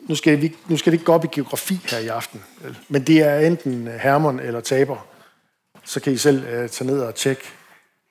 Nu 0.00 0.14
skal, 0.14 0.42
vi, 0.42 0.54
nu 0.68 0.76
skal 0.76 0.92
det 0.92 0.94
ikke 0.94 1.04
gå 1.04 1.12
op 1.12 1.24
i 1.24 1.28
geografi 1.32 1.80
her 1.90 1.98
i 1.98 2.06
aften, 2.06 2.42
men 2.88 3.02
det 3.02 3.20
er 3.20 3.38
enten 3.38 3.88
Hermon 4.00 4.40
eller 4.40 4.60
Taber. 4.60 5.06
Så 5.84 6.00
kan 6.00 6.12
I 6.12 6.16
selv 6.16 6.44
øh, 6.44 6.68
tage 6.68 6.90
ned 6.90 7.00
og 7.00 7.14
tjekke, 7.14 7.42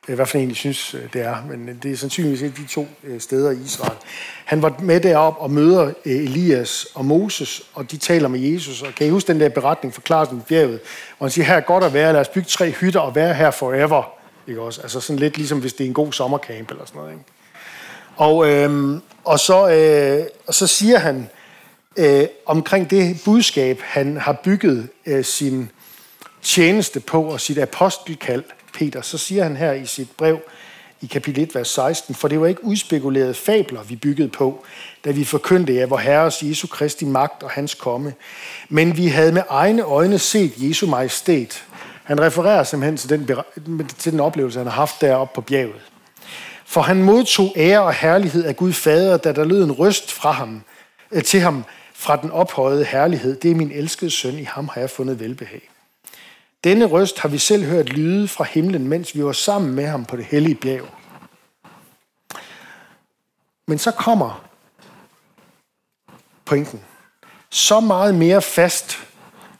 øh, 0.08 0.16
hvad 0.16 0.26
for 0.26 0.38
en 0.38 0.52
I 0.52 0.54
synes, 0.54 0.94
øh, 0.94 1.14
det 1.14 1.22
er. 1.22 1.46
Men 1.50 1.70
øh, 1.70 1.76
det 1.84 1.92
er 1.92 1.98
sandsynligvis 1.98 2.54
de 2.58 2.68
to 2.68 2.88
øh, 3.04 3.20
steder 3.22 3.52
i 3.52 3.58
Israel. 3.66 3.98
Han 4.46 4.62
var 4.62 4.76
med 4.82 5.00
derop 5.00 5.36
og 5.40 5.52
møder 5.52 5.86
øh, 6.06 6.16
Elias 6.16 6.88
og 6.96 7.06
Moses, 7.06 7.62
og 7.74 7.92
de 7.92 7.98
taler 7.98 8.28
med 8.28 8.40
Jesus. 8.40 8.82
Og 8.82 8.96
kan 8.96 9.08
I 9.08 9.10
huske 9.10 9.28
den 9.28 9.40
der 9.40 9.50
beretning 9.50 9.94
fra 9.94 10.02
Klarsen 10.02 10.42
bjerget, 10.42 10.80
hvor 11.18 11.28
han 11.28 11.32
siger, 11.32 11.46
her 11.46 11.56
er 11.56 11.62
godt 11.62 11.84
at 11.84 11.94
være, 11.94 12.14
lad 12.14 12.22
os 12.22 12.30
bygge 12.30 12.48
tre 12.48 12.72
hytter 12.72 13.00
og 13.00 13.16
være 13.16 13.34
her 13.34 13.52
forever. 13.52 14.19
Ikke 14.50 14.62
også? 14.62 14.82
Altså 14.82 15.00
sådan 15.00 15.20
lidt 15.20 15.38
ligesom, 15.38 15.60
hvis 15.60 15.74
det 15.74 15.84
er 15.84 15.88
en 15.88 15.94
god 15.94 16.14
sommercamp 16.14 16.72
eller 16.72 16.86
sådan 16.86 17.00
noget. 17.02 17.14
Ikke? 17.14 17.24
Og, 18.16 18.50
øh, 18.50 19.02
og, 19.24 19.40
så, 19.40 19.70
øh, 19.70 20.26
og 20.48 20.54
så 20.54 20.68
siger 20.68 20.98
han 20.98 21.30
øh, 21.98 22.28
omkring 22.46 22.90
det 22.90 23.22
budskab, 23.26 23.82
han 23.82 24.18
har 24.18 24.34
bygget 24.44 24.90
øh, 25.06 25.26
sin 25.26 25.70
tjeneste 26.42 27.00
på 27.00 27.24
og 27.24 27.42
sit 27.42 27.58
apostelkald, 27.58 28.44
Peter, 28.74 29.02
så 29.02 29.18
siger 29.18 29.44
han 29.44 29.56
her 29.56 29.72
i 29.72 29.86
sit 29.86 30.12
brev 30.18 30.40
i 31.02 31.06
kapitel 31.06 31.44
1, 31.44 31.56
vers 31.56 31.68
16, 31.68 32.16
for 32.16 32.28
det 32.28 32.42
var 32.42 32.48
ikke 32.48 32.64
udspekulerede 32.64 33.34
fabler, 33.34 33.84
vi 33.84 33.96
byggede 33.96 34.30
på, 34.30 34.66
da 35.06 35.12
vi 35.12 35.24
forkyndte 35.24 35.82
af 35.82 35.90
vor 35.90 35.98
Herres 35.98 36.44
Jesu 36.44 36.68
Kristi 36.68 37.06
magt 37.06 37.44
og 37.44 37.50
hans 37.50 37.74
komme. 37.74 38.14
Men 38.70 38.98
vi 38.98 39.08
havde 39.08 39.32
med 39.32 39.42
egne 39.50 39.82
øjne 39.82 40.20
set 40.20 40.54
Jesu 40.58 40.88
majestæt. 40.88 41.66
Han 42.10 42.22
refererer 42.22 42.64
simpelthen 42.64 42.98
til 42.98 43.10
den, 43.10 43.88
til 43.88 44.12
den 44.12 44.20
oplevelse, 44.20 44.60
han 44.60 44.68
har 44.68 44.74
haft 44.74 45.02
deroppe 45.02 45.36
på 45.36 45.42
bjerget. 45.42 45.82
For 46.66 46.82
han 46.82 47.04
modtog 47.04 47.54
ære 47.56 47.82
og 47.82 47.94
herlighed 47.94 48.44
af 48.44 48.56
Gud 48.56 48.74
Fader, 48.74 49.18
da 49.18 49.34
der 49.34 49.44
lød 49.44 49.64
en 49.64 49.72
røst 49.72 50.12
fra 50.12 50.32
ham, 50.32 50.64
øh, 51.12 51.24
til 51.24 51.40
ham 51.40 51.66
fra 51.94 52.16
den 52.16 52.32
ophøjede 52.32 52.86
herlighed. 52.86 53.36
Det 53.36 53.52
er 53.52 53.56
min 53.56 53.72
elskede 53.72 54.12
søn, 54.12 54.40
i 54.40 54.44
ham 54.44 54.68
har 54.68 54.82
jeg 54.82 54.90
fundet 54.90 55.20
velbehag. 55.20 55.70
Denne 56.64 56.86
røst 56.86 57.20
har 57.20 57.30
vi 57.30 57.38
selv 57.38 57.66
hørt 57.66 57.90
lyde 57.90 58.28
fra 58.28 58.44
himlen, 58.44 58.88
mens 58.88 59.16
vi 59.16 59.24
var 59.24 59.32
sammen 59.32 59.76
med 59.76 59.86
ham 59.86 60.06
på 60.06 60.18
det 60.18 60.26
hellige 60.26 60.56
bjerg. 60.56 60.88
Men 63.68 63.78
så 63.78 63.92
kommer 63.92 64.46
pointen. 66.46 66.82
Så 67.50 67.80
meget 67.80 68.16
mere 68.16 68.42
fast 68.42 68.98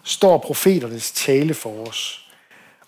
står 0.04 0.38
profeternes 0.38 1.12
tale 1.12 1.54
for 1.54 1.88
os. 1.88 2.29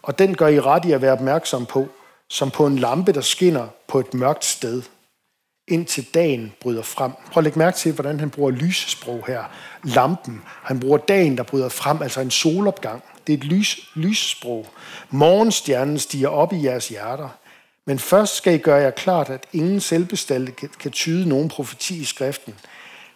Og 0.04 0.20
den 0.20 0.36
gør 0.36 0.48
I 0.48 0.60
ret 0.60 0.86
i 0.86 0.92
at 0.92 1.02
være 1.02 1.12
opmærksom 1.12 1.66
på, 1.66 1.88
som 2.30 2.52
på 2.52 2.68
en 2.68 2.80
lampe, 2.80 3.12
der 3.12 3.22
skinner 3.22 3.68
på 3.88 4.00
et 4.00 4.14
mørkt 4.14 4.46
sted, 4.46 4.84
indtil 5.68 6.14
dagen 6.14 6.54
bryder 6.60 6.82
frem. 6.82 7.12
Prøv 7.32 7.42
at 7.42 7.44
lægge 7.44 7.60
mærke 7.60 7.78
til, 7.78 7.94
hvordan 7.94 8.20
han 8.20 8.30
bruger 8.30 8.52
lyssprog 8.52 9.24
her. 9.28 9.44
Lampen. 9.84 10.42
Han 10.46 10.80
bruger 10.80 10.98
dagen, 10.98 11.38
der 11.38 11.44
bryder 11.44 11.70
frem, 11.70 12.02
altså 12.02 12.22
en 12.22 12.32
solopgang. 12.32 13.04
Det 13.28 13.34
er 13.34 13.38
et 13.38 13.44
lys, 13.44 13.90
lyssprog. 13.96 14.68
Morgenstjernen 15.10 16.00
stiger 16.00 16.30
op 16.30 16.54
i 16.54 16.66
jeres 16.66 16.90
hjerter. 16.90 17.30
Men 17.86 18.00
først 18.00 18.36
skal 18.36 18.54
I 18.54 18.58
gøre 18.58 18.82
jer 18.82 18.92
klart, 18.92 19.30
at 19.30 19.46
ingen 19.54 19.80
selvbestalte 19.80 20.52
kan 20.52 20.92
tyde 20.92 21.30
nogen 21.30 21.50
profeti 21.50 22.02
i 22.02 22.06
skriften. 22.06 22.56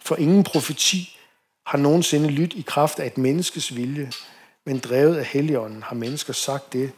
For 0.04 0.16
ingen 0.16 0.44
profeti 0.44 1.18
har 1.66 1.78
nogensinde 1.78 2.28
lyttet 2.28 2.58
i 2.58 2.64
kraft 2.66 3.00
af 3.00 3.06
et 3.06 3.18
menneskes 3.18 3.76
vilje, 3.76 4.12
men 4.66 4.78
drevet 4.78 5.16
af 5.16 5.24
Helligånden 5.24 5.82
har 5.82 5.94
mennesker 5.94 6.32
sagt 6.32 6.72
det, 6.72 6.92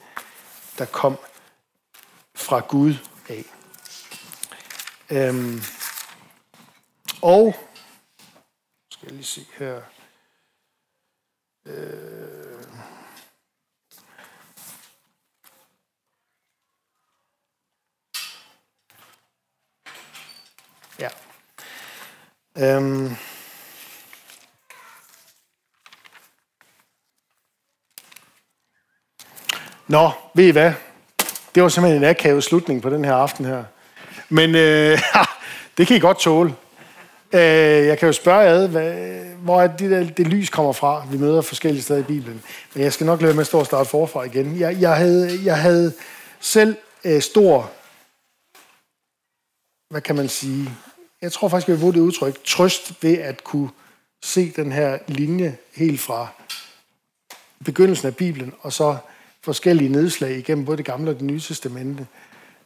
der 0.79 0.85
kom 0.85 1.19
fra 2.35 2.61
Gud 2.61 2.95
af. 3.29 3.45
Øhm, 5.11 5.61
og, 7.23 7.55
skal 8.91 9.07
jeg 9.07 9.13
lige 9.13 9.25
se 9.25 9.47
her, 9.59 9.81
øh, 11.67 12.49
Ja. 20.99 21.09
Øhm. 22.57 23.28
Nå, 29.89 30.11
ved 30.35 30.47
I 30.47 30.51
hvad? 30.51 30.73
Det 31.55 31.63
var 31.63 31.69
simpelthen 31.69 32.03
en 32.03 32.09
akavet 32.09 32.45
slutning 32.45 32.83
på 32.83 32.91
den 32.91 33.05
her 33.05 33.15
aften 33.15 33.45
her. 33.45 33.65
Men 34.29 34.55
øh, 34.55 34.99
det 35.79 35.87
kan 35.87 35.97
I 35.97 36.01
godt 36.01 36.21
tåle. 36.21 36.55
Øh, 37.33 37.41
jeg 37.87 37.99
kan 37.99 38.07
jo 38.07 38.13
spørge 38.13 38.47
ad, 38.47 38.69
hvad, 38.69 39.21
hvor 39.37 39.63
er 39.63 39.67
det, 39.67 39.91
der, 39.91 40.05
det 40.05 40.27
lys 40.27 40.51
kommer 40.51 40.73
fra. 40.73 41.07
Vi 41.11 41.19
møder 41.19 41.41
forskellige 41.41 41.83
steder 41.83 42.01
i 42.01 42.03
Bibelen. 42.03 42.43
Men 42.75 42.85
jeg 42.85 42.93
skal 42.93 43.07
nok 43.07 43.23
lade 43.23 43.35
med 43.35 43.41
at 43.41 43.47
stå 43.47 43.59
og 43.59 43.67
starte 43.67 43.91
forfra 43.91 44.25
igen. 44.25 44.61
Jeg, 44.61 44.81
jeg, 44.81 44.97
havde, 44.97 45.41
jeg 45.45 45.59
havde 45.59 45.93
selv 46.41 46.77
øh, 47.05 47.23
stor, 47.23 47.71
hvad 49.91 50.01
kan 50.01 50.17
man 50.17 50.29
sige, 50.29 50.71
jeg 51.23 51.33
tror 51.33 51.49
faktisk, 51.49 51.69
jeg 51.69 51.77
vil 51.77 51.81
bruge 51.81 51.95
det 51.95 52.01
udtryk, 52.01 52.45
trøst 52.45 52.93
ved 53.03 53.19
at 53.19 53.45
kunne 53.45 53.71
se 54.23 54.53
den 54.57 54.73
her 54.73 54.99
linje 55.07 55.57
helt 55.75 56.01
fra 56.01 56.29
begyndelsen 57.65 58.07
af 58.07 58.17
Bibelen, 58.17 58.55
og 58.61 58.73
så 58.73 58.97
forskellige 59.45 59.93
nedslag 59.93 60.39
igennem 60.39 60.65
både 60.65 60.77
det 60.77 60.85
gamle 60.85 61.11
og 61.11 61.15
det 61.15 61.25
nye 61.25 61.41
testamente. 61.41 62.07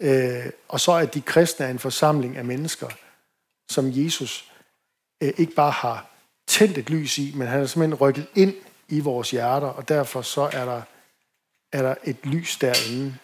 Øh, 0.00 0.46
og 0.68 0.80
så 0.80 0.92
at 0.92 1.14
de 1.14 1.20
kristne 1.20 1.66
er 1.66 1.70
en 1.70 1.78
forsamling 1.78 2.36
af 2.36 2.44
mennesker, 2.44 2.88
som 3.68 3.90
Jesus 3.90 4.50
øh, 5.22 5.32
ikke 5.36 5.54
bare 5.54 5.70
har 5.70 6.06
tændt 6.46 6.78
et 6.78 6.90
lys 6.90 7.18
i, 7.18 7.32
men 7.36 7.48
han 7.48 7.58
har 7.58 7.66
simpelthen 7.66 7.94
rykket 7.94 8.26
ind 8.34 8.54
i 8.88 9.00
vores 9.00 9.30
hjerter, 9.30 9.66
og 9.66 9.88
derfor 9.88 10.22
så 10.22 10.40
er 10.52 10.64
der, 10.64 10.82
er 11.72 11.82
der 11.82 11.94
et 12.04 12.16
lys 12.22 12.56
derinde, 12.56 13.14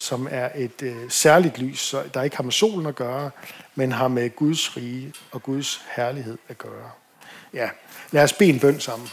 som 0.00 0.28
er 0.30 0.50
et 0.54 0.82
øh, 0.82 1.10
særligt 1.10 1.58
lys, 1.58 1.80
så 1.80 2.04
der 2.14 2.22
ikke 2.22 2.36
har 2.36 2.44
med 2.44 2.52
solen 2.52 2.86
at 2.86 2.94
gøre, 2.94 3.30
men 3.74 3.92
har 3.92 4.08
med 4.08 4.36
Guds 4.36 4.76
rige 4.76 5.12
og 5.30 5.42
Guds 5.42 5.82
herlighed 5.96 6.38
at 6.48 6.58
gøre. 6.58 6.90
Ja, 7.54 7.70
lad 8.10 8.22
os 8.22 8.32
bede 8.32 8.50
en 8.50 8.60
bøn 8.60 8.80
sammen. 8.80 9.08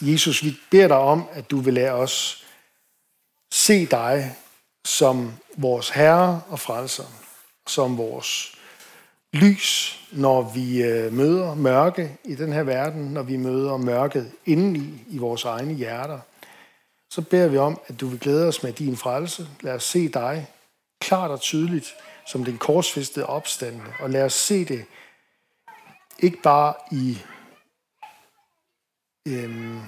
Jesus, 0.00 0.44
vi 0.44 0.56
beder 0.70 0.88
dig 0.88 0.96
om, 0.96 1.28
at 1.32 1.50
du 1.50 1.60
vil 1.60 1.74
lade 1.74 1.92
os 1.92 2.44
se 3.52 3.86
dig 3.86 4.36
som 4.84 5.32
vores 5.56 5.90
Herre 5.90 6.42
og 6.48 6.60
Frelser, 6.60 7.04
som 7.66 7.98
vores 7.98 8.54
lys, 9.32 10.00
når 10.12 10.52
vi 10.54 10.82
øh, 10.82 11.12
møder 11.12 11.54
mørke 11.54 12.18
i 12.24 12.34
den 12.34 12.52
her 12.52 12.62
verden, 12.62 13.02
når 13.02 13.22
vi 13.22 13.36
møder 13.36 13.76
mørket 13.76 14.32
indeni 14.46 15.04
i 15.08 15.18
vores 15.18 15.44
egne 15.44 15.74
hjerter, 15.74 16.20
så 17.10 17.22
beder 17.22 17.48
vi 17.48 17.56
om, 17.56 17.80
at 17.86 18.00
du 18.00 18.08
vil 18.08 18.20
glæde 18.20 18.48
os 18.48 18.62
med 18.62 18.72
din 18.72 18.96
frelse. 18.96 19.48
Lad 19.60 19.74
os 19.74 19.84
se 19.84 20.08
dig 20.08 20.46
klart 21.00 21.30
og 21.30 21.40
tydeligt 21.40 21.94
som 22.26 22.44
den 22.44 22.58
korsfæstede 22.58 23.26
opstande, 23.26 23.82
og 24.00 24.10
lad 24.10 24.24
os 24.24 24.32
se 24.32 24.64
det 24.64 24.84
ikke 26.18 26.42
bare 26.42 26.74
i 26.92 27.18
øhm, 29.28 29.80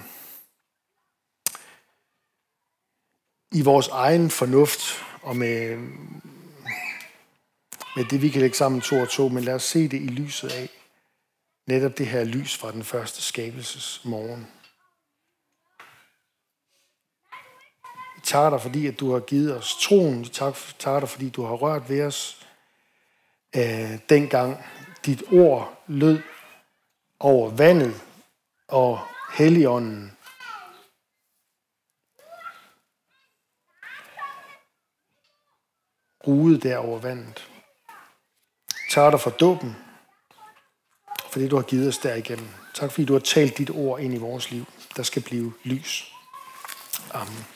i 3.51 3.61
vores 3.61 3.87
egen 3.87 4.29
fornuft 4.29 5.05
og 5.21 5.35
med 5.35 5.77
med 7.95 8.05
det, 8.05 8.21
vi 8.21 8.29
kan 8.29 8.41
lægge 8.41 8.57
sammen 8.57 8.81
to 8.81 8.95
og 8.95 9.09
to, 9.09 9.27
men 9.27 9.43
lad 9.43 9.53
os 9.53 9.63
se 9.63 9.87
det 9.87 10.01
i 10.01 10.07
lyset 10.07 10.51
af, 10.51 10.69
netop 11.67 11.97
det 11.97 12.07
her 12.07 12.23
lys 12.23 12.57
fra 12.57 12.71
den 12.71 12.83
første 12.83 13.21
skabelses 13.21 14.01
morgen. 14.05 14.47
Vi 18.15 18.21
takker 18.23 18.49
dig, 18.49 18.61
fordi 18.61 18.87
at 18.87 18.99
du 18.99 19.13
har 19.13 19.19
givet 19.19 19.57
os 19.57 19.77
troen. 19.81 20.19
Vi 20.19 20.29
takker 20.79 20.99
dig, 20.99 21.09
fordi 21.09 21.29
du 21.29 21.43
har 21.43 21.55
rørt 21.55 21.89
ved 21.89 22.03
os 22.05 22.47
øh, 23.55 23.99
dengang 24.09 24.65
dit 25.05 25.23
ord 25.31 25.83
lød 25.87 26.21
over 27.19 27.49
vandet 27.49 28.01
og 28.67 28.99
helligånden. 29.33 30.11
Rude 36.27 36.59
der 36.59 36.77
over 36.77 36.99
vandet. 36.99 37.49
Tak 38.91 39.11
dig 39.11 39.19
for 39.19 39.29
dåben, 39.29 39.75
fordi 41.31 41.47
du 41.47 41.55
har 41.55 41.63
givet 41.63 41.87
os 41.87 41.97
derigennem. 41.97 42.49
Tak 42.73 42.91
fordi 42.91 43.05
du 43.05 43.13
har 43.13 43.19
talt 43.19 43.57
dit 43.57 43.69
ord 43.69 43.99
ind 43.99 44.13
i 44.13 44.17
vores 44.17 44.51
liv. 44.51 44.65
Der 44.95 45.03
skal 45.03 45.23
blive 45.23 45.53
lys. 45.63 46.13
Amen. 47.11 47.52